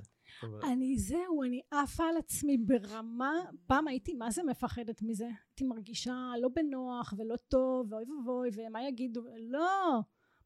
אני 0.63 0.97
זהו, 0.97 1.43
אני 1.43 1.61
עפה 1.71 2.03
על 2.03 2.17
עצמי 2.17 2.57
ברמה, 2.57 3.34
פעם 3.67 3.88
הייתי 3.88 4.13
מה 4.13 4.32
זה 4.32 4.43
מפחדת 4.43 5.01
מזה, 5.01 5.25
הייתי 5.25 5.63
מרגישה 5.63 6.32
לא 6.41 6.49
בנוח 6.55 7.13
ולא 7.17 7.36
טוב 7.36 7.93
ואוי 7.93 8.03
ואבוי 8.03 8.49
ומה 8.55 8.88
יגידו, 8.88 9.21
לא, 9.51 9.99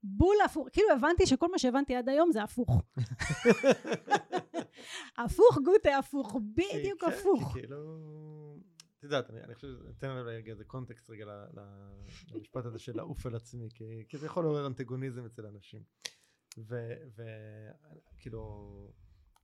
בול 0.03 0.35
הפוך, 0.45 0.67
כאילו 0.73 0.87
הבנתי 0.91 1.25
שכל 1.25 1.51
מה 1.51 1.59
שהבנתי 1.59 1.95
עד 1.95 2.09
היום 2.09 2.31
זה 2.31 2.43
הפוך. 2.43 2.81
הפוך 5.17 5.57
גוטה 5.65 5.97
הפוך, 5.97 6.35
בדיוק 6.53 7.01
כן, 7.01 7.07
הפוך. 7.07 7.53
כאילו, 7.53 7.99
את 8.97 9.03
יודעת, 9.03 9.29
אני 9.29 9.55
חושב, 9.55 9.67
אתן 9.97 10.07
רגע 10.07 10.51
איזה 10.51 10.63
קונטקסט 10.65 11.09
רגע 11.09 11.25
למשפט 12.31 12.65
הזה 12.65 12.79
של 12.79 12.97
לעוף 12.97 13.25
על 13.25 13.35
עצמי, 13.35 13.69
כי 14.09 14.17
זה 14.17 14.25
יכול 14.25 14.43
לעורר 14.43 14.67
אנטגוניזם 14.67 15.25
אצל 15.25 15.45
אנשים. 15.45 15.83
וכאילו 18.17 18.93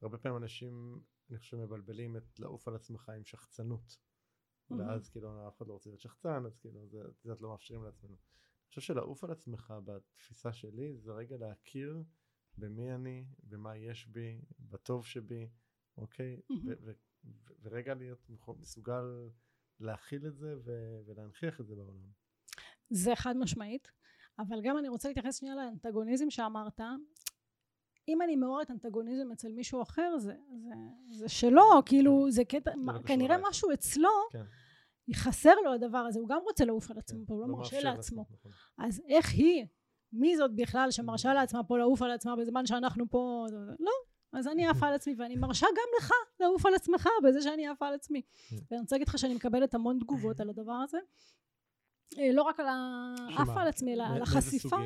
הרבה 0.02 0.18
פעמים 0.18 0.38
אנשים 0.38 1.02
אני 1.30 1.40
חושב 1.40 1.58
מבלבלים 1.58 2.18
את 2.18 2.40
לעוף 2.40 2.68
על 2.68 2.76
עצמך 2.76 3.10
עם 3.10 3.26
שחצנות 3.26 3.98
ואז 4.78 5.10
כאילו 5.10 5.48
אף 5.48 5.58
אחד 5.58 5.68
לא 5.68 5.74
רוצה 5.74 5.90
להיות 5.90 6.02
שחצן 6.02 6.46
אז 6.46 6.58
כאילו 6.58 6.88
זה, 6.88 7.00
זה 7.24 7.34
לא 7.40 7.50
מאפשרים 7.50 7.84
לעצמנו. 7.84 8.14
אני 8.14 8.68
חושב 8.70 8.82
שלעוף 8.82 9.24
על 9.24 9.32
עצמך 9.32 9.74
בתפיסה 9.86 10.54
שלי 10.54 10.98
זה 10.98 11.12
רגע 11.12 11.38
להכיר 11.38 12.04
במי 12.58 12.94
אני, 12.94 13.26
במה 13.44 13.78
יש 13.78 14.08
בי, 14.08 14.42
בטוב 14.60 15.06
שבי, 15.06 15.50
אוקיי? 15.98 16.40
ורגע 17.62 17.94
להיות 17.94 18.30
מסוגל 18.60 19.30
להכיל 19.80 20.28
את 20.28 20.36
זה 20.36 20.56
ולהנכיח 21.06 21.62
את 21.62 21.68
זה 21.68 21.76
בעולם. 21.76 22.12
זה 22.90 23.16
חד 23.16 23.38
משמעית. 23.38 23.92
אבל 24.40 24.62
גם 24.64 24.78
אני 24.78 24.90
רוצה 24.90 25.08
להתייחס 25.08 25.40
שנייה 25.40 25.56
לאנטגוניזם 25.56 26.30
שאמרת 26.30 26.82
אם 28.08 28.22
אני 28.22 28.36
מעוררת 28.36 28.72
אנטגוניזם 28.72 29.32
אצל 29.32 29.52
מישהו 29.52 29.82
אחר 29.82 30.18
זה, 30.18 30.34
זה, 30.64 30.74
זה 31.10 31.30
שלו 31.30 31.64
כאילו 31.86 32.24
כן. 32.26 32.32
זה 32.32 32.46
קטע 32.46 32.72
כנראה 33.06 33.38
משהו 33.50 33.74
אצלו 33.74 34.10
כן. 34.32 34.44
חסר 35.14 35.56
לו 35.66 35.74
הדבר 35.74 35.98
הזה 35.98 36.20
הוא 36.20 36.30
גם 36.30 36.40
רוצה 36.44 36.66
לעוף 36.66 36.92
על 36.92 36.98
עצמו 36.98 37.26
כן. 37.26 37.34
הוא 37.34 37.42
לא, 37.42 37.48
לא 37.48 37.58
מרשה 37.58 37.82
לעצמו 37.82 38.26
נכון. 38.30 38.52
אז 38.78 39.02
איך 39.08 39.34
היא 39.34 39.66
מי 40.14 40.38
זאת 40.38 40.56
בכלל 40.56 40.92
שמרשה 40.92 41.34
לעצמה 41.34 41.64
פה 41.64 41.78
לעוף 41.78 42.02
על 42.02 42.12
עצמה 42.12 42.36
בזמן 42.36 42.66
שאנחנו 42.66 43.10
פה? 43.10 43.46
לא. 43.80 43.92
אז 44.34 44.48
אני 44.48 44.68
עפה 44.68 44.88
על 44.88 44.94
עצמי 44.94 45.16
ואני 45.18 45.36
מרשה 45.36 45.68
גם 45.68 45.88
לך 46.00 46.12
לעוף 46.40 46.66
על 46.66 46.74
עצמך 46.76 47.10
בזה 47.24 47.42
שאני 47.42 47.68
עפה 47.68 47.88
על 47.88 47.94
עצמי. 47.94 48.22
ואני 48.52 48.82
רוצה 48.82 48.96
להגיד 48.96 49.08
לך 49.08 49.18
שאני 49.18 49.36
מקבלת 49.36 49.74
המון 49.74 50.00
תגובות 50.00 50.40
על 50.40 50.50
הדבר 50.50 50.74
הזה. 50.74 50.98
אה, 52.18 52.34
לא 52.34 52.42
רק 52.42 52.60
על 52.60 52.66
העף 52.68 53.50
על 53.58 53.68
עצמי, 53.68 53.94
אלא 53.94 54.04
על 54.04 54.22
החשיפה. 54.22 54.78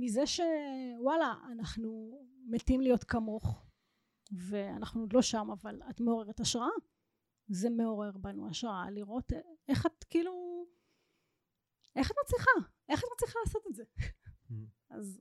מזה 0.00 0.22
שוואלה, 0.26 1.34
אנחנו 1.52 2.20
מתים 2.46 2.80
להיות 2.80 3.04
כמוך, 3.04 3.64
ואנחנו 4.32 5.00
עוד 5.00 5.12
לא 5.12 5.22
שם, 5.22 5.50
אבל 5.50 5.80
את 5.90 6.00
מעוררת 6.00 6.40
השראה. 6.40 6.68
זה 7.48 7.70
מעורר 7.70 8.10
בנו 8.14 8.48
השראה, 8.48 8.90
לראות 8.90 9.32
איך 9.68 9.86
את 9.86 10.04
כאילו, 10.04 10.64
איך 11.96 12.10
את 12.10 12.16
מצליחה, 12.24 12.50
איך 12.88 13.00
את 13.00 13.08
מצליחה 13.14 13.38
לעשות 13.46 13.62
את 13.66 13.74
זה. 13.74 13.84
Mm. 14.50 14.54
אז, 14.90 15.20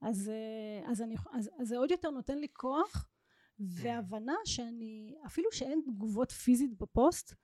אז, 0.00 0.28
אה, 0.28 0.90
אז, 0.90 1.02
אני, 1.02 1.14
אז, 1.32 1.50
אז 1.60 1.68
זה 1.68 1.78
עוד 1.78 1.90
יותר 1.90 2.10
נותן 2.10 2.38
לי 2.38 2.48
כוח 2.52 3.08
והבנה 3.58 4.34
שאני, 4.44 5.14
אפילו 5.26 5.52
שאין 5.52 5.82
תגובות 5.86 6.32
פיזית 6.32 6.78
בפוסט, 6.78 7.34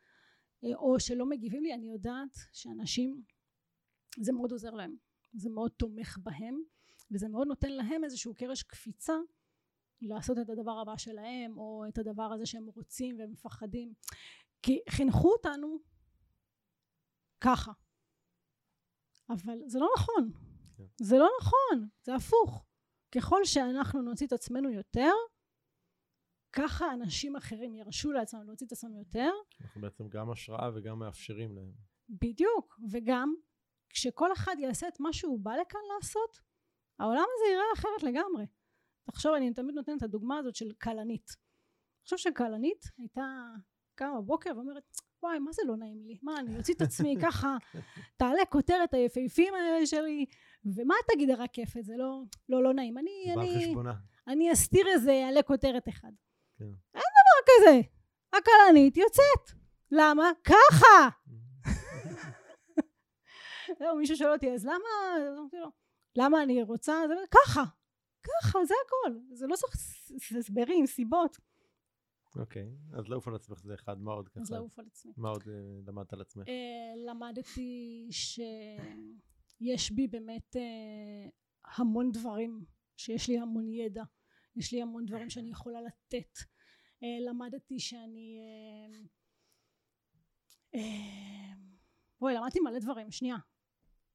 אה, 0.65 0.75
או 0.75 1.01
שלא 1.01 1.27
מגיבים 1.27 1.63
לי 1.63 1.75
אני 1.75 1.91
יודעת 1.91 2.37
שאנשים 2.53 3.23
זה 4.21 4.33
מאוד 4.33 4.53
עוזר 4.53 4.71
להם 4.71 4.97
זה 5.33 5.51
מאוד 5.51 5.71
תומך 5.71 6.19
בהם 6.23 6.63
וזה 7.11 7.29
מאוד 7.29 7.49
נותן 7.49 7.73
להם 7.73 8.05
איזשהו 8.05 8.35
קרש 8.35 8.63
קפיצה 8.63 9.15
לעשות 10.03 10.39
את 10.39 10.51
הדבר 10.51 10.79
הבא 10.79 10.97
שלהם 10.97 11.59
או 11.59 11.85
את 11.89 11.99
הדבר 11.99 12.23
הזה 12.23 12.47
שהם 12.47 12.67
רוצים 12.67 13.19
והם 13.19 13.31
מפחדים 13.31 13.93
כי 14.63 14.81
חינכו 14.89 15.33
אותנו 15.33 15.79
ככה 17.41 17.73
אבל 19.31 19.59
זה 19.67 19.79
לא 19.79 19.89
נכון 19.97 20.31
כן. 20.77 20.85
זה 21.01 21.19
לא 21.19 21.29
נכון 21.41 21.89
זה 22.03 22.15
הפוך 22.15 22.65
ככל 23.15 23.45
שאנחנו 23.45 24.03
נוציא 24.03 24.27
את 24.27 24.33
עצמנו 24.33 24.71
יותר 24.71 25.13
ככה 26.53 26.93
אנשים 26.93 27.37
אחרים 27.37 27.75
ירשו 27.75 28.13
לעצמם 28.13 28.43
להוציא 28.47 28.67
את 28.67 28.73
עצמם 28.73 28.97
יותר. 28.97 29.31
אנחנו 29.61 29.81
בעצם 29.81 30.09
גם 30.09 30.31
השראה 30.31 30.71
וגם 30.75 30.99
מאפשרים 30.99 31.57
להם. 31.57 31.73
בדיוק, 32.09 32.81
וגם 32.91 33.35
כשכל 33.89 34.33
אחד 34.33 34.57
יעשה 34.59 34.89
את 34.89 35.01
מה 35.01 35.13
שהוא 35.13 35.41
בא 35.41 35.57
לכאן 35.57 35.81
לעשות, 35.95 36.41
העולם 36.99 37.25
הזה 37.35 37.51
ייראה 37.51 37.73
אחרת 37.75 38.03
לגמרי. 38.03 38.47
תחשוב, 39.05 39.35
אני 39.35 39.55
תמיד 39.55 39.75
נותנת 39.75 39.99
את 39.99 40.03
הדוגמה 40.03 40.39
הזאת 40.39 40.55
של 40.55 40.73
כלנית. 40.83 41.37
תחשוב 42.03 42.19
שכלנית 42.19 42.85
הייתה 42.99 43.25
קמה 43.95 44.21
בבוקר 44.21 44.51
ואומרת, 44.57 44.97
וואי, 45.23 45.39
מה 45.39 45.53
זה 45.53 45.63
לא 45.67 45.77
נעים 45.77 46.07
לי? 46.07 46.19
מה, 46.23 46.39
אני 46.39 46.59
אוציא 46.59 46.75
את 46.75 46.83
עצמי 46.83 47.17
ככה, 47.25 47.57
תעלה 48.17 48.45
כותרת 48.45 48.95
היפהפים 48.95 49.55
האלה 49.55 49.87
שלי, 49.87 50.27
ומה 50.65 50.95
תגיד 51.13 51.31
הרקפת? 51.31 51.85
זה 51.85 51.95
לא, 51.97 52.23
לא, 52.49 52.63
לא 52.63 52.75
נעים. 52.75 52.99
אני, 52.99 53.35
אני. 53.37 53.75
אני 54.29 54.53
אסתיר 54.53 54.87
איזה, 54.89 55.13
יעלה 55.13 55.43
כותרת 55.43 55.89
אחד. 55.89 56.13
כן. 56.59 56.65
אין 56.95 57.03
דבר 57.03 57.45
כזה. 57.47 57.81
הכלנית 58.33 58.97
יוצאת. 58.97 59.59
למה? 59.91 60.31
ככה! 60.45 61.09
זהו, 63.79 63.97
מישהו 63.97 64.17
שואל 64.17 64.33
אותי, 64.33 64.53
אז 64.53 64.67
למה, 64.67 64.89
למה 66.17 66.43
אני 66.43 66.63
רוצה, 66.63 67.03
ככה, 67.31 67.65
ככה, 68.23 68.65
זה 68.65 68.75
הכל, 68.87 69.19
זה 69.33 69.47
לא 69.47 69.57
צריך 69.57 69.75
הסברים, 70.39 70.87
סיבות. 70.87 71.39
אוקיי, 72.39 72.77
אז 72.93 73.09
לעוף 73.09 73.29
על 73.29 73.35
עצמך 73.35 73.59
זה 73.59 73.75
אחד, 73.75 74.01
מה 74.01 74.13
עוד 74.13 74.29
ככה? 74.29 74.41
אז 74.41 74.53
לעוף 74.53 74.79
על 74.79 74.87
עצמי. 74.87 75.13
מה 75.17 75.29
עוד 75.29 75.43
אה, 75.49 75.81
למדת 75.87 76.13
על 76.13 76.21
עצמך? 76.21 76.49
אה, 76.49 76.93
למדתי 77.07 78.09
שיש 78.11 79.93
בי 79.93 80.09
באמת 80.09 80.57
אה, 80.57 81.29
המון 81.77 82.13
דברים, 82.13 82.65
שיש 82.97 83.29
לי 83.29 83.39
המון 83.39 83.69
ידע, 83.69 84.03
יש 84.57 84.73
לי 84.73 84.83
המון 84.83 85.07
דברים 85.07 85.31
שאני 85.31 85.51
יכולה 85.51 85.81
לתת. 85.81 86.39
למדתי 87.29 87.79
שאני... 87.79 88.41
בואי, 92.21 92.35
למדתי 92.35 92.61
מלא 92.61 92.79
דברים, 92.79 93.11
שנייה. 93.11 93.37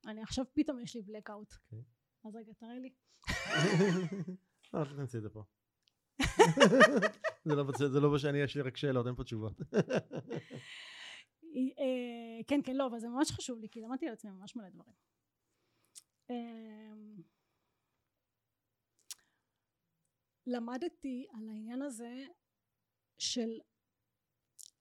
אני 0.08 0.22
עכשיו 0.22 0.46
פתאום 0.54 0.80
יש 0.80 0.96
לי 0.96 1.02
בלקאוט. 1.02 1.54
אוקיי. 1.64 1.84
אז 2.26 2.36
רגע, 2.36 2.54
תראה 2.54 2.80
לי. 2.80 2.94
לא, 4.74 4.84
תכנסי 4.84 5.18
את 5.18 5.22
זה 5.22 5.30
פה. 5.30 5.44
זה 7.46 7.56
לא 7.56 7.64
זה 7.88 8.00
לא 8.00 8.18
שאני, 8.18 8.38
יש 8.38 8.56
לי 8.56 8.62
רק 8.62 8.78
שאלות, 8.78 9.08
אין 9.08 9.16
פה 9.16 9.24
תשובות. 9.24 9.62
אה, 11.56 12.44
כן, 12.48 12.60
כן, 12.64 12.76
לא, 12.76 12.88
אבל 12.88 13.00
זה 13.00 13.08
ממש 13.08 13.32
חשוב 13.32 13.60
לי, 13.60 13.70
כי 13.70 13.82
למדתי 13.82 14.08
על 14.08 14.14
עצמי 14.14 14.32
ממש 14.32 14.56
מלא 14.56 14.70
דברים. 14.70 14.94
אה, 16.30 16.36
למדתי 20.48 21.28
על 21.34 21.50
העניין 21.50 21.82
הזה 21.82 22.26
של, 23.18 23.50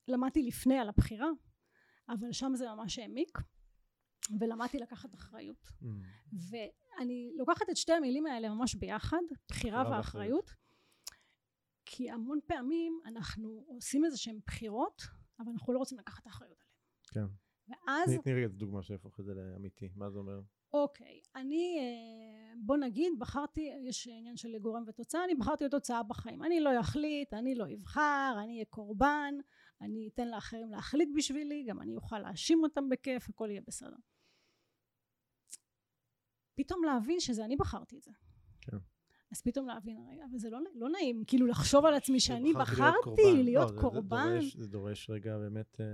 למדתי 0.08 0.42
לפני 0.42 0.78
על 0.78 0.88
הבחירה, 0.88 1.28
אבל 2.08 2.32
שם 2.32 2.52
זה 2.54 2.66
ממש 2.68 2.98
העמיק, 2.98 3.38
ולמדתי 4.40 4.78
לקחת 4.78 5.14
אחריות. 5.14 5.66
Mm, 5.66 5.86
ואני 6.50 7.32
לוקחת 7.38 7.70
את 7.70 7.76
שתי 7.76 7.92
המילים 7.92 8.26
האלה 8.26 8.48
ממש 8.48 8.74
ביחד, 8.74 9.22
בחירה 9.48 9.90
ואחריות, 9.90 10.50
כי 11.95 12.11
המון 12.11 12.38
פעמים 12.47 13.01
אנחנו 13.05 13.64
עושים 13.68 14.05
איזה 14.05 14.16
שהן 14.18 14.38
בחירות, 14.47 15.03
אבל 15.38 15.49
אנחנו 15.53 15.72
לא 15.72 15.78
רוצים 15.78 15.99
לקחת 15.99 16.26
אחריות 16.26 16.59
עליהן. 16.61 17.28
כן. 17.28 17.34
ואז, 17.68 18.11
תני- 18.24 18.34
רגע 18.34 18.45
איזה 18.45 18.57
דוגמה 18.57 18.82
שיהפוך 18.82 19.20
את 19.20 19.24
זה 19.24 19.32
לאמיתי, 19.34 19.88
מה 19.97 20.11
זה 20.11 20.18
אומר? 20.18 20.40
אוקיי, 20.72 21.20
אני, 21.36 21.78
אה, 21.78 22.55
בוא 22.66 22.76
נגיד, 22.76 23.12
בחרתי, 23.18 23.70
יש 23.88 24.09
עניין 24.09 24.36
של 24.36 24.59
גורם 24.59 24.84
ותוצאה, 24.86 25.24
אני 25.24 25.34
בחרתי 25.34 25.64
בתוצאה 25.64 26.03
בחיים. 26.03 26.43
אני 26.43 26.61
לא 26.61 26.80
אחליט, 26.80 27.34
אני 27.34 27.55
לא 27.55 27.64
אבחר, 27.74 28.34
אני 28.45 28.53
אהיה 28.55 28.64
קורבן, 28.64 29.34
אני 29.80 30.09
אתן 30.14 30.28
לאחרים 30.28 30.70
להחליט 30.70 31.09
בשבילי, 31.16 31.64
גם 31.68 31.80
אני 31.82 31.97
אוכל 31.97 32.18
להאשים 32.18 32.62
אותם 32.62 32.88
בכיף, 32.88 33.28
הכל 33.28 33.49
יהיה 33.51 33.61
בסדר. 33.66 33.97
פתאום 36.55 36.84
להבין 36.84 37.20
שזה 37.20 37.45
אני 37.45 37.57
בחרתי 37.57 37.97
את 37.97 38.03
זה. 38.03 38.11
אז 39.33 39.41
פתאום 39.43 39.66
להבין, 39.66 39.97
רגע, 40.12 40.24
אבל 40.30 40.39
זה 40.39 40.51
לא, 40.51 40.59
לא 40.74 40.89
נעים, 40.91 41.24
כאילו 41.26 41.47
לחשוב 41.47 41.85
על 41.85 41.95
עצמי 41.95 42.20
שאני 42.20 42.51
שבחרתי 42.53 42.80
להיות 42.80 42.95
בחרתי 43.05 43.22
קורבן. 43.22 43.45
להיות 43.45 43.70
לא, 43.70 43.80
קורבן. 43.80 44.41
זה 44.41 44.41
דורש- 44.41 44.57
זה 44.57 44.68
דורש 44.68 45.11
רגע 45.11 45.39
באמת 45.39 45.80
אה, 45.80 45.87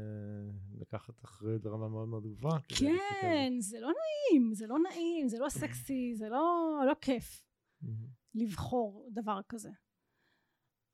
לקחת 0.80 1.24
אחריות 1.24 1.62
ברמה 1.62 1.88
מאוד 1.88 2.08
מאוד 2.08 2.26
גבוהה. 2.26 2.58
כן, 3.20 3.52
זה 3.60 3.80
לא 3.80 3.88
נעים, 3.88 4.54
זה 4.54 4.66
לא 4.66 4.76
נעים, 4.78 5.28
זה 5.28 5.38
לא 5.38 5.48
סקסי, 5.48 6.14
זה 6.14 6.28
לא, 6.28 6.72
לא 6.86 6.94
כיף. 7.00 7.44
לבחור 8.34 9.08
דבר 9.12 9.40
כזה. 9.48 9.70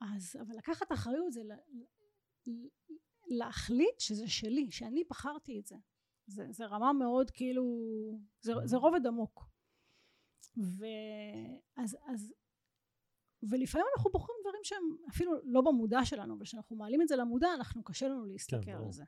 אז, 0.00 0.36
אבל 0.40 0.56
לקחת 0.56 0.92
אחריות 0.92 1.32
זה 1.32 1.40
ל, 1.44 1.52
ל, 2.46 2.66
להחליט 3.38 4.00
שזה 4.00 4.28
שלי, 4.28 4.70
שאני 4.70 5.02
בחרתי 5.10 5.60
את 5.60 5.66
זה. 5.66 5.76
זה, 6.26 6.46
זה 6.50 6.66
רמה 6.66 6.92
מאוד 6.92 7.30
כאילו, 7.30 7.64
זה, 8.40 8.52
זה 8.64 8.76
רובד 8.76 9.06
עמוק. 9.06 9.44
ואז, 10.56 11.96
אז, 12.06 12.34
ולפעמים 13.42 13.86
אנחנו 13.96 14.10
בוחרים 14.10 14.38
דברים 14.42 14.60
שהם 14.64 15.08
אפילו 15.08 15.32
לא 15.44 15.60
במודע 15.60 16.04
שלנו, 16.04 16.34
אבל 16.34 16.44
כשאנחנו 16.44 16.76
מעלים 16.76 17.02
את 17.02 17.08
זה 17.08 17.16
למודע, 17.16 17.48
אנחנו 17.54 17.84
קשה 17.84 18.08
לנו 18.08 18.24
להסתכל 18.24 18.64
כן, 18.64 18.76
על. 18.76 18.92
זה. 18.92 19.04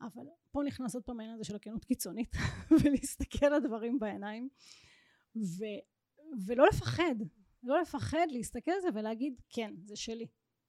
אבל 0.00 0.26
פה 0.50 0.62
נכנס 0.66 0.94
עוד 0.94 1.04
פעם 1.04 1.20
העניין 1.20 1.34
הזה 1.34 1.44
של 1.44 1.56
הכנות 1.56 1.84
קיצונית, 1.84 2.36
ולהסתכל 2.84 3.46
על 3.46 3.62
דברים 3.62 3.98
בעיניים, 3.98 4.48
ו, 5.36 5.64
ולא 6.46 6.66
לפחד, 6.66 7.14
לא 7.62 7.80
לפחד 7.80 8.26
להסתכל 8.30 8.70
על 8.70 8.80
זה 8.80 8.88
ולהגיד 8.94 9.40
כן 9.48 9.74
זה 9.84 9.96
שלי 9.96 10.26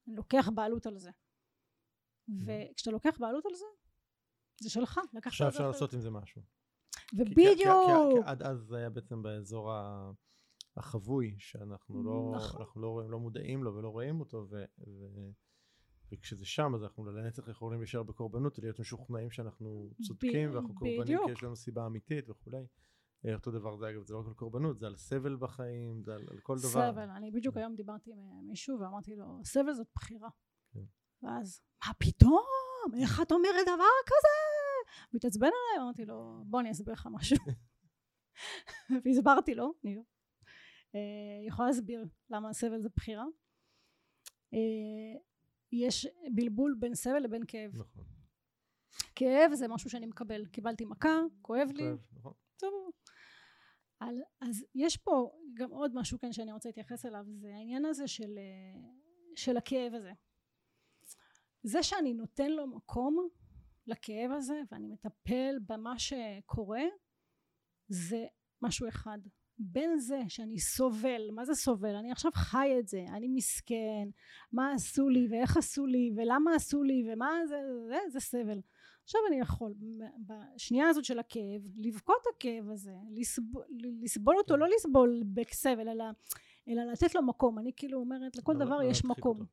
אני 0.07 0.15
לוקח 0.15 0.49
בעלות 0.49 0.85
על 0.85 0.97
זה 0.97 1.11
וכשאתה 2.29 2.91
לוקח 2.91 3.17
בעלות 3.19 3.45
על 3.45 3.55
זה 3.55 3.65
זה 4.61 4.69
שלך 4.69 4.99
לקחת 5.13 5.27
עכשיו 5.27 5.47
אפשר. 5.47 5.67
לעשות 5.67 5.93
עם 5.93 6.01
זה 6.01 6.09
משהו. 6.09 6.41
ובדיוק 7.13 7.61
עד 8.25 8.41
אז 8.43 8.59
זה 8.59 8.77
היה 8.77 8.89
בעצם 8.89 9.21
באזור 9.21 9.71
ה- 9.71 10.11
החבוי, 10.77 11.35
שאנחנו 11.39 12.03
לא, 12.03 12.31
נכון. 12.35 12.61
אנחנו 12.61 12.81
לא, 12.81 12.87
רואים, 12.87 13.11
לא 13.11 13.19
מודעים 13.19 13.63
לו 13.63 13.75
ולא 13.75 13.89
רואים 13.89 14.19
אותו, 14.19 14.47
ו, 14.49 14.63
ו, 14.79 15.29
וכשזה 16.11 16.45
שם 16.45 16.75
אז 16.75 16.83
אנחנו 16.83 17.05
לנצח 17.05 17.47
יכולים 17.47 17.79
להישאר 17.79 18.03
בקורבנות 18.03 18.59
ולהיות 18.59 18.79
משוכנעים 18.79 19.31
שאנחנו 19.31 19.89
צודקים 20.07 20.49
ב- 20.51 20.55
ואנחנו 20.55 20.75
קורבנים 20.75 21.01
בדיוק. 21.01 21.25
כי 21.25 21.31
יש 21.31 21.43
לנו 21.43 21.55
סיבה 21.55 21.85
אמיתית 21.85 22.29
וכולי. 22.29 22.65
אה, 23.25 23.33
אותו 23.33 23.51
דבר 23.51 23.77
זה 23.77 23.89
אגב, 23.89 24.03
זה 24.03 24.13
לא 24.13 24.19
רק 24.19 24.27
על 24.27 24.33
קורבנות, 24.33 24.79
זה 24.79 24.87
על 24.87 24.95
סבל 24.95 25.35
בחיים, 25.35 26.03
זה 26.03 26.15
על, 26.15 26.21
על 26.31 26.39
כל 26.39 26.57
דבר. 26.57 26.91
סבל 26.91 27.09
אני 27.09 27.31
בדיוק 27.31 27.57
היום 27.57 27.75
דיברתי 27.75 28.11
עם 28.11 28.47
מישהו 28.47 28.79
ואמרתי 28.79 29.15
לו 29.15 29.39
סבל 29.43 29.73
זאת 29.73 29.87
בחירה 29.95 30.29
כן. 30.73 30.83
ואז 31.23 31.61
מה 31.87 31.93
פתאום 31.93 32.43
איך 33.01 33.21
את 33.21 33.31
אומרת 33.31 33.65
דבר 33.65 33.93
כזה 34.05 34.37
הוא 35.11 35.17
התעצבן 35.17 35.47
עליי 35.47 35.85
אמרתי 35.85 36.05
לו 36.05 36.43
בוא 36.45 36.59
אני 36.59 36.71
אסביר 36.71 36.93
לך 36.93 37.07
משהו. 37.11 37.37
והסברתי 39.05 39.55
לו 39.55 39.73
ניר 39.83 40.03
אה, 40.95 41.47
יכולה 41.47 41.67
להסביר 41.67 42.05
למה 42.29 42.49
הסבל 42.49 42.81
זה 42.81 42.89
בחירה? 42.95 43.25
אה, 44.53 45.19
יש 45.71 46.07
בלבול 46.35 46.75
בין 46.79 46.95
סבל 46.95 47.19
לבין 47.19 47.43
כאב. 47.47 47.71
נכון. 47.75 48.03
כאב 49.15 49.53
זה 49.53 49.67
משהו 49.67 49.89
שאני 49.89 50.05
מקבל. 50.05 50.45
קיבלתי 50.45 50.85
מכה 50.85 51.19
כואב 51.41 51.69
לי. 51.73 51.83
כואב, 51.83 51.99
נכון. 52.13 52.33
טוב. 52.57 52.91
על, 53.99 54.15
אז 54.41 54.65
יש 54.75 54.97
פה 54.97 55.31
גם 55.53 55.71
עוד 55.71 55.91
משהו 55.95 56.19
כאן 56.19 56.31
שאני 56.31 56.51
רוצה 56.51 56.69
להתייחס 56.69 57.05
אליו 57.05 57.25
זה 57.35 57.55
העניין 57.55 57.85
הזה 57.85 58.07
של, 58.07 58.37
אה, 58.37 58.89
של 59.35 59.57
הכאב 59.57 59.93
הזה. 59.93 60.11
זה 61.63 61.83
שאני 61.83 62.13
נותן 62.13 62.51
לו 62.51 62.67
מקום 62.67 63.29
לכאב 63.87 64.31
הזה 64.31 64.61
ואני 64.71 64.87
מטפל 64.87 65.55
במה 65.69 65.99
שקורה 65.99 66.83
זה 67.87 68.25
משהו 68.61 68.87
אחד. 68.87 69.17
בין 69.59 69.99
זה 69.99 70.19
שאני 70.27 70.59
סובל 70.59 71.21
מה 71.31 71.45
זה 71.45 71.55
סובל? 71.55 71.95
אני 71.95 72.11
עכשיו 72.11 72.31
חי 72.35 72.75
את 72.79 72.87
זה 72.87 73.05
אני 73.13 73.27
מסכן 73.27 74.09
מה 74.51 74.71
עשו 74.71 75.09
לי 75.09 75.27
ואיך 75.31 75.57
עשו 75.57 75.85
לי 75.85 76.11
ולמה 76.15 76.55
עשו 76.55 76.83
לי 76.83 77.03
ומה 77.07 77.31
זה 77.47 77.59
זה, 77.87 77.97
זה 78.09 78.19
סבל. 78.19 78.61
עכשיו 79.03 79.21
אני 79.27 79.39
יכול 79.39 79.73
בשנייה 80.27 80.89
הזאת 80.89 81.05
של 81.05 81.19
הכאב 81.19 81.61
לבכות 81.75 82.23
הכאב 82.35 82.69
הזה 82.69 82.93
לסבול, 83.11 83.63
לסבול 84.01 84.37
אותו 84.37 84.57
לא 84.57 84.67
לסבול 84.75 85.23
בסבל 85.33 85.89
אלא, 85.89 86.05
אלא 86.67 86.83
לתת 86.91 87.15
לו 87.15 87.21
מקום. 87.21 87.59
אני 87.59 87.71
כאילו 87.75 87.99
אומרת 87.99 88.35
לכל 88.35 88.53
לא- 88.53 88.59
דבר 88.65 88.77
לא 88.77 88.83
יש 88.83 89.05
מקום. 89.05 89.39
אותו. 89.39 89.51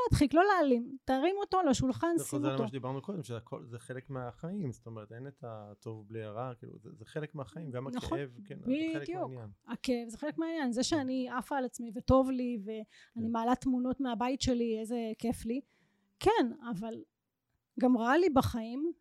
כן 0.00 0.12
להדחיק 0.12 0.34
לא 0.34 0.44
להעלים. 0.44 0.96
תרים 1.04 1.36
אותו 1.40 1.62
לשולחן 1.62 2.08
זה 2.16 2.24
שים 2.24 2.30
חוזר 2.30 2.50
אותו. 2.50 2.62
למה 2.62 2.68
שדיברנו 2.68 3.02
קודם, 3.02 3.22
שזה 3.22 3.78
חלק 3.78 4.10
מהחיים, 4.10 4.72
זאת 4.72 4.86
אומרת 4.86 5.12
אין 5.12 5.26
את 5.26 5.44
הטוב 5.46 6.08
בלי 6.08 6.22
הרע, 6.22 6.54
כאילו 6.54 6.78
זה, 6.78 6.90
זה 6.92 7.04
חלק 7.04 7.34
מהחיים, 7.34 7.70
גם 7.70 7.88
נכון, 7.88 8.18
הכאב, 8.18 8.30
כן, 8.44 8.58
זה 8.58 8.98
חלק. 8.98 9.10
מהעניין. 9.10 9.50
הכאב 9.66 10.08
זה 10.08 10.18
חלק 10.18 10.38
מהעניין. 10.38 10.72
זה 10.72 10.82
שאני 10.82 11.28
עפה 11.30 11.56
על 11.58 11.64
עצמי 11.64 11.90
וטוב 11.94 12.30
לי 12.30 12.58
ואני 12.64 13.26
כן. 13.26 13.32
מעלה 13.32 13.54
תמונות 13.54 14.00
מהבית 14.00 14.40
שלי 14.40 14.80
איזה 14.80 14.96
כיף 15.18 15.44
לי. 15.44 15.60
כן 16.18 16.52
אבל 16.70 16.94
גם 17.80 17.96
רע 17.96 18.16
לי 18.16 18.30
בחיים 18.30 18.92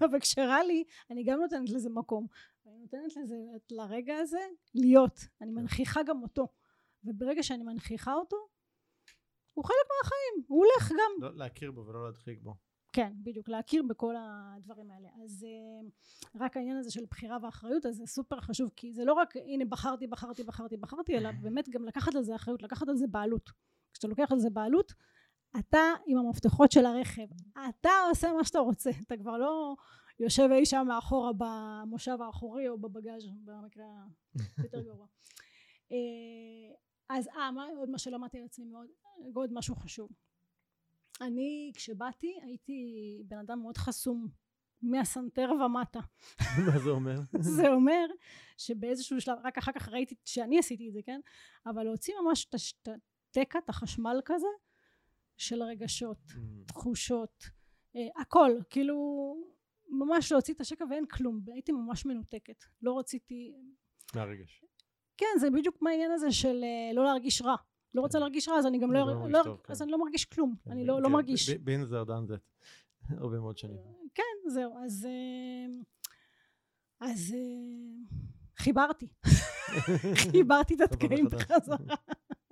אבל 0.00 0.20
כשרע 0.24 0.62
לי 0.62 0.84
אני 1.10 1.24
גם 1.24 1.40
נותנת 1.40 1.70
לזה 1.70 1.90
מקום. 1.90 2.26
אני 2.66 2.78
נותנת 2.78 3.16
לזה 3.16 3.36
לרגע 3.70 4.16
הזה 4.16 4.40
להיות. 4.74 5.20
אני 5.40 5.50
כן. 5.50 5.54
מנכיחה 5.54 6.02
גם 6.02 6.22
אותו. 6.22 6.48
וברגע 7.04 7.42
שאני 7.42 7.62
מנכיחה 7.62 8.14
אותו 8.14 8.36
הוא 9.54 9.64
חלק 9.64 9.86
מהחיים 9.96 10.44
הוא 10.48 10.64
הולך 10.64 10.92
גם. 10.92 11.22
לא, 11.22 11.36
להכיר 11.36 11.72
בו 11.72 11.86
ולא 11.86 12.04
להדחיק 12.04 12.38
בו. 12.42 12.54
כן 12.92 13.12
בדיוק 13.22 13.48
להכיר 13.48 13.82
בכל 13.88 14.14
הדברים 14.18 14.90
האלה. 14.90 15.08
אז 15.24 15.46
אה, 15.48 15.88
רק 16.40 16.56
העניין 16.56 16.76
הזה 16.76 16.90
של 16.90 17.04
בחירה 17.10 17.38
ואחריות 17.42 17.86
אז 17.86 17.96
זה 17.96 18.06
סופר 18.06 18.40
חשוב 18.40 18.70
כי 18.76 18.92
זה 18.92 19.04
לא 19.04 19.12
רק 19.12 19.36
הנה 19.36 19.64
בחרתי 19.64 20.06
בחרתי 20.06 20.44
בחרתי 20.44 20.76
בחרתי 20.76 21.18
אלא 21.18 21.30
באמת 21.42 21.68
גם 21.68 21.84
לקחת 21.84 22.14
על 22.14 22.22
זה 22.22 22.34
אחריות 22.34 22.62
לקחת 22.62 22.88
על 22.88 22.96
זה 22.96 23.06
בעלות. 23.06 23.50
כשאתה 23.92 24.08
לוקח 24.08 24.32
על 24.32 24.38
זה 24.38 24.50
בעלות 24.50 24.92
אתה 25.58 25.92
עם 26.06 26.18
המפתחות 26.18 26.72
של 26.72 26.86
הרכב, 26.86 27.26
אתה 27.68 27.90
עושה 28.08 28.32
מה 28.32 28.44
שאתה 28.44 28.58
רוצה, 28.58 28.90
אתה 29.06 29.16
כבר 29.16 29.38
לא 29.38 29.74
יושב 30.20 30.48
אי 30.52 30.66
שם 30.66 30.84
מאחורה 30.88 31.30
במושב 31.38 32.16
האחורי 32.20 32.68
או 32.68 32.78
בבגאז' 32.78 33.26
במקרה 33.44 33.84
היותר 34.58 34.80
גרוע. 34.80 35.06
אה, 35.92 36.76
אז 37.08 37.28
אה, 37.28 37.50
עוד 37.76 37.90
מה 37.90 37.98
שלמדתי 37.98 38.38
על 38.38 38.44
עצמי 38.44 38.64
מאוד, 38.64 38.86
עוד 39.34 39.50
משהו 39.52 39.76
חשוב. 39.76 40.10
אני 41.20 41.72
כשבאתי 41.74 42.38
הייתי 42.42 42.82
בן 43.26 43.38
אדם 43.38 43.62
מאוד 43.62 43.76
חסום 43.76 44.28
מהסנטר 44.82 45.50
ומטה. 45.64 46.00
מה 46.66 46.78
זה 46.78 46.90
אומר? 46.90 47.20
זה 47.56 47.68
אומר 47.68 48.06
שבאיזשהו 48.58 49.20
שלב, 49.20 49.38
רק 49.44 49.58
אחר 49.58 49.72
כך 49.72 49.88
ראיתי 49.88 50.14
שאני 50.24 50.58
עשיתי 50.58 50.88
את 50.88 50.92
זה, 50.92 51.00
כן? 51.06 51.20
אבל 51.66 51.82
להוציא 51.82 52.14
ממש 52.24 52.46
את 52.50 52.88
התקע, 53.30 53.58
את 53.58 53.68
החשמל 53.68 54.20
כזה, 54.24 54.46
של 55.36 55.62
הרגשות, 55.62 56.18
Mm. 56.28 56.38
תחושות, 56.66 57.44
אה, 57.96 58.22
הכל, 58.22 58.52
כאילו 58.70 58.96
ממש 59.88 60.32
להוציא 60.32 60.54
את 60.54 60.60
השקע 60.60 60.84
ואין 60.90 61.06
כלום, 61.06 61.40
הייתי 61.52 61.72
ממש 61.72 62.06
מנותקת, 62.06 62.64
לא 62.82 62.98
רציתי, 62.98 63.54
מהרגש. 64.14 64.64
כן 65.16 65.26
זה 65.40 65.50
בדיוק 65.50 65.82
מהעניין 65.82 66.10
הזה 66.10 66.32
של 66.32 66.64
אה, 66.64 66.94
לא 66.94 67.04
להרגיש 67.04 67.42
רע, 67.42 67.56
לא 67.94 68.00
רוצה 68.00 68.18
כן. 68.18 68.20
להרגיש 68.20 68.48
רע 68.48 68.56
אז 68.58 68.66
אני 68.66 68.78
גם 68.78 68.92
לא 68.92 69.00
לא, 69.00 69.14
מרגיש 69.14 69.32
לא, 69.34 69.42
טוב, 69.44 69.60
כן. 69.64 69.72
אז 69.72 69.82
אני 69.82 69.90
לא 69.92 69.98
מרגיש 69.98 70.24
כלום, 70.24 70.54
כן, 70.64 70.70
אני 70.70 70.84
ב- 70.84 70.86
לא, 70.86 71.02
לא 71.02 71.06
כן, 71.06 71.12
מרגיש, 71.12 71.50
ב- 71.50 71.64
בין 71.64 71.84
זה 71.84 71.96
דן 72.06 72.26
זה 72.26 72.36
הרבה 73.20 73.38
מאוד 73.40 73.58
שנים. 73.58 73.76
כן 74.14 74.22
זהו, 74.50 74.78
אז 74.84 75.06
אה, 75.06 75.66
אז 77.08 77.34
אה, 77.34 78.18
חיברתי, 78.58 79.08
חיברתי 80.32 80.74
את 80.74 80.80
התקעים. 80.80 81.26
בחזרה, 81.26 81.76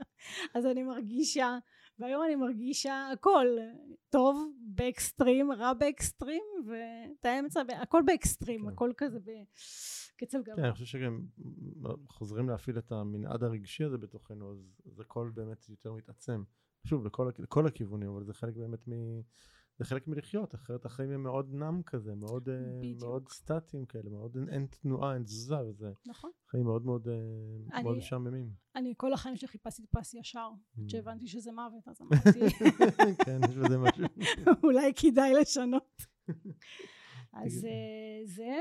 אז 0.55 0.67
אני 0.67 0.83
מרגישה, 0.83 1.59
והיום 1.99 2.23
אני 2.27 2.37
מרגישה 2.37 3.09
הכל 3.13 3.47
טוב 4.11 4.53
באקסטרים, 4.61 5.53
רע 5.53 5.73
באקסטרים, 5.73 6.43
ואת 6.67 7.27
האמצע, 7.27 7.63
הכל 7.83 8.03
באקסטרים, 8.07 8.63
כן. 8.63 8.69
הכל 8.73 8.93
כזה 8.97 9.19
בקצב 9.19 10.02
כן, 10.19 10.27
גבוה. 10.45 10.65
אני 10.65 10.73
חושב 10.73 10.85
שגם 10.85 11.27
חוזרים 12.09 12.49
להפעיל 12.49 12.79
את 12.79 12.93
המנעד 12.93 13.43
הרגשי 13.43 13.85
הזה 13.85 13.99
בתוכנו, 13.99 14.51
אז 14.53 14.59
אז 14.87 15.01
הכל 15.01 15.31
באמת 15.35 15.69
יותר 15.69 15.93
מתעצם. 15.93 16.43
שוב, 16.87 17.05
לכל, 17.07 17.31
לכל 17.39 17.67
הכיוונים, 17.67 18.09
אבל 18.11 18.25
זה 18.25 18.35
חלק 18.35 18.57
באמת 18.57 18.89
מ... 18.89 18.93
זה 19.79 19.85
חלק 19.85 20.09
מלחיות, 20.09 20.55
אחרת 20.55 20.85
החיים 20.85 21.11
הם 21.11 21.23
מאוד 21.23 21.55
נם 21.55 21.83
כזה, 21.87 22.15
מאוד, 22.15 22.49
אה, 22.49 22.79
בדיוק. 22.79 23.01
מאוד 23.03 23.29
סטטיים 23.29 23.87
כאלה, 23.87 24.11
מאוד 24.11 24.37
אין, 24.37 24.49
אין 24.49 24.67
תנועה, 24.67 25.15
אין 25.15 25.23
תזוזה, 25.23 25.57
וזה 25.69 25.93
נכון. 26.07 26.31
חיים 26.51 26.65
מאוד 26.65 26.85
מאוד, 26.87 27.09
אה, 27.09 27.15
אני- 27.73 27.83
מאוד 27.83 27.97
משעממים. 27.97 28.51
אני 28.77 28.95
כל 28.97 29.13
החיים 29.13 29.37
שלי 29.37 29.49
חיפשתי 29.49 29.87
פס 29.87 30.15
ישר, 30.15 30.49
Mm. 30.51 30.81
כשהבנתי 30.89 31.27
שזה 31.27 31.53
מוות, 31.53 31.89
אז 31.89 32.01
אמרתי, 32.03 32.41
כן, 33.25 33.41
יש 33.51 33.57
בזה 33.57 33.79
משהו. 33.79 34.05
אולי 34.63 34.93
כדאי 34.97 35.33
לשנות. 35.41 36.03
אז 37.45 37.65
אה, 37.65 38.27
זה, 38.27 38.59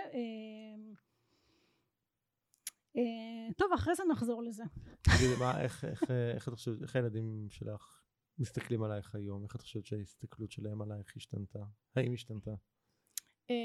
טוב, 3.58 3.74
אחרי 3.74 3.96
זה 3.96 4.04
נחזור 4.12 4.44
לזה. 4.44 4.64
תגידי, 5.02 5.36
מה, 5.40 5.62
איך, 5.62 5.86
איך, 5.86 6.04
אה, 6.12 6.32
איך 6.32 6.48
את 6.48 6.54
חושבת, 6.54 6.82
איך 6.82 6.96
הילדים 6.96 7.48
שלך 7.50 8.02
מסתכלים 8.40 8.84
עלייך 8.84 9.16
היום? 9.16 9.44
איך 9.44 9.56
את 9.56 9.62
חושבת 9.62 9.86
שההסתכלות 9.86 10.52
שלהם 10.52 10.82
עלייך 10.82 11.14
השתנתה? 11.18 11.60
האם 11.96 12.14
השתנתה? 12.14 12.52
אה, 13.50 13.56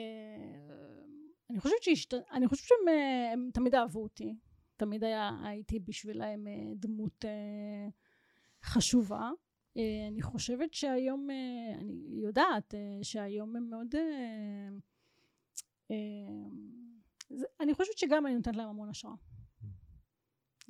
אני 1.51 1.61
חושבת 1.61 1.83
שהשת... 1.83 2.15
אני 2.15 2.49
חושבת 2.49 2.67
שהם 2.69 2.89
אה, 2.89 3.33
הם 3.33 3.51
תמיד 3.55 3.75
אהבו 3.75 4.03
אותי. 4.03 4.37
תמיד 4.77 5.05
היה, 5.05 5.31
הייתי 5.45 5.79
בשבילהם 5.79 6.47
אה, 6.47 6.73
דמות 6.77 7.25
אה, 7.25 7.89
חשובה. 8.63 9.31
אה, 9.77 10.09
אני 10.09 10.23
חושבת 10.23 10.75
שהיום, 10.75 11.31
אה, 11.31 11.79
אני 11.81 12.21
יודעת 12.23 12.75
אה, 12.75 12.99
שהיום 13.03 13.57
הם 13.57 13.71
מאוד... 13.71 13.95
זה, 17.31 17.47
אני 17.61 17.75
חושבת 17.75 17.99
שגם 17.99 18.27
אני 18.27 18.35
נותנת 18.35 18.57
להם 18.57 18.69
המון 18.69 18.89
השראה. 18.89 19.15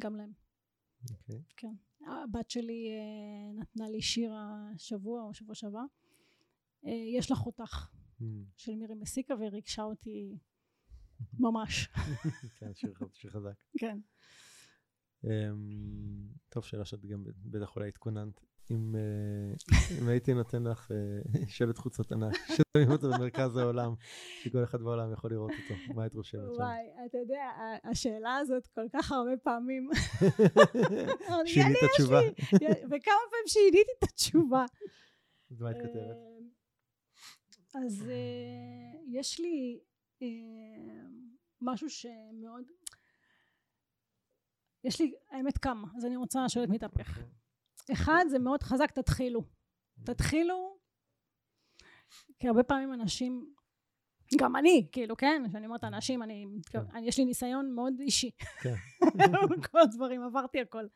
גם 0.01 0.17
להם. 0.17 0.33
אוקיי. 1.11 1.43
כן. 1.57 1.75
הבת 2.07 2.51
שלי 2.51 2.89
אה, 2.89 3.61
נתנה 3.61 3.89
לי 3.89 4.03
שיר 4.03 4.33
השבוע 4.35 5.23
או 5.23 5.35
שבוע 5.35 5.55
שעבר. 5.55 5.85
אה, 6.87 6.91
יש 7.17 7.31
לך 7.31 7.47
אותך. 7.47 7.89
Mm, 8.21 8.25
של 8.57 8.75
מירי 8.75 8.95
מסיקה 8.95 9.35
וריגשה 9.35 9.83
אותי 9.83 10.39
ממש. 11.39 11.89
כן, 12.59 12.75
שיר 12.75 12.95
שיר 13.13 13.31
חזק. 13.31 13.65
כן. 13.79 13.99
אמ, 15.25 16.29
טוב, 16.49 16.65
שאלה 16.65 16.85
שאת 16.85 17.07
גם 17.07 17.25
בטח 17.27 17.77
אולי 17.77 17.89
התכוננת. 17.89 18.41
אם 18.71 18.95
אה, 18.97 19.55
אם 20.01 20.09
הייתי 20.09 20.35
נותן 20.35 20.63
לך 20.63 20.91
אה, 20.93 20.97
שלט 21.49 21.79
חוצות 21.79 22.13
ענק, 22.13 22.35
ששמים 22.47 22.91
אותו 22.91 23.11
במרכז 23.11 23.57
העולם, 23.57 23.95
שכל 24.43 24.65
אחד 24.65 24.81
בעולם 24.81 25.13
יכול 25.13 25.31
לראות 25.31 25.51
אותו, 25.51 25.95
מה 25.95 26.03
היית 26.03 26.15
רושמת 26.15 26.41
שם? 26.55 26.63
וואי, 26.63 27.07
אתה 27.07 27.19
יודע, 27.19 27.51
השאלה 27.85 28.37
הזאת 28.37 28.67
כל 28.67 28.87
כך 28.93 29.13
הרבה 29.13 29.37
פעמים. 29.37 29.91
שינית 31.45 31.57
"יאללה, 31.57 31.79
יש 31.83 31.91
תשובה. 31.95 32.21
לי." 32.21 32.29
וכמה 32.85 33.23
פעמים 33.31 33.47
שיניתי 33.47 33.91
את 33.99 34.03
התשובה. 34.03 34.65
אז 35.51 35.61
מה 35.61 35.71
את 35.71 35.77
כותבת? 35.77 36.17
אה, 37.77 37.81
אז 37.87 38.05
יש 39.07 39.41
לי 39.41 39.81
משהו 41.61 41.91
שמאוד... 41.91 42.65
יש 44.85 45.01
לי, 45.01 45.15
האמת 45.31 45.59
כמה, 45.59 45.89
אז 45.97 46.05
אני 46.05 46.17
רוצה 46.17 46.49
שואלת 46.49 46.69
מתהפך. 46.69 47.19
אחד, 47.93 48.25
זה 48.29 48.39
מאוד 48.39 48.63
חזק, 48.63 48.91
תתחילו. 48.91 49.43
תתחילו, 50.05 50.79
כי 52.39 52.49
הרבה 52.49 52.63
פעמים 52.63 52.93
אנשים, 52.93 53.55
גם 54.41 54.57
אני, 54.57 54.89
כאילו, 54.93 55.17
כן, 55.17 55.43
כשאני 55.49 55.67
אומרת 55.67 55.85
אנשים, 55.85 56.23
אני, 56.23 56.47
אני 56.95 57.09
יש 57.09 57.19
לי 57.19 57.25
ניסיון 57.25 57.75
מאוד 57.75 57.95
אישי. 58.01 58.31
כן. 58.63 58.75
כל 59.71 59.81
הדברים, 59.81 60.23
עברתי 60.23 60.61
הכל. 60.61 60.87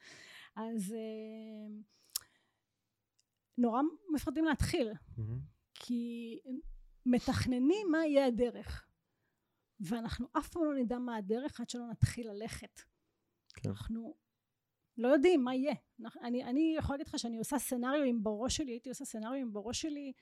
אז 0.57 0.93
אה, 0.93 1.81
נורא 3.59 3.81
מפחדים 4.15 4.45
להתחיל. 4.45 4.93
כי 5.75 6.39
מתכננים 7.07 7.87
מה 7.91 8.07
יהיה 8.07 8.27
הדרך. 8.27 8.87
ואנחנו 9.81 10.29
אף 10.39 10.49
פעם 10.49 10.65
לא 10.65 10.75
נדע 10.75 10.99
מה 10.99 11.17
הדרך 11.17 11.61
עד 11.61 11.71
שלא 11.71 11.87
נתחיל 11.91 12.31
ללכת. 12.31 12.81
כן. 13.55 13.69
אנחנו 13.69 14.15
לא 15.01 15.09
יודעים 15.09 15.45
מה 15.45 15.55
יהיה. 15.55 15.75
אני, 16.23 16.45
אני 16.45 16.75
יכולה 16.79 16.97
להגיד 16.97 17.09
לך 17.09 17.19
שאני 17.19 17.39
עושה 17.39 17.59
סצנריואים 17.59 18.23
בראש 18.23 18.57
שלי, 18.57 18.73
הייתי 18.73 18.89
עושה 18.89 19.05
סצנריואים 19.05 19.53
בראש 19.53 19.81
שלי, 19.81 20.13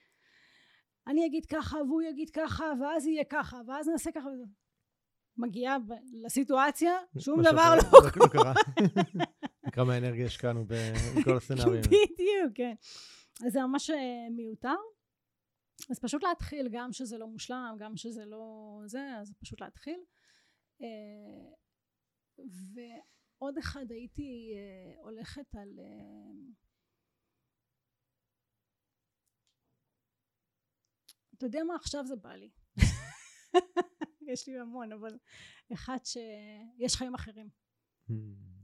אני 1.07 1.27
אגיד 1.27 1.47
ככה 1.47 1.77
והוא 1.77 2.03
יגיד 2.03 2.31
ככה 2.31 2.65
ואז 2.81 3.07
יהיה 3.07 3.25
ככה 3.25 3.61
ואז 3.67 3.89
נעשה 3.89 4.13
ככה. 4.13 4.29
וזה. 4.29 4.45
מגיעה 5.39 5.77
לסיטואציה, 6.25 6.93
שום 7.19 7.43
דבר 7.43 7.75
לא 7.93 8.01
לא 8.17 8.27
קרה. 8.29 8.53
כמה 9.75 9.99
אנרגיה 9.99 10.27
השקענו 10.27 10.65
בכל 10.65 11.37
הסצנריונים. 11.37 11.81
בדיוק, 11.81 12.53
כן. 12.55 12.75
אז 13.47 13.53
זה 13.53 13.61
ממש 13.61 13.91
אה, 13.91 14.31
מיותר. 14.31 14.77
אז 15.91 15.99
פשוט 15.99 16.23
להתחיל, 16.23 16.69
גם 16.73 16.93
שזה 16.93 17.19
לא 17.19 17.27
מושלם, 17.27 17.77
גם 17.79 17.97
שזה 17.97 18.25
לא 18.25 18.79
זה, 18.87 19.17
אז 19.21 19.33
פשוט 19.41 19.61
להתחיל. 19.61 20.01
אה, 20.83 21.53
ועוד 23.41 23.59
אחד 23.59 23.91
הייתי 23.91 24.53
אה, 24.57 25.03
הולכת 25.03 25.55
על... 25.55 25.79
אה, 25.79 26.33
אתה 31.37 31.47
יודע 31.47 31.61
מה 31.67 31.75
עכשיו 31.75 32.07
זה 32.07 32.17
בא 32.17 32.33
לי. 32.33 32.51
יש 34.33 34.49
לי 34.49 34.59
המון, 34.59 34.93
אבל 34.93 35.19
אחד 35.73 35.99
שיש 36.05 36.97
חיים 36.97 37.15
אחרים. 37.15 37.49
מהמם. 38.09 38.59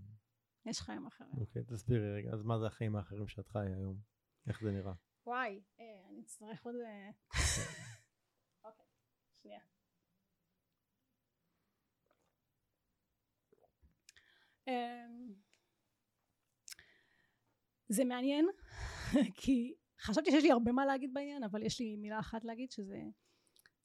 יש 0.66 0.80
חיים 0.80 1.06
אחרים. 1.06 1.38
אוקיי, 1.40 1.64
תסבירי 1.64 2.14
רגע, 2.14 2.30
אז 2.32 2.42
מה 2.42 2.58
זה 2.58 2.66
החיים 2.66 2.96
האחרים 2.96 3.28
שאת 3.28 3.48
חיה 3.48 3.76
היום? 3.76 4.00
איך 4.46 4.60
זה 4.62 4.70
נראה? 4.70 4.92
וואי, 5.26 5.62
אה, 5.80 6.08
אני 6.10 6.20
אצטרך 6.22 6.66
עוד... 6.66 6.74
אוקיי, 8.64 8.86
שנייה. 9.42 9.73
זה 17.88 18.04
מעניין, 18.04 18.46
כי 19.40 19.74
חשבתי 20.00 20.30
שיש 20.30 20.42
לי 20.42 20.50
הרבה 20.50 20.72
מה 20.72 20.86
להגיד 20.86 21.14
בעניין, 21.14 21.42
אבל 21.42 21.62
יש 21.62 21.80
לי 21.80 21.96
מילה 21.96 22.20
אחת 22.20 22.44
להגיד 22.44 22.70
שזה... 22.70 23.02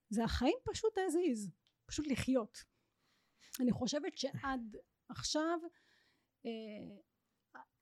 זה 0.09 0.23
החיים 0.23 0.57
פשוט 0.63 0.97
as 0.97 1.11
is, 1.11 1.51
פשוט 1.85 2.07
לחיות. 2.07 2.57
אני 3.59 3.71
חושבת 3.71 4.17
שעד 4.17 4.75
עכשיו 5.09 5.59
אה, 6.45 6.97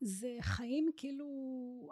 זה 0.02 0.38
חיים 0.42 0.90
כאילו 0.98 1.28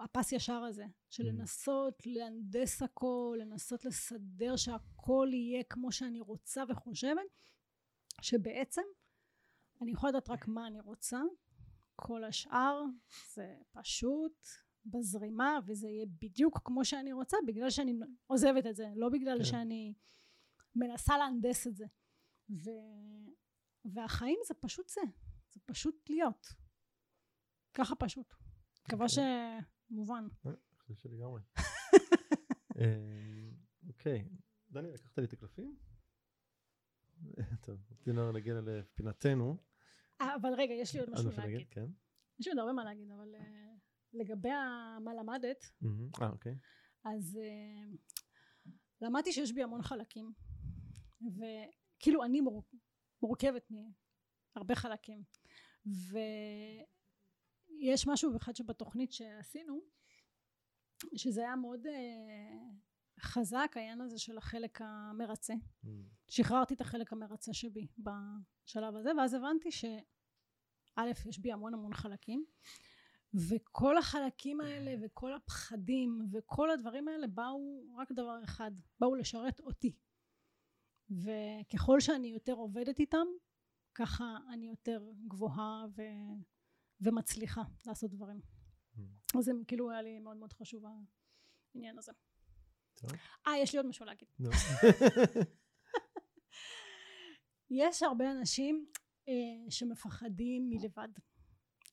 הפס 0.04 0.32
ישר 0.32 0.64
הזה 0.64 0.86
של 1.10 1.24
Mm. 1.24 1.28
לנסות 1.28 2.02
להנדס 2.06 2.82
הכל 2.82 3.38
לנסות 3.40 3.86
לסדר 3.86 4.56
שהכל 4.56 5.28
יהיה 5.34 5.64
כמו 5.64 5.92
שאני 5.92 6.20
רוצה 6.20 6.64
וחושבת 6.70 7.42
שבעצם 8.22 8.82
אני 9.82 9.92
יכולה 9.92 10.12
לדעת 10.12 10.30
רק 10.30 10.48
מה 10.48 10.68
אני 10.68 10.80
רוצה 10.80 11.22
כל 11.96 12.24
השאר 12.24 12.84
זה 13.34 13.56
פשוט 13.72 14.48
בזרימה 14.86 15.60
וזה 15.66 15.88
יהיה 15.88 16.06
בדיוק 16.22 16.60
כמו 16.64 16.86
שאני 16.86 17.14
רוצה 17.14 17.38
בגלל 17.48 17.70
שאני 17.70 18.00
עוזבת 18.28 18.66
את 18.68 18.76
זה 18.76 18.92
לא 18.96 19.10
בגלל 19.10 19.38
כן. 19.38 19.44
שאני 19.44 19.94
מנסה 20.76 21.18
להנדס 21.18 21.68
את 21.68 21.76
זה 21.76 21.86
ו... 22.50 22.70
והחיים 23.86 24.40
זה 24.48 24.54
פשוט 24.54 24.90
זה 24.90 25.02
זה 25.50 25.60
פשוט 25.66 26.10
להיות 26.10 26.48
ככה 27.74 27.96
פשוט 27.96 28.34
מקווה 28.88 29.06
אוקיי. 29.06 29.62
שמובן 29.90 30.28
אני 30.46 30.56
חושב 30.80 30.96
שלגמרי. 30.96 31.42
אה, 32.80 33.50
אוקיי. 33.88 34.30
דני, 34.70 34.92
לקחת 34.92 35.18
לי 35.18 35.26
את 35.26 35.34
הקלפים? 35.34 35.76
טוב, 37.66 37.80
רצינו 37.92 38.32
להגיע 38.32 38.62
לפינתנו. 38.62 39.58
אה, 40.22 40.36
אבל 40.36 40.54
רגע 40.58 40.74
יש 40.74 40.94
לי 40.94 41.00
עוד 41.00 41.10
משהו 41.10 41.30
להגיד 41.38 41.68
כן. 41.70 41.86
יש 42.40 42.48
לי 42.48 42.52
עוד 42.52 42.60
הרבה 42.60 42.74
מה 42.74 42.84
להגיד 42.84 43.12
אבל 43.12 43.36
אה, 43.36 43.74
לגבי 44.14 44.50
מה 45.04 45.14
למדת 45.14 45.66
מהמם. 45.82 46.10
אה, 46.22 46.30
אוקיי. 46.30 46.56
אז 47.06 47.40
uh, 47.42 47.98
למדתי 49.02 49.32
שיש 49.32 49.54
בי 49.54 49.64
המון 49.64 49.82
חלקים 49.82 50.34
וכאילו 51.22 52.24
אני 52.24 52.42
מור... 52.42 52.64
מורכבת 53.22 53.72
מהרבה 54.56 54.76
חלקים 54.76 55.24
ויש 57.82 58.08
משהו 58.08 58.38
אחד 58.38 58.56
שבתוכנית 58.56 59.12
שעשינו 59.12 59.82
שזה 61.16 61.42
היה 61.42 61.56
מאוד 61.56 61.88
חזק 63.20 63.72
העניין 63.76 64.02
הזה 64.02 64.20
של 64.20 64.38
החלק 64.38 64.82
המרצה 64.82 65.54
מהמם. 65.84 66.04
שחררתי 66.28 66.74
את 66.74 66.82
החלק 66.82 67.14
המרצה 67.14 67.54
שבי 67.54 67.88
בשלב 67.98 68.96
הזה 68.96 69.10
ואז 69.18 69.34
הבנתי 69.34 69.72
שא' 69.72 71.00
יש 71.30 71.40
בי 71.40 71.52
המון 71.52 71.74
המון 71.74 71.94
חלקים 71.94 72.46
וכל 73.50 73.98
החלקים 73.98 74.62
האלה 74.62 74.96
וכל 75.06 75.34
הפחדים 75.34 76.22
וכל 76.32 76.72
הדברים 76.72 77.08
האלה 77.08 77.28
באו 77.28 77.84
רק 77.98 78.12
דבר 78.12 78.44
אחד 78.44 78.72
באו 79.00 79.16
לשרת 79.16 79.60
אותי 79.60 79.96
וככל 81.12 82.00
שאני 82.00 82.28
יותר 82.28 82.54
עובדת 82.54 83.00
איתם 83.00 83.28
ככה 83.96 84.38
אני 84.54 84.70
יותר 84.70 85.12
גבוהה 85.28 85.86
ו... 85.98 86.02
ומצליחה 87.02 87.62
לעשות 87.86 88.12
דברים 88.12 88.42
מהמם. 88.96 89.10
אז 89.38 89.46
זה 89.46 89.52
כאילו 89.68 89.92
היה 89.92 90.02
לי 90.02 90.20
מאוד 90.20 90.38
מאוד 90.38 90.54
חשוב 90.54 90.84
העניין 91.76 91.98
הזה. 91.98 92.12
אה 93.48 93.58
יש 93.58 93.74
לי 93.74 93.78
עוד 93.80 93.88
משהו 93.88 94.06
להגיד. 94.06 94.28
יש 97.70 98.04
הרבה 98.04 98.32
אנשים 98.32 98.86
אה, 99.28 99.72
שמפחדים 99.72 100.70
מלבד 100.70 101.10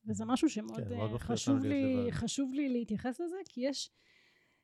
וזה 0.07 0.25
משהו 0.25 0.49
שמאוד 0.49 0.85
כן, 0.85 0.93
אה, 0.93 0.97
מאוד 0.99 1.13
מפחיד 1.13 1.37
חשוב 1.37 1.59
לי. 1.65 2.07
חשוב 2.13 2.53
לי 2.55 2.69
להתייחס 2.69 3.21
לזה 3.21 3.37
כי 3.49 3.61
יש 3.69 3.91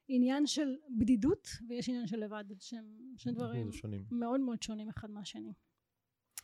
עניין 0.09 0.47
של 0.47 0.77
בדידות 0.99 1.49
ויש 1.69 1.89
עניין 1.89 2.07
של 2.07 2.17
לבד 2.17 2.45
שהם 2.61 3.15
שני 3.17 3.33
דברים 3.33 3.73
זה 3.73 3.79
שונים. 3.79 4.05
מאוד 4.11 4.41
מאוד 4.41 4.63
שונים 4.63 4.89
אחד 4.89 5.11
מהשני 5.11 5.53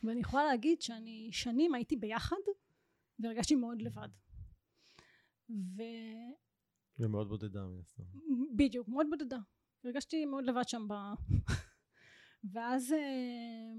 ואני 0.03 0.19
יכולה 0.19 0.45
להגיד 0.45 0.81
שאני 0.81 1.29
שנים 1.31 1.73
הייתי 1.73 1.95
ביחד 1.95 2.35
והרגשתי 3.19 3.55
מאוד 3.55 3.81
לבד 3.81 4.09
ובדיוק 5.49 6.35
ומאוד 6.99 7.27
בודדה 7.27 7.65
מן 7.67 7.79
הסתם. 7.79 8.03
מאוד 8.87 9.07
בודדה 9.09 9.39
הרגשתי 9.85 10.25
מאוד 10.25 10.43
לבד 10.45 10.67
שם 10.67 10.87
ב... 10.87 10.93
ואז 12.53 12.93
אה, 12.93 13.73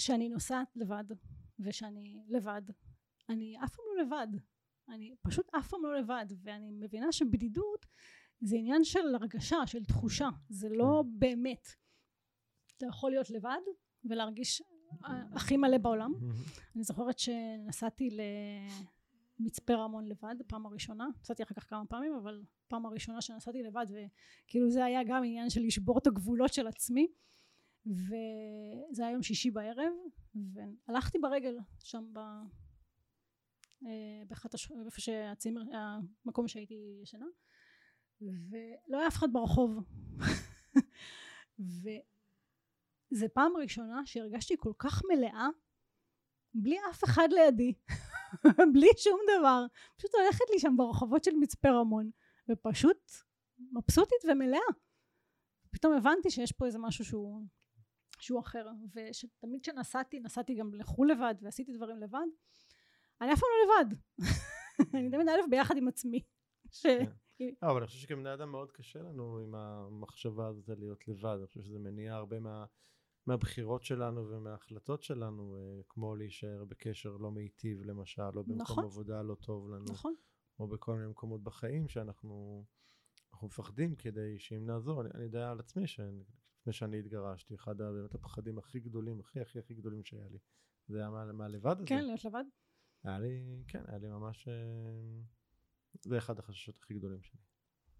שאני 0.00 0.28
נוסעת 0.28 0.76
לבד 0.76 1.04
ושאני 1.58 2.24
לבד 2.28 2.62
אני 3.30 3.56
אף 3.64 3.76
פעם 3.76 3.84
לא 3.96 4.02
לבד. 4.02 4.26
אני 4.88 5.14
פשוט 5.22 5.54
אף 5.58 5.68
פעם 5.68 5.80
לא 5.82 5.98
לבד 5.98 6.26
ואני 6.42 6.70
מבינה 6.72 7.12
שבדידות 7.12 7.86
זה 8.40 8.56
עניין 8.56 8.84
של 8.84 9.14
הרגשה 9.14 9.66
של 9.66 9.84
תחושה. 9.84 10.28
זה 10.48 10.68
לא 10.68 11.04
באמת. 11.18 11.68
אתה 12.76 12.86
יכול 12.86 13.10
להיות 13.10 13.30
לבד 13.30 13.60
ולהרגיש 14.04 14.62
אה, 15.04 15.22
הכי 15.32 15.56
מלא 15.56 15.78
בעולם. 15.78 16.12
אני 16.76 16.82
זוכרת 16.82 17.18
שנסעתי 17.18 18.10
למצפה 19.40 19.74
רמון 19.74 20.08
לבד 20.08 20.34
פעם 20.46 20.66
הראשונה 20.66 21.08
נסעתי 21.20 21.42
אחר 21.42 21.54
כך 21.54 21.70
כמה 21.70 21.86
פעמים 21.86 22.14
אבל 22.14 22.42
פעם 22.68 22.86
הראשונה 22.86 23.20
שנסעתי 23.20 23.62
לבד 23.62 23.86
וכאילו 23.90 24.70
זה 24.70 24.84
היה 24.84 25.04
גם 25.04 25.24
עניין 25.24 25.50
של 25.50 25.60
לשבור 25.60 25.98
את 25.98 26.06
הגבולות 26.06 26.52
של 26.52 26.66
עצמי 26.66 27.06
וזה 27.86 29.02
היה 29.02 29.10
יום 29.10 29.22
שישי 29.22 29.50
בערב 29.50 29.92
והלכתי 30.34 31.18
ברגל 31.18 31.58
שם 31.78 32.04
ב... 32.12 32.18
אה, 33.86 34.22
באחת 34.28 34.54
הש... 34.54 34.72
איפה 34.86 35.00
שהצימר 35.00 35.62
המקום 36.24 36.48
שהייתי 36.48 36.98
ישנה 37.02 37.26
ולא 38.20 38.98
היה 38.98 39.08
אף 39.08 39.16
אחד 39.16 39.32
ברחוב. 39.32 39.78
וזה 41.58 43.28
פעם 43.34 43.52
ראשונה 43.56 44.06
שהרגשתי 44.06 44.54
כל 44.58 44.72
כך 44.78 45.02
מלאה 45.12 45.48
בלי 46.54 46.76
אף 46.90 47.04
אחד 47.04 47.28
לידי 47.32 47.74
בלי 48.74 48.88
שום 48.96 49.20
דבר. 49.38 49.66
פשוט 49.96 50.10
הולכת 50.14 50.44
לי 50.52 50.58
שם 50.58 50.74
ברחובות 50.76 51.24
של 51.24 51.36
מצפה 51.40 51.68
רמון 51.68 52.10
ופשוט 52.50 53.10
מבסוטית 53.72 54.24
ומלאה. 54.28 54.60
פתאום 55.70 55.92
הבנתי 55.92 56.30
שיש 56.30 56.52
פה 56.52 56.66
איזה 56.66 56.78
משהו 56.78 57.04
שהוא 57.04 57.46
שהוא 58.20 58.40
אחר 58.40 58.66
ושתמיד 58.94 59.60
כשנסעתי 59.62 60.20
נסעתי 60.20 60.54
גם 60.54 60.74
לחו"ל 60.74 61.10
לבד 61.10 61.34
ועשיתי 61.42 61.72
דברים 61.72 61.98
לבד 61.98 62.26
אני 63.20 63.32
אף 63.32 63.38
פעם 63.40 63.48
לא 63.56 63.74
לבד. 63.84 63.96
אני 64.94 65.10
תמיד 65.10 65.28
א' 65.28 65.50
ביחד 65.50 65.76
עם 65.76 65.88
עצמי 65.88 66.22
ש... 66.70 66.86
אה, 66.86 67.04
אבל 67.70 67.76
אני 67.76 67.86
חושב 67.86 67.98
שכבני 67.98 68.34
אדם 68.34 68.50
מאוד 68.50 68.72
קשה 68.72 68.98
לנו 68.98 69.38
עם 69.38 69.54
המחשבה 69.54 70.46
הזאת 70.46 70.78
להיות 70.78 71.08
לבד, 71.08 71.36
אני 71.38 71.46
חושב 71.46 71.60
שזה 71.60 71.78
מניע 71.78 72.14
הרבה 72.14 72.40
מה, 72.40 72.64
מהבחירות 73.30 73.84
שלנו 73.84 74.28
ומההחלטות 74.30 75.02
שלנו, 75.02 75.56
אה, 75.56 75.82
כמו 75.88 76.16
להישאר 76.16 76.64
בקשר 76.64 77.16
לא 77.16 77.30
מיטיב 77.30 77.82
למשל, 77.82 78.22
או 78.22 78.44
במקום 78.44 78.56
נכון. 78.60 78.84
עבודה 78.84 79.22
לא 79.22 79.34
טוב 79.34 79.68
לנו, 79.68 79.84
נכון 79.84 80.14
או 80.60 80.68
בכל 80.68 80.94
מיני 80.94 81.06
מקומות 81.06 81.42
בחיים 81.42 81.88
שאנחנו 81.88 82.64
אנחנו 83.32 83.46
מפחדים 83.46 83.96
כדי 83.96 84.38
שאם 84.38 84.66
נעזור, 84.66 85.00
אני, 85.00 85.10
אני 85.14 85.22
יודע 85.22 85.50
על 85.50 85.60
עצמי 85.60 85.86
שלפני 85.86 86.72
שאני 86.72 86.98
התגרשתי, 86.98 87.54
אחד 87.54 87.76
באמת 87.78 88.14
הפחדים 88.14 88.58
הכי 88.58 88.80
גדולים, 88.80 89.20
הכי 89.20 89.40
הכי 89.40 89.58
הכי 89.58 89.74
גדולים 89.74 90.04
שהיה 90.04 90.28
לי, 90.28 90.38
זה 90.88 90.98
היה 90.98 91.10
מה, 91.10 91.32
מהלבד 91.32 91.76
הזה. 91.76 91.86
כן 91.86 92.04
להיות 92.04 92.24
לבד 92.24 92.44
היה 93.02 93.18
לי, 93.18 93.62
כן, 93.68 93.82
היה 93.86 93.98
לי 93.98 94.08
ממש... 94.08 94.48
אה, 94.48 94.54
זה 96.02 96.18
אחד 96.18 96.38
החששות 96.38 96.78
הכי 96.82 96.94
גדולים 96.94 97.22
שלי. 97.22 97.40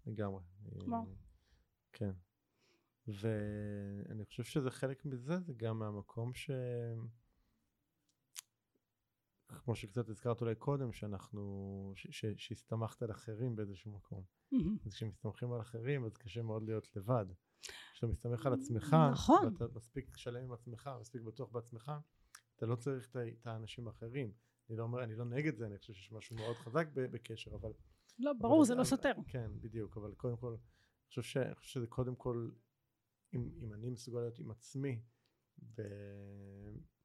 לגמרי. 0.05 0.43
וואו. 0.63 1.01
אה, 1.01 1.13
כן. 1.93 2.11
ואני 3.07 4.25
חושב 4.25 4.43
שזה 4.43 4.71
חלק 4.71 5.05
מזה, 5.05 5.39
זה 5.39 5.53
גם 5.57 5.79
מהמקום 5.79 6.33
ש... 6.33 6.51
כמו 9.63 9.75
שקצת 9.75 10.09
הזכרת 10.09 10.41
אולי 10.41 10.55
קודם, 10.55 10.93
שאנחנו... 10.93 11.41
ש- 11.95 12.07
ש- 12.11 12.35
שהסתמכת 12.47 13.01
על 13.01 13.11
אחרים 13.11 13.55
באיזשהו 13.55 13.91
מקום. 13.91 14.23
אז 14.85 14.93
כשמסתמכים 14.93 15.51
על 15.53 15.61
אחרים, 15.61 16.05
אז 16.05 16.17
קשה 16.17 16.41
מאוד 16.41 16.63
להיות 16.63 16.95
לבד. 16.95 17.25
כשאתה 17.93 18.07
מסתמך 18.07 18.45
על 18.45 18.53
עצמך, 18.53 18.95
נכון. 19.11 19.45
ואתה 19.53 19.65
מספיק 19.75 20.17
שלם 20.17 20.43
עם 20.43 20.51
עצמך, 20.53 20.89
מספיק 21.01 21.21
בטוח 21.21 21.49
בעצמך, 21.51 21.91
אתה 22.55 22.65
לא 22.65 22.75
צריך 22.75 23.09
את 23.15 23.47
האנשים 23.47 23.87
האחרים. 23.87 24.31
אני 24.69 24.77
לא 24.77 24.83
אומר, 24.83 25.03
אני 25.03 25.15
לא 25.15 25.25
נגד 25.25 25.55
זה, 25.55 25.65
אני 25.65 25.77
חושב 25.77 25.93
שיש 25.93 26.11
משהו 26.11 26.35
מאוד 26.35 26.55
חזק 26.55 26.87
בקשר, 26.93 27.55
אבל... 27.55 27.71
לא 28.19 28.31
אבל 28.31 28.39
ברור 28.39 28.65
זה 28.65 28.73
אבל- 28.73 28.79
לא 28.79 28.85
סותר 28.85 29.11
כן, 29.27 29.51
בדיוק, 29.61 29.97
אבל 29.97 30.13
קודם 30.15 30.37
כל, 30.37 30.47
אני 30.47 30.57
חושב, 31.07 31.21
ש, 31.21 31.37
אני 31.37 31.55
חושב 31.55 31.69
שזה 31.71 31.87
קודם 31.87 32.15
כל, 32.15 32.49
אם, 33.33 33.49
אם 33.61 33.73
אני 33.73 33.89
מסוגל 33.89 34.19
להיות 34.19 34.39
עם 34.39 34.51
עצמי, 34.51 35.01
ב, 35.75 35.81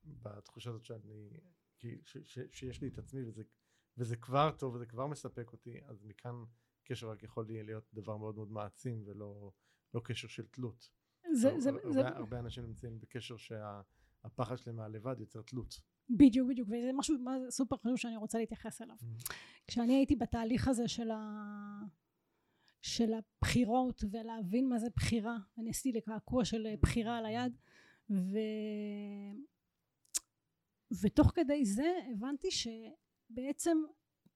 בתחושה 0.05 0.71
הזאת 0.71 0.85
שאני, 0.85 1.31
כי, 1.79 2.01
ש, 2.05 2.17
ש, 2.25 2.39
שיש 2.51 2.81
לי 2.81 2.89
את 2.89 2.99
עצמי 2.99 3.25
וזה, 3.25 3.43
וזה 3.97 4.17
כבר 4.17 4.51
טוב 4.59 4.75
וזה 4.75 4.87
כבר 4.87 5.07
מספק 5.07 5.53
אותי, 5.53 5.81
אז 5.87 6.05
מכאן 6.05 6.45
קשר 6.85 7.11
רק 7.11 7.23
יכול 7.23 7.47
להיות 7.49 7.91
דבר 7.95 8.17
מאוד 8.17 8.35
מאוד 8.35 8.51
מעצים 8.51 9.03
ולא 9.07 9.53
לא 9.95 10.01
קשר 10.05 10.29
של 10.29 10.47
תלות. 10.47 10.91
זה, 11.33 11.61
זה, 11.61 11.71
הרבה, 11.71 11.93
זה, 11.93 12.09
הרבה 12.09 12.39
אנשים 12.39 12.67
נמצאים 12.67 13.01
בקשר 13.01 13.37
שהפחד 13.37 14.59
שלהם 14.59 14.77
מהלבד 14.77 15.21
יוצר 15.21 15.43
תלות. 15.43 15.81
בדיוק 16.11 16.49
בדיוק 16.49 16.69
וזה 16.69 16.91
משהו 16.95 17.17
סופר 17.51 17.77
חשוב 17.77 17.97
שאני 17.97 18.17
רוצה 18.17 18.39
להתייחס 18.39 18.83
אליו 18.83 18.97
כשאני 19.67 19.95
הייתי 19.95 20.17
בתהליך 20.17 20.69
הזה 20.69 20.89
של, 20.89 21.11
ה... 21.11 21.17
של 22.87 23.13
הבחירות 23.15 24.05
ולהבין 24.11 24.69
מה 24.69 24.79
זה 24.79 24.87
בחירה. 24.97 25.37
אני 25.59 25.71
עשיתי 25.71 25.99
לקעקוע 25.99 26.45
של 26.45 26.67
בחירה 26.83 27.19
על 27.19 27.27
היד 27.27 27.57
ו... 28.11 28.39
ותוך 31.03 31.33
כדי 31.35 31.65
זה 31.65 31.99
הבנתי 32.13 32.49
שבעצם 32.51 33.79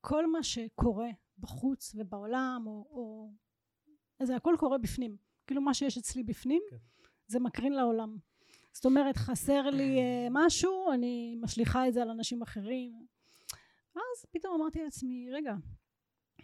כל 0.01 0.31
מה 0.31 0.43
שקורה 0.43 1.09
בחוץ 1.39 1.95
ובעולם 1.95 2.65
או, 2.67 2.73
או... 2.91 3.33
זה 4.23 4.37
הכל 4.37 4.55
קורה 4.59 4.79
בפנים. 4.79 5.17
כאילו 5.47 5.61
מה 5.61 5.75
שיש 5.75 5.99
אצלי 5.99 6.23
בפנים 6.23 6.63
כן. 6.71 6.77
זה 7.27 7.41
מקרין 7.41 7.73
לעולם. 7.73 8.17
זאת 8.73 8.85
אומרת 8.85 9.17
חסר 9.17 9.71
לי 9.71 9.99
אה, 9.99 10.29
משהו 10.31 10.93
אני 10.93 11.37
משליכה 11.41 11.89
את 11.89 11.95
זה 11.95 12.03
על 12.03 12.11
אנשים 12.11 12.43
אחרים. 12.43 13.07
ואז 13.97 14.27
פתאום 14.31 14.61
אמרתי 14.61 14.83
לעצמי, 14.83 15.31
רגע, 15.33 15.55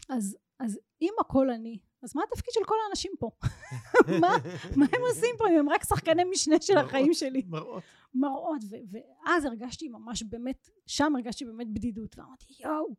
אז, 0.09 0.37
אז 0.59 0.81
אם 1.03 1.13
הכל 1.21 1.51
אני, 1.51 1.79
אז 2.03 2.17
מה 2.17 2.23
התפקיד 2.29 2.55
של 2.55 2.65
כל 2.65 2.75
האנשים 2.87 3.13
פה? 3.19 3.31
מה, 4.21 4.29
מה 4.77 4.87
הם 4.93 5.03
עושים 5.09 5.35
פה 5.39 5.49
אם 5.49 5.59
הם 5.59 5.69
רק 5.69 5.85
שחקני 5.85 6.25
משנה 6.25 6.57
של 6.61 6.75
מראות, 6.75 6.87
החיים 6.87 7.15
שלי? 7.15 7.43
מראות. 7.49 7.83
מראות, 8.15 8.63
ואז 8.91 9.45
הרגשתי 9.45 9.89
ממש 9.89 10.23
באמת, 10.23 10.69
שם 10.87 11.17
הרגשתי 11.17 11.45
באמת 11.45 11.67
בדידות, 11.73 12.19
ואמרתי 12.19 12.45
יואו, 12.61 12.97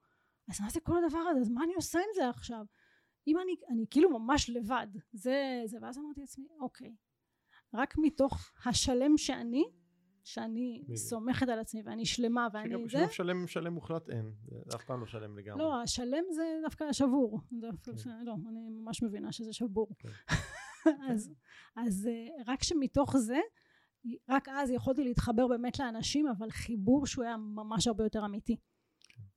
אז 0.50 0.62
מה 0.62 0.70
זה 0.70 0.80
כל 0.80 1.04
הדבר 1.04 1.20
הזה, 1.20 1.40
אז 1.40 1.50
מה 1.50 1.64
אני 1.64 1.76
עושה 1.76 2.00
עם 2.00 2.10
זה 2.16 2.30
עכשיו? 2.30 2.66
אם 3.28 3.40
אני, 3.40 3.56
אני 3.70 3.86
כאילו 3.90 4.20
ממש 4.20 4.50
לבד, 4.50 4.88
זה, 5.14 5.62
זה, 5.66 5.78
ואז 5.82 5.98
אמרתי 5.98 6.22
לעצמי, 6.22 6.48
אוקיי, 6.60 6.96
רק 7.74 7.96
מתוך 7.98 8.52
השלם 8.66 9.18
שאני, 9.18 9.66
שאני. 10.28 10.82
סומכת 10.96 11.50
על 11.50 11.60
עצמי 11.60 11.82
ואני 11.86 12.06
שלמה 12.06 12.48
ואני 12.54 12.70
שגם 12.70 12.82
זה, 12.84 12.90
שילוב 12.90 13.12
שלם, 13.12 13.48
שלם 13.48 13.74
מוחלט 13.74 14.10
אין, 14.10 14.34
זה 14.66 14.76
אף 14.76 14.84
פעם 14.84 15.00
לא 15.00 15.06
שלם 15.06 15.38
לגמרי. 15.38 15.64
לא, 15.64 15.82
השלם 15.82 16.24
זה 16.32 16.60
דווקא 16.64 16.94
שבור, 16.94 17.42
דווקא, 17.52 17.92
כן. 18.04 18.26
לא, 18.26 18.34
אני 18.50 18.70
ממש 18.70 19.04
מבינה 19.04 19.32
שזה 19.32 19.54
שבור. 19.54 19.96
כן. 20.00 20.10
אז, 21.12 21.34
אז 21.76 22.08
אה, 22.08 22.44
רק 22.54 22.64
שמתוך 22.64 23.18
זה, 23.18 23.40
רק 24.30 24.50
אז 24.50 24.72
יכולתי 24.72 25.04
להתחבר 25.04 25.48
באמת 25.48 25.80
לאנשים, 25.80 26.28
אבל 26.28 26.52
חיבור 26.52 27.06
שהוא 27.06 27.24
היה 27.24 27.38
ממש 27.38 27.88
הרבה 27.88 28.04
יותר 28.04 28.26
אמיתי. 28.26 28.58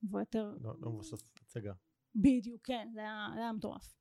והוא 0.03 0.21
יותר, 0.21 0.55
לא, 0.61 0.75
לא 0.81 0.91
מבוסס 0.91 1.31
הצגה. 1.43 1.73
בדיוק, 2.15 2.61
כן, 2.65 2.89
זה 2.95 3.01
היה, 3.01 3.29
זה 3.35 3.41
היה 3.41 3.53
מטורף. 3.53 3.95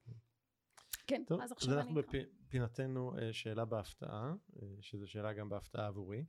כן, 1.08 1.24
טוב, 1.28 1.42
אז 1.42 1.52
אז 1.52 1.52
עכשיו 1.52 1.80
אנחנו 1.80 2.00
אני... 2.00 2.26
בפינתנו 2.48 3.18
אה, 3.18 3.34
שאלה 3.34 3.66
בהפתעה, 3.66 4.34
אה, 4.62 4.68
שזו 4.82 5.08
שאלה 5.08 5.34
גם 5.34 5.50
בהפתעה 5.50 5.88
עבורי. 5.88 6.26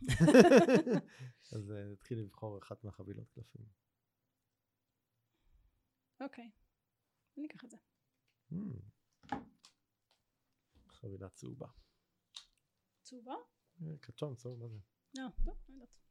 אז 1.56 1.70
אה, 1.70 1.84
נתחיל 1.92 2.18
לבחור 2.18 2.58
אחת 2.58 2.84
מהחבילות 2.84 3.30
קלפים. 3.30 3.66
אוקיי, 6.20 6.50
אני 7.38 7.46
אקח 7.46 7.64
את 7.64 7.70
זה. 7.70 7.76
Hmm. 8.52 9.34
חבילה 10.88 11.28
צהובה. 11.28 11.68
צהובה? 13.02 13.34
אה, 13.82 13.98
כתום, 14.02 14.34
צהוב, 14.36 14.58
מה 14.60 14.68
זה? 14.68 14.78
לא, 15.18 15.28
טוב, 15.44 15.54
לא 15.68 15.74
יודעת. 15.74 16.04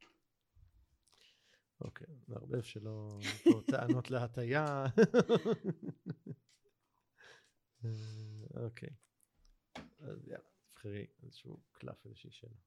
אוקיי, 1.80 2.06
נערבב 2.28 2.62
שלא 2.62 3.18
פה 3.44 3.50
טענות 3.72 4.10
להטייה. 4.10 4.84
אה, 7.84 8.64
אוקיי. 8.64 8.90
אז 9.98 10.28
יאללה, 10.28 10.48
תבחרי 10.66 11.06
איזשהו 11.22 11.62
קלף, 11.72 12.06
איזושהי 12.06 12.30
שאלה. 12.30 12.58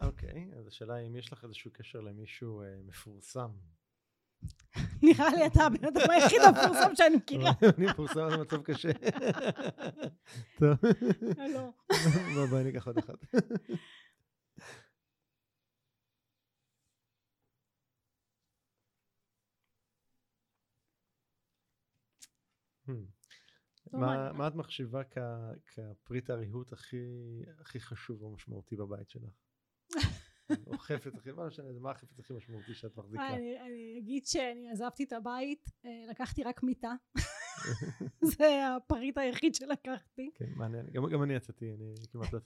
אוקיי, 0.00 0.50
אז 0.58 0.66
השאלה 0.66 0.94
היא 0.94 1.08
אם 1.08 1.16
יש 1.16 1.32
לך 1.32 1.44
איזשהו 1.44 1.70
קשר 1.74 2.00
למישהו 2.00 2.62
אה, 2.62 2.76
מפורסם. 2.84 3.50
נראה 5.02 5.28
לי 5.34 5.46
אתה 5.46 5.62
הבן 5.62 5.84
אדם 5.84 6.10
היחיד 6.10 6.40
המפורסם 6.40 6.94
שאני 6.94 7.16
מכירה. 7.16 7.50
אני 7.78 7.86
מפורסם 7.86 8.30
זה 8.30 8.36
מצב 8.36 8.62
קשה. 8.62 8.88
טוב. 10.58 10.78
לא. 11.54 11.70
בוא 12.34 12.46
בואי 12.46 12.64
ניקח 12.64 12.86
עוד 12.86 12.98
אחת. 12.98 13.24
Hmm. 22.88 22.92
לא 23.92 24.00
מה, 24.32 24.48
את 24.48 24.54
מחשיבה 24.54 25.02
כפריט 25.66 26.30
הריהוט 26.30 26.72
הכי 26.72 27.80
חשוב 27.80 28.22
ומשמעותי 28.22 28.76
בבית 28.76 29.10
שלך? 29.10 29.45
או 30.66 30.78
חפץ 30.78 31.14
הכי, 31.14 31.32
מה 31.32 31.46
משנה, 31.46 31.72
מה 31.80 31.90
החפץ 31.90 32.18
הכי 32.20 32.32
משמעותי 32.32 32.74
שאת 32.74 32.96
מחזיקה? 32.96 33.28
אני, 33.28 33.60
אני 33.60 33.98
אגיד 33.98 34.26
שאני 34.26 34.70
עזבתי 34.70 35.04
את 35.04 35.12
הבית, 35.12 35.70
אה, 35.84 36.04
לקחתי 36.10 36.42
רק 36.44 36.62
מיטה. 36.62 36.94
זה 38.36 38.76
הפריט 38.76 39.18
היחיד 39.18 39.54
שלקחתי. 39.54 40.30
כן, 40.34 40.52
מעניין. 40.56 40.86
גם, 40.92 41.22
אני 41.22 41.34
יצאתי, 41.34 41.72
אני 41.72 41.94
כמעט 42.10 42.32
לא 42.32 42.38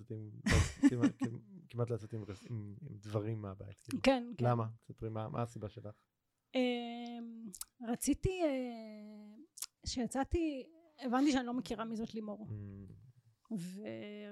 יצאתי 1.94 2.16
עם, 2.16 2.24
לא 2.28 2.34
דברים 2.82 3.42
מהבית. 3.42 3.78
כאילו. 3.88 4.02
כן, 4.02 4.32
כן. 4.38 4.44
למה? 4.44 4.66
ספרי, 4.82 5.08
מה, 5.08 5.28
מה 5.28 5.42
הסיבה 5.42 5.68
שלך? 5.68 5.94
אמ, 6.54 7.50
רציתי, 7.88 8.42
אה, 8.42 9.36
כשיצאתי, 9.82 10.66
הבנתי 10.98 11.32
שאני 11.32 11.46
לא 11.46 11.54
מכירה 11.54 11.84
מי 11.84 11.96
זאת 11.96 12.14
לימור, 12.14 12.46
Hmm, 12.48 13.54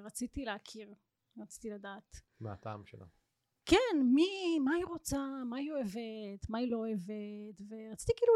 ורציתי 0.02 0.44
להכיר, 0.44 0.94
רציתי 1.38 1.70
לדעת. 1.70 2.16
מה 2.40 2.52
הטעם 2.52 2.84
שלה? 2.86 3.06
כן, 3.92 4.02
מי, 4.02 4.58
מה 4.64 4.74
היא 4.74 4.84
רוצה, 4.84 5.18
מה 5.46 5.56
היא 5.56 5.72
אוהבת, 5.72 6.48
מה 6.48 6.58
היא 6.58 6.70
לא 6.70 6.76
אוהבת, 6.76 7.60
ורציתי 7.68 8.12
כאילו 8.16 8.32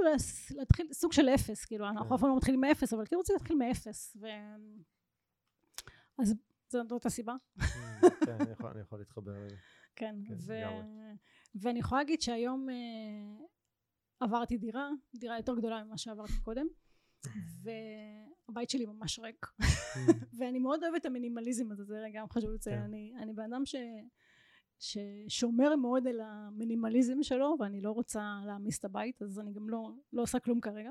להתחיל 0.58 0.92
סוג 0.92 1.12
של 1.12 1.28
אפס, 1.28 1.64
כאילו, 1.64 1.88
אנחנו 1.88 2.08
כן. 2.08 2.14
אף 2.14 2.20
פעם 2.20 2.28
לא 2.28 2.36
מתחילים 2.36 2.60
מאפס, 2.60 2.92
אבל 2.92 3.06
כאילו 3.06 3.20
רציתי 3.20 3.32
להתחיל 3.32 3.56
מאפס, 3.56 4.16
ו... 4.20 4.26
אז 6.18 6.34
זאת 6.68 7.06
הסיבה, 7.06 7.34
Hmm, 7.58 8.26
כן, 8.26 8.32
אני 8.40 8.50
יכול, 8.80 8.98
להתחבר. 8.98 9.32
כן, 9.96 10.16
כן. 10.28 10.34
ואני 11.54 11.78
יכולה 11.78 12.00
להגיד 12.00 12.22
שהיום 12.22 12.68
אה, 12.70 13.44
עברתי 14.20 14.58
דירה, 14.58 14.90
דירה 15.14 15.36
יותר 15.36 15.54
גדולה 15.54 15.84
ממה 15.84 15.98
שעברתי 15.98 16.40
קודם, 16.42 16.66
והבית 17.62 18.70
שלי 18.70 18.86
ממש 18.86 19.18
ריק, 19.18 19.46
Hmm, 19.46 19.64
ואני 20.38 20.58
מאוד 20.58 20.84
אוהבת 20.84 21.00
את 21.00 21.06
המינימליזם 21.06 21.72
הזה, 21.72 21.84
זה 21.84 22.06
גם 22.14 22.28
חשוב 22.28 22.50
לציין. 22.50 22.82
אני, 22.82 23.12
אני 23.18 23.32
בן 23.32 23.52
אדם 23.52 23.66
ש... 23.66 23.74
ששומר 24.82 25.76
מאוד 25.76 26.06
על 26.06 26.20
המינימליזם 26.20 27.22
שלו 27.22 27.56
ואני 27.60 27.80
לא 27.80 27.90
רוצה 27.90 28.40
להעמיס 28.46 28.78
את 28.78 28.84
הבית 28.84 29.22
אז 29.22 29.40
אני 29.40 29.52
גם 29.52 29.68
לא, 29.68 29.90
לא 30.12 30.22
עושה 30.22 30.38
כלום 30.38 30.60
כרגע 30.60 30.90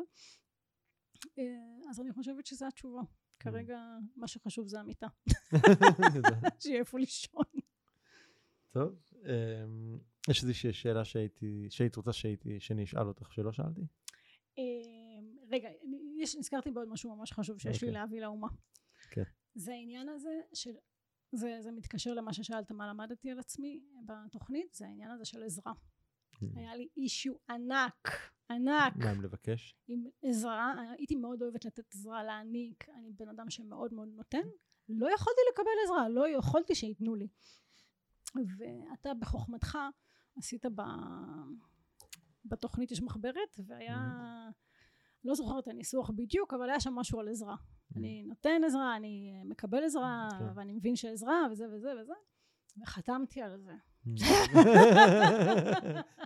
אה, 1.40 1.90
אז 1.90 2.00
אני 2.02 2.12
חושבת 2.12 2.46
שזו 2.46 2.68
התשובה 2.68 3.02
כרגע 3.40 3.80
מה 4.16 4.28
שחשוב 4.28 4.68
זה 4.68 4.80
המיטה 4.80 5.08
שיהיה 6.62 6.80
איפה 6.80 7.00
לישון 7.00 7.44
טוב, 8.74 9.00
אמ, 9.26 10.00
יש 10.30 10.44
איזושהי 10.44 10.74
שאלה 10.74 11.06
שהייתי, 11.06 11.68
שהיית 11.70 11.96
רוצה 11.96 12.14
שהייתי, 12.14 12.60
שאני 12.60 12.84
אשאל 12.84 13.08
אותך 13.08 13.34
שלא 13.34 13.52
שאלתי? 13.52 13.82
אה, 14.58 14.64
רגע 15.50 15.70
יש, 16.18 16.36
נזכרתי 16.36 16.72
בעוד 16.72 16.88
משהו 16.90 17.16
ממש 17.16 17.32
חשוב 17.32 17.60
שיש 17.60 17.84
לי 17.84 17.88
אוקיי. 17.88 18.02
להביא 18.02 18.22
לאומה 18.22 18.48
כן. 19.12 19.24
זה 19.56 19.74
העניין 19.74 20.10
הזה 20.10 20.42
של 20.54 20.72
זה, 21.32 21.58
זה 21.62 21.72
מתקשר 21.72 22.14
למה 22.14 22.34
ששאלת 22.34 22.72
מה 22.72 22.88
למדתי 22.88 23.32
על 23.32 23.40
עצמי 23.40 23.84
בתוכנית? 24.06 24.74
זה 24.74 24.86
העניין 24.86 25.12
הזה 25.12 25.26
של 25.26 25.44
עזרה. 25.44 25.74
היה 26.56 26.76
לי 26.76 26.88
אישיו 26.98 27.34
ענק 27.50 28.32
ענק. 28.52 28.98
מה 28.98 29.12
אם 29.12 29.22
לבקש? 29.22 29.76
עם 29.88 30.04
עזרה, 30.24 30.74
הייתי 30.98 31.16
מאוד 31.16 31.42
אוהבת 31.42 31.66
לתת 31.66 31.94
עזרה, 31.94 32.24
להעניק, 32.24 32.90
אני 32.90 33.14
בן 33.14 33.30
אדם 33.30 33.50
שמאוד 33.50 33.94
מאוד 33.94 34.10
נותן, 34.16 34.48
לא 34.90 35.14
יכולתי 35.14 35.42
לקבל 35.52 35.72
עזרה, 35.86 36.10
לא 36.10 36.30
יכולתי 36.30 36.76
שייתנו 36.76 37.16
לי. 37.16 37.28
ואתה 38.58 39.14
בחוכמתך 39.14 39.78
עשית 40.36 40.66
ב... 40.66 40.82
בתוכנית 42.46 42.92
יש 42.92 43.02
מחברת, 43.02 43.60
והיה, 43.66 43.98
לא 45.26 45.36
זוכרת 45.36 45.64
את 45.64 45.68
הניסוח 45.68 46.10
בדיוק, 46.10 46.54
אבל 46.54 46.70
היה 46.70 46.80
שם 46.80 46.94
משהו 46.94 47.20
על 47.20 47.30
עזרה. 47.30 47.56
אני 47.96 48.24
נותן 48.24 48.62
עזרה, 48.66 48.96
אני 48.96 49.34
מקבל 49.46 49.84
עזרה, 49.84 50.28
כן. 50.40 50.46
ואני 50.56 50.74
מבין 50.74 50.96
שעזרה, 50.96 51.48
וזה 51.52 51.66
וזה 51.74 51.90
וזה, 52.02 52.14
וחתמתי 52.82 53.42
על 53.42 53.58
זה. 53.58 53.72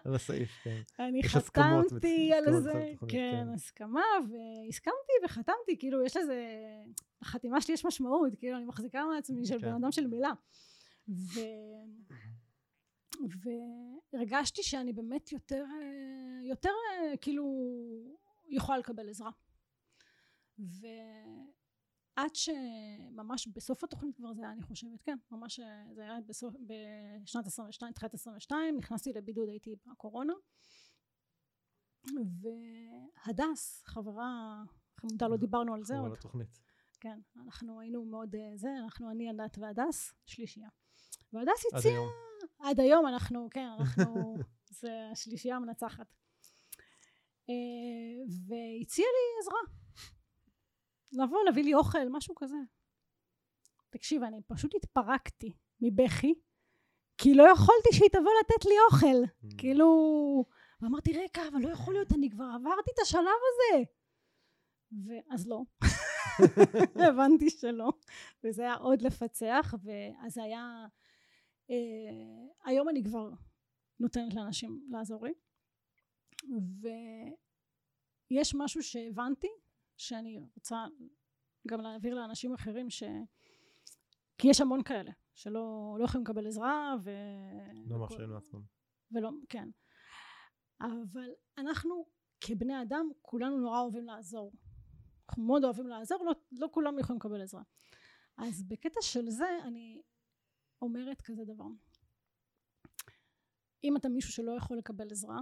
על 0.05 0.15
הסעיף, 0.15 0.49
כן. 0.63 0.81
אני 0.99 1.23
חתמתי 1.23 2.33
על 2.33 2.61
זה, 2.61 2.93
כן, 2.99 3.07
כן. 3.07 3.47
הסכמה, 3.53 4.03
והסכמתי 4.21 5.13
וחתמתי, 5.25 5.77
כאילו 5.79 6.05
יש 6.05 6.17
לזה, 6.17 6.45
לחתימה 7.21 7.61
שלי 7.61 7.73
יש 7.73 7.85
משמעות, 7.85 8.33
כאילו 8.37 8.57
אני 8.57 8.65
מחזיקה 8.65 9.05
מעצמי 9.15 9.45
של 9.45 9.59
כן. 9.59 9.67
בן 9.67 9.73
אדם 9.73 9.91
של 9.91 10.07
מילה. 10.07 10.31
ו... 11.09 11.39
והרגשתי 14.13 14.63
שאני 14.63 14.93
באמת 14.93 15.31
יותר, 15.31 15.63
יותר 16.49 16.69
אה, 16.69 17.17
כאילו 17.17 17.43
יכולה 18.47 18.77
לקבל 18.77 19.09
עזרה. 19.09 19.31
ועד 20.57 22.35
שממש 22.35 23.47
בסוף 23.47 23.83
התוכנית 23.83 24.15
כבר 24.15 24.33
זה 24.33 24.41
היה, 24.41 24.51
אני 24.51 24.61
חושבת, 24.61 25.01
כן, 25.03 25.17
ממש 25.31 25.59
אה, 25.59 25.83
זה 25.93 26.01
היה 26.01 26.21
בסוף, 26.27 26.55
בשנת 27.23 27.47
22, 27.47 27.93
תחילת 27.93 28.13
22, 28.13 28.77
נכנסתי 28.77 29.13
לבידוד, 29.13 29.49
הייתי 29.49 29.75
בקורונה. 29.85 30.33
והדס, 33.25 33.83
חברה 33.85 34.63
חמודה, 34.99 35.27
לא 35.27 35.37
דיברנו 35.37 35.73
על 35.73 35.83
זה 35.83 35.97
עוד, 35.97 36.11
לתוכנית. 36.11 36.59
כן, 36.99 37.19
אנחנו 37.35 37.79
היינו 37.79 38.05
מאוד 38.05 38.35
אה, 38.35 38.57
זה, 38.57 38.69
אנחנו, 38.83 39.11
אני, 39.11 39.29
ענת 39.29 39.57
והדס, 39.57 40.13
שלישייה. 40.25 40.69
והדס 41.33 41.65
עד 41.71 41.79
הציעה, 41.79 41.93
היום. 41.93 42.09
עד 42.59 42.79
היום 42.79 43.07
אנחנו, 43.07 43.47
כן, 43.51 43.67
אנחנו, 43.79 44.35
זה 44.81 45.09
השלישייה 45.11 45.55
המנצחת. 45.55 46.07
אה, 47.49 48.35
והציעה 48.47 49.07
לי 49.07 49.41
עזרה. 49.41 49.59
לבוא, 51.23 51.43
להביא 51.45 51.63
לי 51.63 51.73
אוכל, 51.73 52.09
משהו 52.09 52.35
כזה. 52.35 52.57
תקשיב, 53.89 54.23
אני 54.23 54.41
פשוט 54.47 54.75
התפרקתי 54.75 55.53
מבכי, 55.81 56.33
כי 57.17 57.33
לא 57.33 57.43
יכולתי 57.43 57.89
שהיא 57.91 58.09
תבוא 58.09 58.31
לתת 58.39 58.65
לי 58.65 58.75
אוכל. 58.91 59.23
Mm. 59.23 59.55
כאילו, 59.57 59.85
ואמרתי, 60.81 61.11
רגע, 61.11 61.47
אבל 61.51 61.59
לא 61.61 61.69
יכול 61.69 61.93
להיות, 61.93 62.13
אני 62.13 62.29
כבר 62.29 62.45
עברתי 62.55 62.91
את 62.93 62.99
השלב 63.01 63.21
הזה. 63.21 63.83
ואז 65.05 65.47
לא. 65.47 65.61
הבנתי 67.09 67.49
שלא. 67.49 67.89
וזה 68.43 68.61
היה 68.61 68.75
עוד 68.75 69.01
לפצח, 69.01 69.73
ואז 69.83 70.37
היה... 70.37 70.85
אה, 71.69 71.75
היום 72.65 72.89
אני 72.89 73.03
כבר 73.03 73.29
נותנת 73.99 74.33
לאנשים 74.33 74.87
לעזור 74.91 75.25
לי. 75.25 75.33
ויש 78.31 78.55
משהו 78.55 78.83
שהבנתי, 78.83 79.47
שאני 79.97 80.39
רוצה 80.55 80.85
גם 81.67 81.81
להעביר 81.81 82.15
לאנשים 82.15 82.53
אחרים, 82.53 82.89
ש... 82.89 83.03
כי 84.37 84.47
יש 84.47 84.61
המון 84.61 84.83
כאלה, 84.83 85.11
שלא 85.33 85.95
לא 85.99 86.05
יכולים 86.05 86.25
לקבל 86.25 86.47
עזרה, 86.47 86.95
ו... 87.03 87.09
לא 87.85 87.99
מאפשרים 87.99 88.29
לעצמם. 88.29 88.61
ולא, 89.11 89.29
כן. 89.49 89.69
אבל 90.81 91.29
אנחנו 91.57 92.05
כבני 92.41 92.81
אדם, 92.81 93.09
כולנו 93.21 93.57
נורא 93.57 93.81
אוהבים 93.81 94.05
לעזור. 94.05 94.51
אנחנו 95.29 95.43
מאוד 95.43 95.63
אוהבים 95.63 95.87
לעזור, 95.87 96.25
לא, 96.25 96.31
לא 96.51 96.67
כולם 96.71 96.99
יכולים 96.99 97.19
לקבל 97.19 97.41
עזרה. 97.41 97.63
אז 98.37 98.63
בקטע 98.63 99.01
של 99.01 99.29
זה, 99.29 99.59
אני 99.63 100.01
אומרת 100.81 101.21
כזה 101.21 101.45
דבר. 101.45 101.65
אם 103.83 103.97
אתה 103.97 104.09
מישהו 104.09 104.31
שלא 104.31 104.51
יכול 104.51 104.77
לקבל 104.77 105.11
עזרה, 105.11 105.39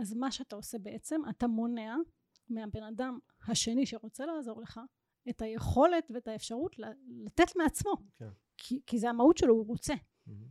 אז 0.00 0.14
מה 0.14 0.32
שאתה 0.32 0.56
עושה 0.56 0.78
בעצם, 0.78 1.20
אתה 1.30 1.46
מונע 1.46 1.96
מהבן 2.48 2.82
אדם 2.82 3.18
השני 3.48 3.86
שרוצה 3.86 4.26
לעזור 4.26 4.62
לך, 4.62 4.80
את 5.30 5.42
היכולת 5.42 6.10
ואת 6.14 6.28
האפשרות 6.28 6.76
לתת 7.24 7.56
מעצמו. 7.56 7.94
כן. 8.16 8.30
כי, 8.56 8.82
כי 8.86 8.98
זה 8.98 9.10
המהות 9.10 9.36
שלו, 9.36 9.54
הוא 9.54 9.66
רוצה. 9.66 9.94
מהמם. 10.26 10.48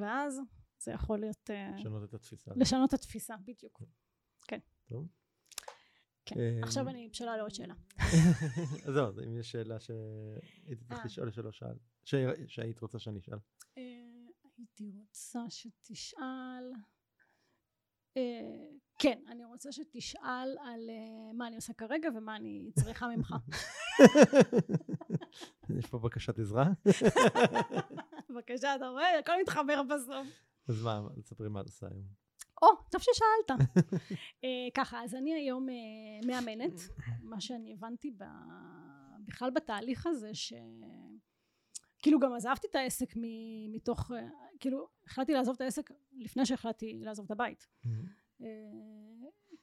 ואז 0.00 0.40
זה 0.78 0.92
יכול 0.92 1.18
להיות... 1.18 1.50
אה, 1.50 1.70
לשנות 1.76 2.04
את 2.04 2.14
התפיסה. 2.14 2.50
לשנות 2.56 2.88
את 2.88 2.94
התפיסה, 2.94 3.36
בדיוק. 3.44 3.82
טוב. 4.90 5.08
כן. 6.24 6.40
אה, 6.40 6.60
עכשיו 6.62 6.88
אני 6.88 7.08
בשלה 7.08 7.36
לעוד 7.36 7.54
שאלה. 7.54 7.74
אז 8.86 8.94
זהו, 8.94 9.20
אם 9.26 9.38
יש 9.38 9.50
שאלה 9.50 9.80
שהייתי 9.80 10.84
צריך 10.84 11.00
אה. 11.00 11.04
לשאול 11.04 11.30
שלא 11.30 11.52
שאל, 11.52 11.76
שהיית 12.46 12.80
רוצה 12.80 12.98
שאני 12.98 13.18
אשאל. 13.18 13.38
הייתי 14.58 14.90
רוצה 14.94 15.44
שתשאל... 15.48 16.72
אה, 18.16 18.22
כן, 18.98 19.18
אני 19.28 19.44
רוצה 19.44 19.72
שתשאל 19.72 20.56
על 20.64 20.90
אה, 20.90 21.32
מה 21.34 21.46
אני 21.46 21.56
עושה 21.56 21.72
כרגע 21.72 22.08
ומה 22.14 22.36
אני 22.36 22.70
צריכה 22.74 23.08
ממך. 23.08 23.34
יש 25.78 25.86
פה 25.86 25.98
בקשת 25.98 26.38
עזרה? 26.38 26.64
בבקשה, 28.30 28.74
אתה 28.74 28.88
רואה? 28.88 29.18
הכל 29.18 29.32
מתחבר 29.42 29.82
בסוף. 29.82 30.26
אז 30.68 30.82
מה, 30.82 31.00
תספרי 31.22 31.48
מה 31.48 31.60
את 31.60 31.66
עושה 31.66 31.86
היום. 31.90 32.04
או, 32.62 32.68
טוב 32.90 33.00
ששאלת. 33.00 33.60
אה, 34.44 34.48
ככה, 34.74 35.04
אז 35.04 35.14
אני 35.14 35.34
היום 35.34 35.66
מאמנת. 36.26 36.80
מה 37.22 37.40
שאני 37.40 37.72
הבנתי 37.72 38.12
בכלל 39.26 39.50
בתהליך 39.50 40.06
הזה, 40.06 40.34
ש... 40.34 40.52
כאילו 42.02 42.20
גם 42.20 42.32
עזבתי 42.32 42.66
את 42.70 42.74
העסק 42.74 43.16
מ- 43.16 43.72
מתוך, 43.72 44.12
אה, 44.12 44.28
כאילו 44.60 44.88
החלטתי 45.06 45.32
לעזוב 45.32 45.54
את 45.54 45.60
העסק 45.60 45.90
לפני 46.12 46.46
שהחלטתי 46.46 46.98
לעזוב 47.02 47.24
את 47.24 47.30
הבית. 47.30 47.66
אה, 48.42 48.46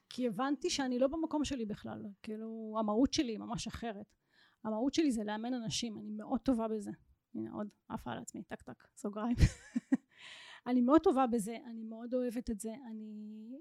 כי 0.10 0.28
הבנתי 0.28 0.70
שאני 0.70 1.00
לא 1.00 1.08
במקום 1.08 1.46
שלי 1.46 1.66
בכלל, 1.66 2.06
כאילו 2.24 2.76
המהות 2.80 3.14
שלי 3.14 3.32
היא 3.32 3.40
ממש 3.40 3.68
אחרת. 3.68 4.16
המהות 4.64 4.94
שלי 4.94 5.12
זה 5.12 5.24
לאמן 5.24 5.54
אנשים, 5.54 5.98
אני 5.98 6.12
מאוד 6.12 6.40
טובה 6.40 6.68
בזה. 6.68 6.92
הנה 7.36 7.52
עוד 7.54 7.68
עפה 7.90 8.12
על 8.12 8.18
עצמי, 8.18 8.44
טק 8.44 8.62
טק, 8.62 8.84
סוגריים. 8.96 9.36
אני 10.68 10.82
מאוד 10.82 11.02
טובה 11.02 11.28
בזה, 11.28 11.58
אני 11.66 11.84
מאוד 11.84 12.14
אוהבת 12.14 12.50
את 12.50 12.60
זה, 12.60 12.74
אני, 12.92 13.14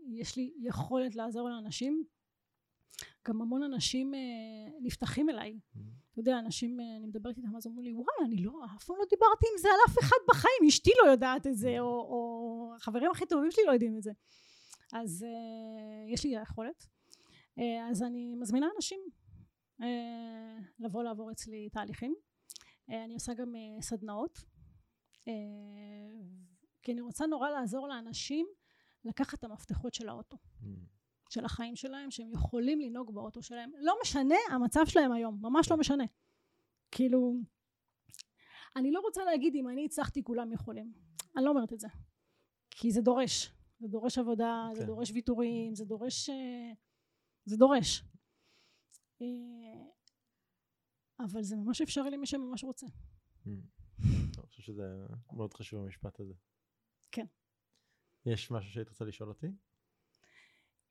יש 0.06 0.36
לי 0.36 0.54
יכולת 0.58 1.14
לעזור 1.14 1.48
לאנשים. 1.48 2.04
גם 3.28 3.42
המון 3.42 3.62
אנשים 3.62 4.14
אה, 4.14 4.20
נפתחים 4.82 5.30
אליי. 5.30 5.58
אתה 6.12 6.20
יודע, 6.20 6.38
אנשים, 6.38 6.80
אה, 6.80 6.96
אני 6.96 7.06
מדברת 7.06 7.36
איתם, 7.36 7.56
אז 7.56 7.66
אומרים 7.66 7.84
לי, 7.84 7.92
וואי, 7.92 8.26
אני 8.28 8.36
לא, 8.36 8.64
אף 8.76 8.84
פעם 8.84 8.96
לא 8.98 9.04
דיברתי 9.10 9.46
עם 9.52 9.58
זה 9.58 9.68
על 9.68 9.76
אף 9.88 9.98
אחד 9.98 10.16
בחיים, 10.28 10.68
אשתי 10.68 10.90
לא 11.04 11.10
יודעת 11.10 11.46
את 11.46 11.56
זה, 11.56 11.80
או, 11.80 11.86
או 11.86 12.72
החברים 12.76 13.10
הכי 13.10 13.26
טובים 13.26 13.50
שלי 13.50 13.64
לא 13.66 13.72
יודעים 13.72 13.96
את 13.96 14.02
זה. 14.02 14.12
אז 14.92 15.26
אה, 15.28 16.12
יש 16.12 16.24
לי 16.24 16.30
יכולת. 16.30 16.86
אה, 17.58 17.88
אז 17.90 18.02
אני 18.02 18.34
מזמינה 18.34 18.68
אנשים 18.76 19.00
אה, 19.82 20.58
לבוא 20.78 21.02
לעבור 21.02 21.30
אצלי 21.30 21.68
תהליכים. 21.68 22.14
אה, 22.90 23.04
אני 23.04 23.14
עושה 23.14 23.34
גם 23.34 23.54
אה, 23.56 23.82
סדנאות. 23.82 24.38
אה, 25.28 25.32
כי 26.82 26.92
אני 26.92 27.00
רוצה 27.00 27.26
נורא 27.26 27.50
לעזור 27.50 27.88
לאנשים 27.88 28.46
לקחת 29.04 29.38
את 29.38 29.44
המפתחות 29.44 29.94
של 29.94 30.08
האוטו. 30.08 30.36
של 31.30 31.44
החיים 31.44 31.76
שלהם, 31.76 32.10
שהם 32.10 32.32
יכולים 32.32 32.80
לנהוג 32.80 33.14
באוטו 33.14 33.42
שלהם. 33.42 33.70
לא 33.78 33.94
משנה 34.02 34.34
המצב 34.50 34.80
שלהם 34.86 35.12
היום, 35.12 35.38
ממש 35.42 35.70
לא 35.70 35.76
משנה. 35.76 36.04
כאילו, 36.90 37.36
אני 38.76 38.92
לא 38.92 39.00
רוצה 39.00 39.24
להגיד 39.24 39.54
אם 39.54 39.68
אני 39.68 39.84
הצלחתי 39.84 40.22
כולם 40.22 40.52
יכולים. 40.52 40.92
אני 41.36 41.44
לא 41.44 41.50
אומרת 41.50 41.72
את 41.72 41.80
זה. 41.80 41.88
כי 42.70 42.90
זה 42.90 43.00
דורש. 43.00 43.52
זה 43.80 43.88
דורש 43.88 44.18
עבודה, 44.18 44.68
זה 44.74 44.80
כן. 44.80 44.86
דורש 44.86 45.10
ויתורים, 45.10 45.74
זה 45.74 45.84
דורש... 45.84 46.30
אה, 46.30 46.72
זה 47.44 47.56
דורש. 47.56 48.04
אה, 49.22 49.26
אבל 51.20 51.42
זה 51.42 51.56
ממש 51.56 51.80
אפשרי 51.80 52.10
למי 52.10 52.26
שממש 52.26 52.64
רוצה. 52.64 52.86
אני 53.46 54.46
חושב 54.46 54.62
שזה 54.62 55.06
מאוד 55.32 55.54
חשוב 55.54 55.84
המשפט 55.84 56.20
הזה. 56.20 56.34
כן. 57.12 57.26
יש 58.26 58.50
משהו 58.50 58.72
שהיית 58.72 58.88
רוצה 58.88 59.04
לשאול 59.04 59.28
אותי? 59.28 59.46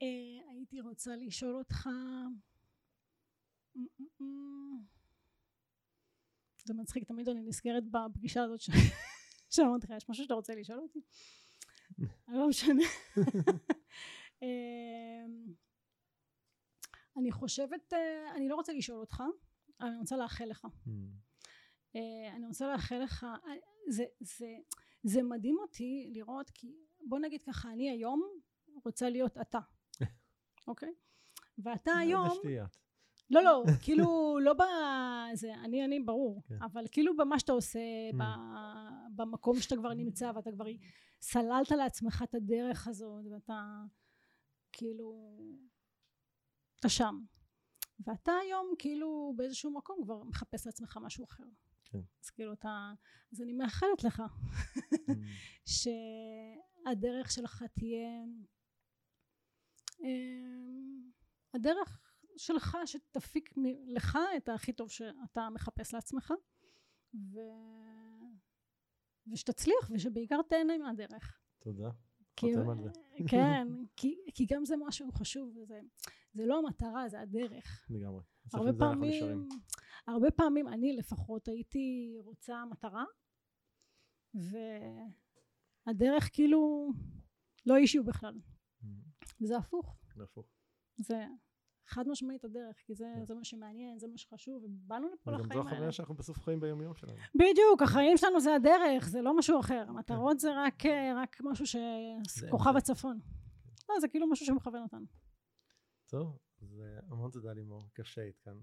אה, 0.01 0.51
הייתי 0.51 0.81
רוצה 0.81 1.15
לשאול 1.15 1.55
אותך... 1.55 1.89
זה 6.65 6.73
מצחיק, 6.73 7.03
תמיד 7.03 7.29
אני 7.29 7.41
נזכרת 7.41 7.83
בפגישה 7.91 8.43
הזאת 8.43 8.59
שאמרתי 9.49 9.87
לך, 9.87 9.93
יש 9.97 10.09
משהו 10.09 10.23
שאתה 10.23 10.33
רוצה 10.33 10.55
לשאול 10.55 10.79
אותי? 10.79 10.99
לא 12.27 12.47
משנה. 12.47 12.83
אה, 14.43 15.25
אני 17.17 17.31
חושבת, 17.31 17.93
אה, 17.93 18.35
אני 18.35 18.49
לא 18.49 18.55
רוצה 18.55 18.73
לשאול 18.73 18.99
אותך, 18.99 19.23
אבל 19.79 19.89
אני 19.89 19.97
רוצה 19.99 20.17
לאחל 20.17 20.45
לך. 20.45 20.67
אה, 21.95 22.35
אני 22.35 22.47
רוצה 22.47 22.67
לאחל 22.67 22.99
לך, 23.03 23.25
זה, 23.89 24.05
זה, 24.19 24.47
זה 25.03 25.23
מדהים 25.23 25.57
אותי 25.59 26.09
לראות, 26.13 26.49
כי 26.49 26.75
בוא 27.07 27.19
נגיד 27.19 27.43
ככה, 27.43 27.71
אני 27.71 27.89
היום 27.89 28.23
רוצה 28.83 29.09
להיות 29.09 29.37
אתה, 29.37 29.59
אוקיי? 30.67 30.93
ואתה 31.57 31.91
היום, 31.97 32.27
את. 32.63 32.77
לא 33.29 33.43
לא, 33.43 33.63
כאילו 33.81 34.37
לא 34.41 34.53
ב... 34.53 34.61
זה, 35.33 35.53
אני 35.53 35.85
אני 35.85 35.99
ברור, 35.99 36.41
כן. 36.47 36.61
אבל 36.61 36.85
כאילו 36.91 37.17
במה 37.17 37.39
שאתה 37.39 37.51
עושה, 37.51 37.79
Mm. 38.11 38.15
ב- 38.17 39.15
במקום 39.15 39.59
שאתה 39.59 39.75
כבר 39.75 39.93
נמצא 39.93 40.31
ואתה 40.35 40.51
כבר 40.51 40.65
סללת 41.21 41.71
לעצמך 41.71 42.23
את 42.29 42.35
הדרך 42.35 42.87
הזאת 42.87 43.25
ואתה 43.31 43.81
כאילו, 44.71 45.37
אתה 46.79 46.89
שם. 46.89 47.19
ואתה 47.99 48.31
היום 48.43 48.67
כאילו 48.79 49.33
באיזשהו 49.35 49.71
מקום 49.71 50.03
כבר 50.03 50.23
מחפש 50.23 50.65
לעצמך 50.65 50.97
משהו 51.01 51.23
אחר. 51.25 51.43
כן. 51.85 51.99
אז 52.23 52.29
כאילו 52.29 52.53
אתה, 52.53 52.93
אז 53.33 53.41
אני 53.41 53.53
מאחלת 53.53 54.03
לך 54.03 54.23
שהדרך 56.85 57.31
שלך 57.31 57.63
תהיה 57.73 58.09
הדרך 61.53 62.01
שלך 62.37 62.77
שתפיק 62.85 63.53
לך 63.87 64.17
את 64.37 64.49
הכי 64.49 64.73
טוב 64.73 64.89
שאתה 64.89 65.49
מחפש 65.49 65.93
לעצמך 65.93 66.33
ו... 67.13 67.39
ושתצליח 69.31 69.91
ושבעיקר 69.91 70.41
תהנה 70.41 70.77
מהדרך. 70.77 71.39
תודה. 71.59 71.89
כי-. 72.35 72.53
כן, 73.31 73.67
כי, 73.95 74.15
כי 74.33 74.45
גם 74.49 74.65
זה 74.65 74.75
משהו 74.87 75.11
חשוב, 75.11 75.57
זה, 75.63 75.79
זה 76.33 76.45
לא 76.45 76.57
המטרה, 76.57 77.09
זה 77.09 77.19
הדרך. 77.19 77.87
לגמרי. 77.89 78.21
הרבה. 78.53 78.73
פעמים, 78.79 79.47
הרבה 80.07 80.31
פעמים 80.31 80.67
אני 80.67 80.93
לפחות 80.93 81.47
הייתי 81.47 82.15
רוצה 82.19 82.65
מטרה 82.65 83.05
והדרך 85.85 86.29
כאילו 86.33 86.89
לא 87.65 87.75
אישיו 87.75 88.03
בכלל. 88.03 88.39
וזה 89.41 89.57
הפוך. 89.57 89.97
זה 90.15 90.23
הפוך. 90.23 90.45
זה 90.97 91.25
חד 91.87 92.07
משמעית 92.07 92.43
הדרך, 92.45 92.77
כי 92.85 92.95
זה, 92.95 93.05
כן. 93.15 93.25
זה 93.25 93.35
מה 93.35 93.43
שמעניין, 93.43 93.99
זה 93.99 94.07
מה 94.07 94.17
שחשוב, 94.17 94.63
ובאנו 94.63 95.07
לפה 95.13 95.31
וגם 95.31 95.39
זו 95.39 95.45
לחיים 95.45 95.59
האלה. 95.61 95.71
החוויה 95.71 95.91
שאנחנו 95.91 96.15
בסוף 96.15 96.39
חיים 96.39 96.59
ביום 96.59 96.81
יום 96.81 96.95
שלנו. 96.95 97.17
בדיוק, 97.35 97.81
החיים 97.83 98.17
שלנו 98.17 98.39
זה 98.39 98.55
הדרך, 98.55 99.07
זה 99.07 99.21
לא 99.21 99.37
משהו 99.37 99.59
אחר. 99.59 99.85
המטרות 99.87 100.39
זה 100.39 100.49
רק, 100.57 100.85
אה, 100.85 101.13
רק 101.23 101.37
משהו 101.43 101.65
ש... 101.67 101.75
זה- 102.29 102.47
כוכב 102.51 102.71
זה- 102.71 102.77
הצפון. 102.77 103.19
לא, 103.89 103.99
זה 104.01 104.07
כאילו 104.07 104.27
משהו 104.29 104.45
שמכוון 104.45 104.81
אותנו. 104.83 105.05
טוב, 106.09 106.37
אז 106.61 106.81
אה, 106.81 106.99
המון 107.11 107.31
תודה 107.31 107.53
לימור, 107.53 107.89
כיף 107.95 108.05
שהיית 108.05 108.37
כאן. 108.37 108.53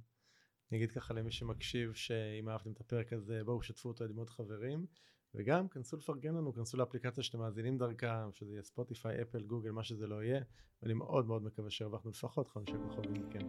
אני 0.70 0.78
אגיד 0.78 0.90
ככה 0.92 1.14
למי 1.14 1.30
שמקשיב, 1.32 1.92
שאם 1.94 2.48
אהבתם 2.48 2.72
את 2.72 2.80
הפרק 2.80 3.12
הזה, 3.12 3.40
בואו 3.44 3.62
שתפו 3.62 3.88
אותו 3.88 4.04
עם 4.04 4.16
עוד 4.16 4.30
חברים. 4.30 4.86
וגם 5.34 5.68
כנסו 5.68 5.96
לפרגן 5.96 6.34
לנו, 6.34 6.54
כנסו 6.54 6.76
לאפליקציה 6.76 7.22
שאתם 7.22 7.38
מאזינים 7.38 7.78
דרכה, 7.78 8.26
שזה 8.32 8.52
יהיה 8.52 8.62
ספוטיפיי, 8.62 9.22
אפל, 9.22 9.42
גוגל, 9.42 9.70
מה 9.70 9.84
שזה 9.84 10.06
לא 10.06 10.22
יהיה. 10.22 10.40
ואני 10.82 10.94
מאוד 10.94 11.26
מאוד 11.26 11.42
מקווה 11.42 11.70
שהרווחנו 11.70 12.10
לפחות 12.10 12.48
חמישה 12.48 12.72
כוכבים 12.88 13.12
מכם. 13.28 13.46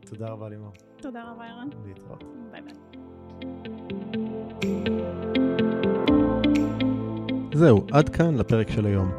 תודה 0.00 0.28
רבה 0.28 0.48
לימור. 0.48 0.72
תודה 1.02 1.32
רבה 1.32 1.44
ערן. 1.44 1.68
להתראות. 1.86 2.24
ביי 2.50 2.62
ביי. 2.62 2.74
זהו, 7.54 7.86
עד 7.92 8.08
כאן 8.08 8.34
לפרק 8.34 8.70
של 8.70 8.86
היום. 8.86 9.10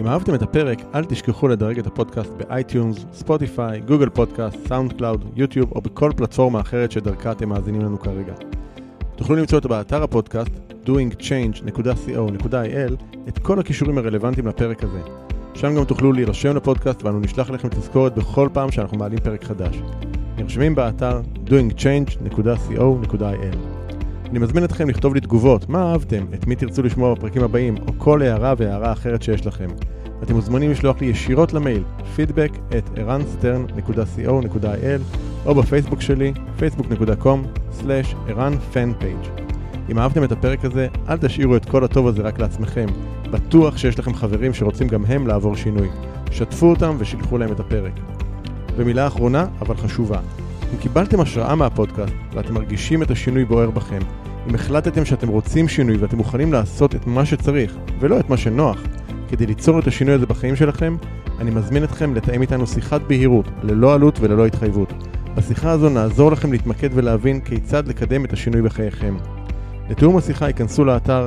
אם 0.00 0.06
אהבתם 0.06 0.34
את 0.34 0.42
הפרק, 0.42 0.78
אל 0.94 1.04
תשכחו 1.04 1.48
לדרג 1.48 1.78
את 1.78 1.86
הפודקאסט 1.86 2.30
באייטיונס, 2.30 3.06
ספוטיפיי, 3.12 3.80
גוגל 3.80 4.10
פודקאסט, 4.10 4.56
סאונד 4.68 4.92
קלאוד, 4.92 5.24
יוטיוב 5.36 5.72
או 5.72 5.80
בכל 5.80 6.12
פלטפורמה 6.16 6.60
אחרת 6.60 6.92
שדרכה 6.92 7.32
אתם 7.32 7.48
מאזינים 7.48 7.80
לנו 7.80 7.98
כרגע. 7.98 8.34
תוכלו 9.16 9.36
למצוא 9.36 9.58
אותו 9.58 9.68
באתר 9.68 10.02
הפודקאסט 10.02 10.73
doingchange.co.il 10.86 12.94
את 13.28 13.38
כל 13.38 13.58
הכישורים 13.58 13.98
הרלוונטיים 13.98 14.46
לפרק 14.46 14.84
הזה. 14.84 15.00
שם 15.54 15.74
גם 15.74 15.84
תוכלו 15.84 16.12
להירשם 16.12 16.56
לפודקאסט 16.56 17.02
ואנו 17.02 17.20
נשלח 17.20 17.50
לכם 17.50 17.68
תזכורת 17.68 18.14
בכל 18.14 18.48
פעם 18.52 18.70
שאנחנו 18.70 18.98
מעלים 18.98 19.18
פרק 19.18 19.44
חדש. 19.44 19.82
נרשמים 20.38 20.74
באתר 20.74 21.20
doingchange.co.il 21.46 23.56
אני 24.30 24.38
מזמין 24.38 24.64
אתכם 24.64 24.88
לכתוב 24.88 25.14
לי 25.14 25.20
תגובות, 25.20 25.68
מה 25.68 25.92
אהבתם, 25.92 26.26
את 26.34 26.46
מי 26.46 26.56
תרצו 26.56 26.82
לשמוע 26.82 27.14
בפרקים 27.14 27.44
הבאים, 27.44 27.74
או 27.88 27.92
כל 27.98 28.22
הערה 28.22 28.54
והערה 28.58 28.92
אחרת 28.92 29.22
שיש 29.22 29.46
לכם. 29.46 29.68
אתם 30.22 30.34
מוזמנים 30.34 30.70
לשלוח 30.70 31.00
לי 31.00 31.06
ישירות 31.06 31.52
למייל 31.52 31.82
feedback 32.16 32.58
at 32.70 33.00
ערנסטרן.co.il 33.00 35.00
או 35.46 35.54
בפייסבוק 35.54 36.00
שלי 36.00 36.32
facebook.com/ערנfanpage. 36.58 39.43
אם 39.90 39.98
אהבתם 39.98 40.24
את 40.24 40.32
הפרק 40.32 40.64
הזה, 40.64 40.88
אל 41.08 41.16
תשאירו 41.16 41.56
את 41.56 41.64
כל 41.64 41.84
הטוב 41.84 42.06
הזה 42.06 42.22
רק 42.22 42.38
לעצמכם. 42.38 42.86
בטוח 43.30 43.76
שיש 43.76 43.98
לכם 43.98 44.14
חברים 44.14 44.54
שרוצים 44.54 44.88
גם 44.88 45.04
הם 45.04 45.26
לעבור 45.26 45.56
שינוי. 45.56 45.88
שתפו 46.30 46.66
אותם 46.66 46.96
ושילחו 46.98 47.38
להם 47.38 47.52
את 47.52 47.60
הפרק. 47.60 47.92
ומילה 48.76 49.06
אחרונה, 49.06 49.46
אבל 49.60 49.76
חשובה. 49.76 50.18
אם 50.72 50.78
קיבלתם 50.78 51.20
השראה 51.20 51.54
מהפודקאסט 51.54 52.12
ואתם 52.32 52.54
מרגישים 52.54 53.02
את 53.02 53.10
השינוי 53.10 53.44
בוער 53.44 53.70
בכם, 53.70 53.98
אם 54.50 54.54
החלטתם 54.54 55.04
שאתם 55.04 55.28
רוצים 55.28 55.68
שינוי 55.68 55.96
ואתם 55.96 56.16
מוכנים 56.16 56.52
לעשות 56.52 56.94
את 56.94 57.06
מה 57.06 57.26
שצריך 57.26 57.76
ולא 58.00 58.20
את 58.20 58.30
מה 58.30 58.36
שנוח, 58.36 58.82
כדי 59.28 59.46
ליצור 59.46 59.78
את 59.78 59.86
השינוי 59.86 60.14
הזה 60.14 60.26
בחיים 60.26 60.56
שלכם, 60.56 60.96
אני 61.38 61.50
מזמין 61.50 61.84
אתכם 61.84 62.14
לתאם 62.14 62.42
איתנו 62.42 62.66
שיחת 62.66 63.00
בהירות, 63.00 63.48
ללא 63.62 63.94
עלות 63.94 64.20
וללא 64.20 64.46
התחייבות. 64.46 64.92
בשיחה 65.34 65.70
הזו 65.70 65.88
נעזור 65.88 66.32
לכם 66.32 66.52
להתמקד 66.52 66.88
ולהבין 66.94 67.40
כיצד 67.40 67.88
לקדם 67.88 68.24
את 68.24 68.32
השינוי 68.32 68.62
בחייכם. 68.62 69.16
לתיאום 69.90 70.16
השיחה 70.16 70.46
ייכנסו 70.46 70.84
לאתר 70.84 71.26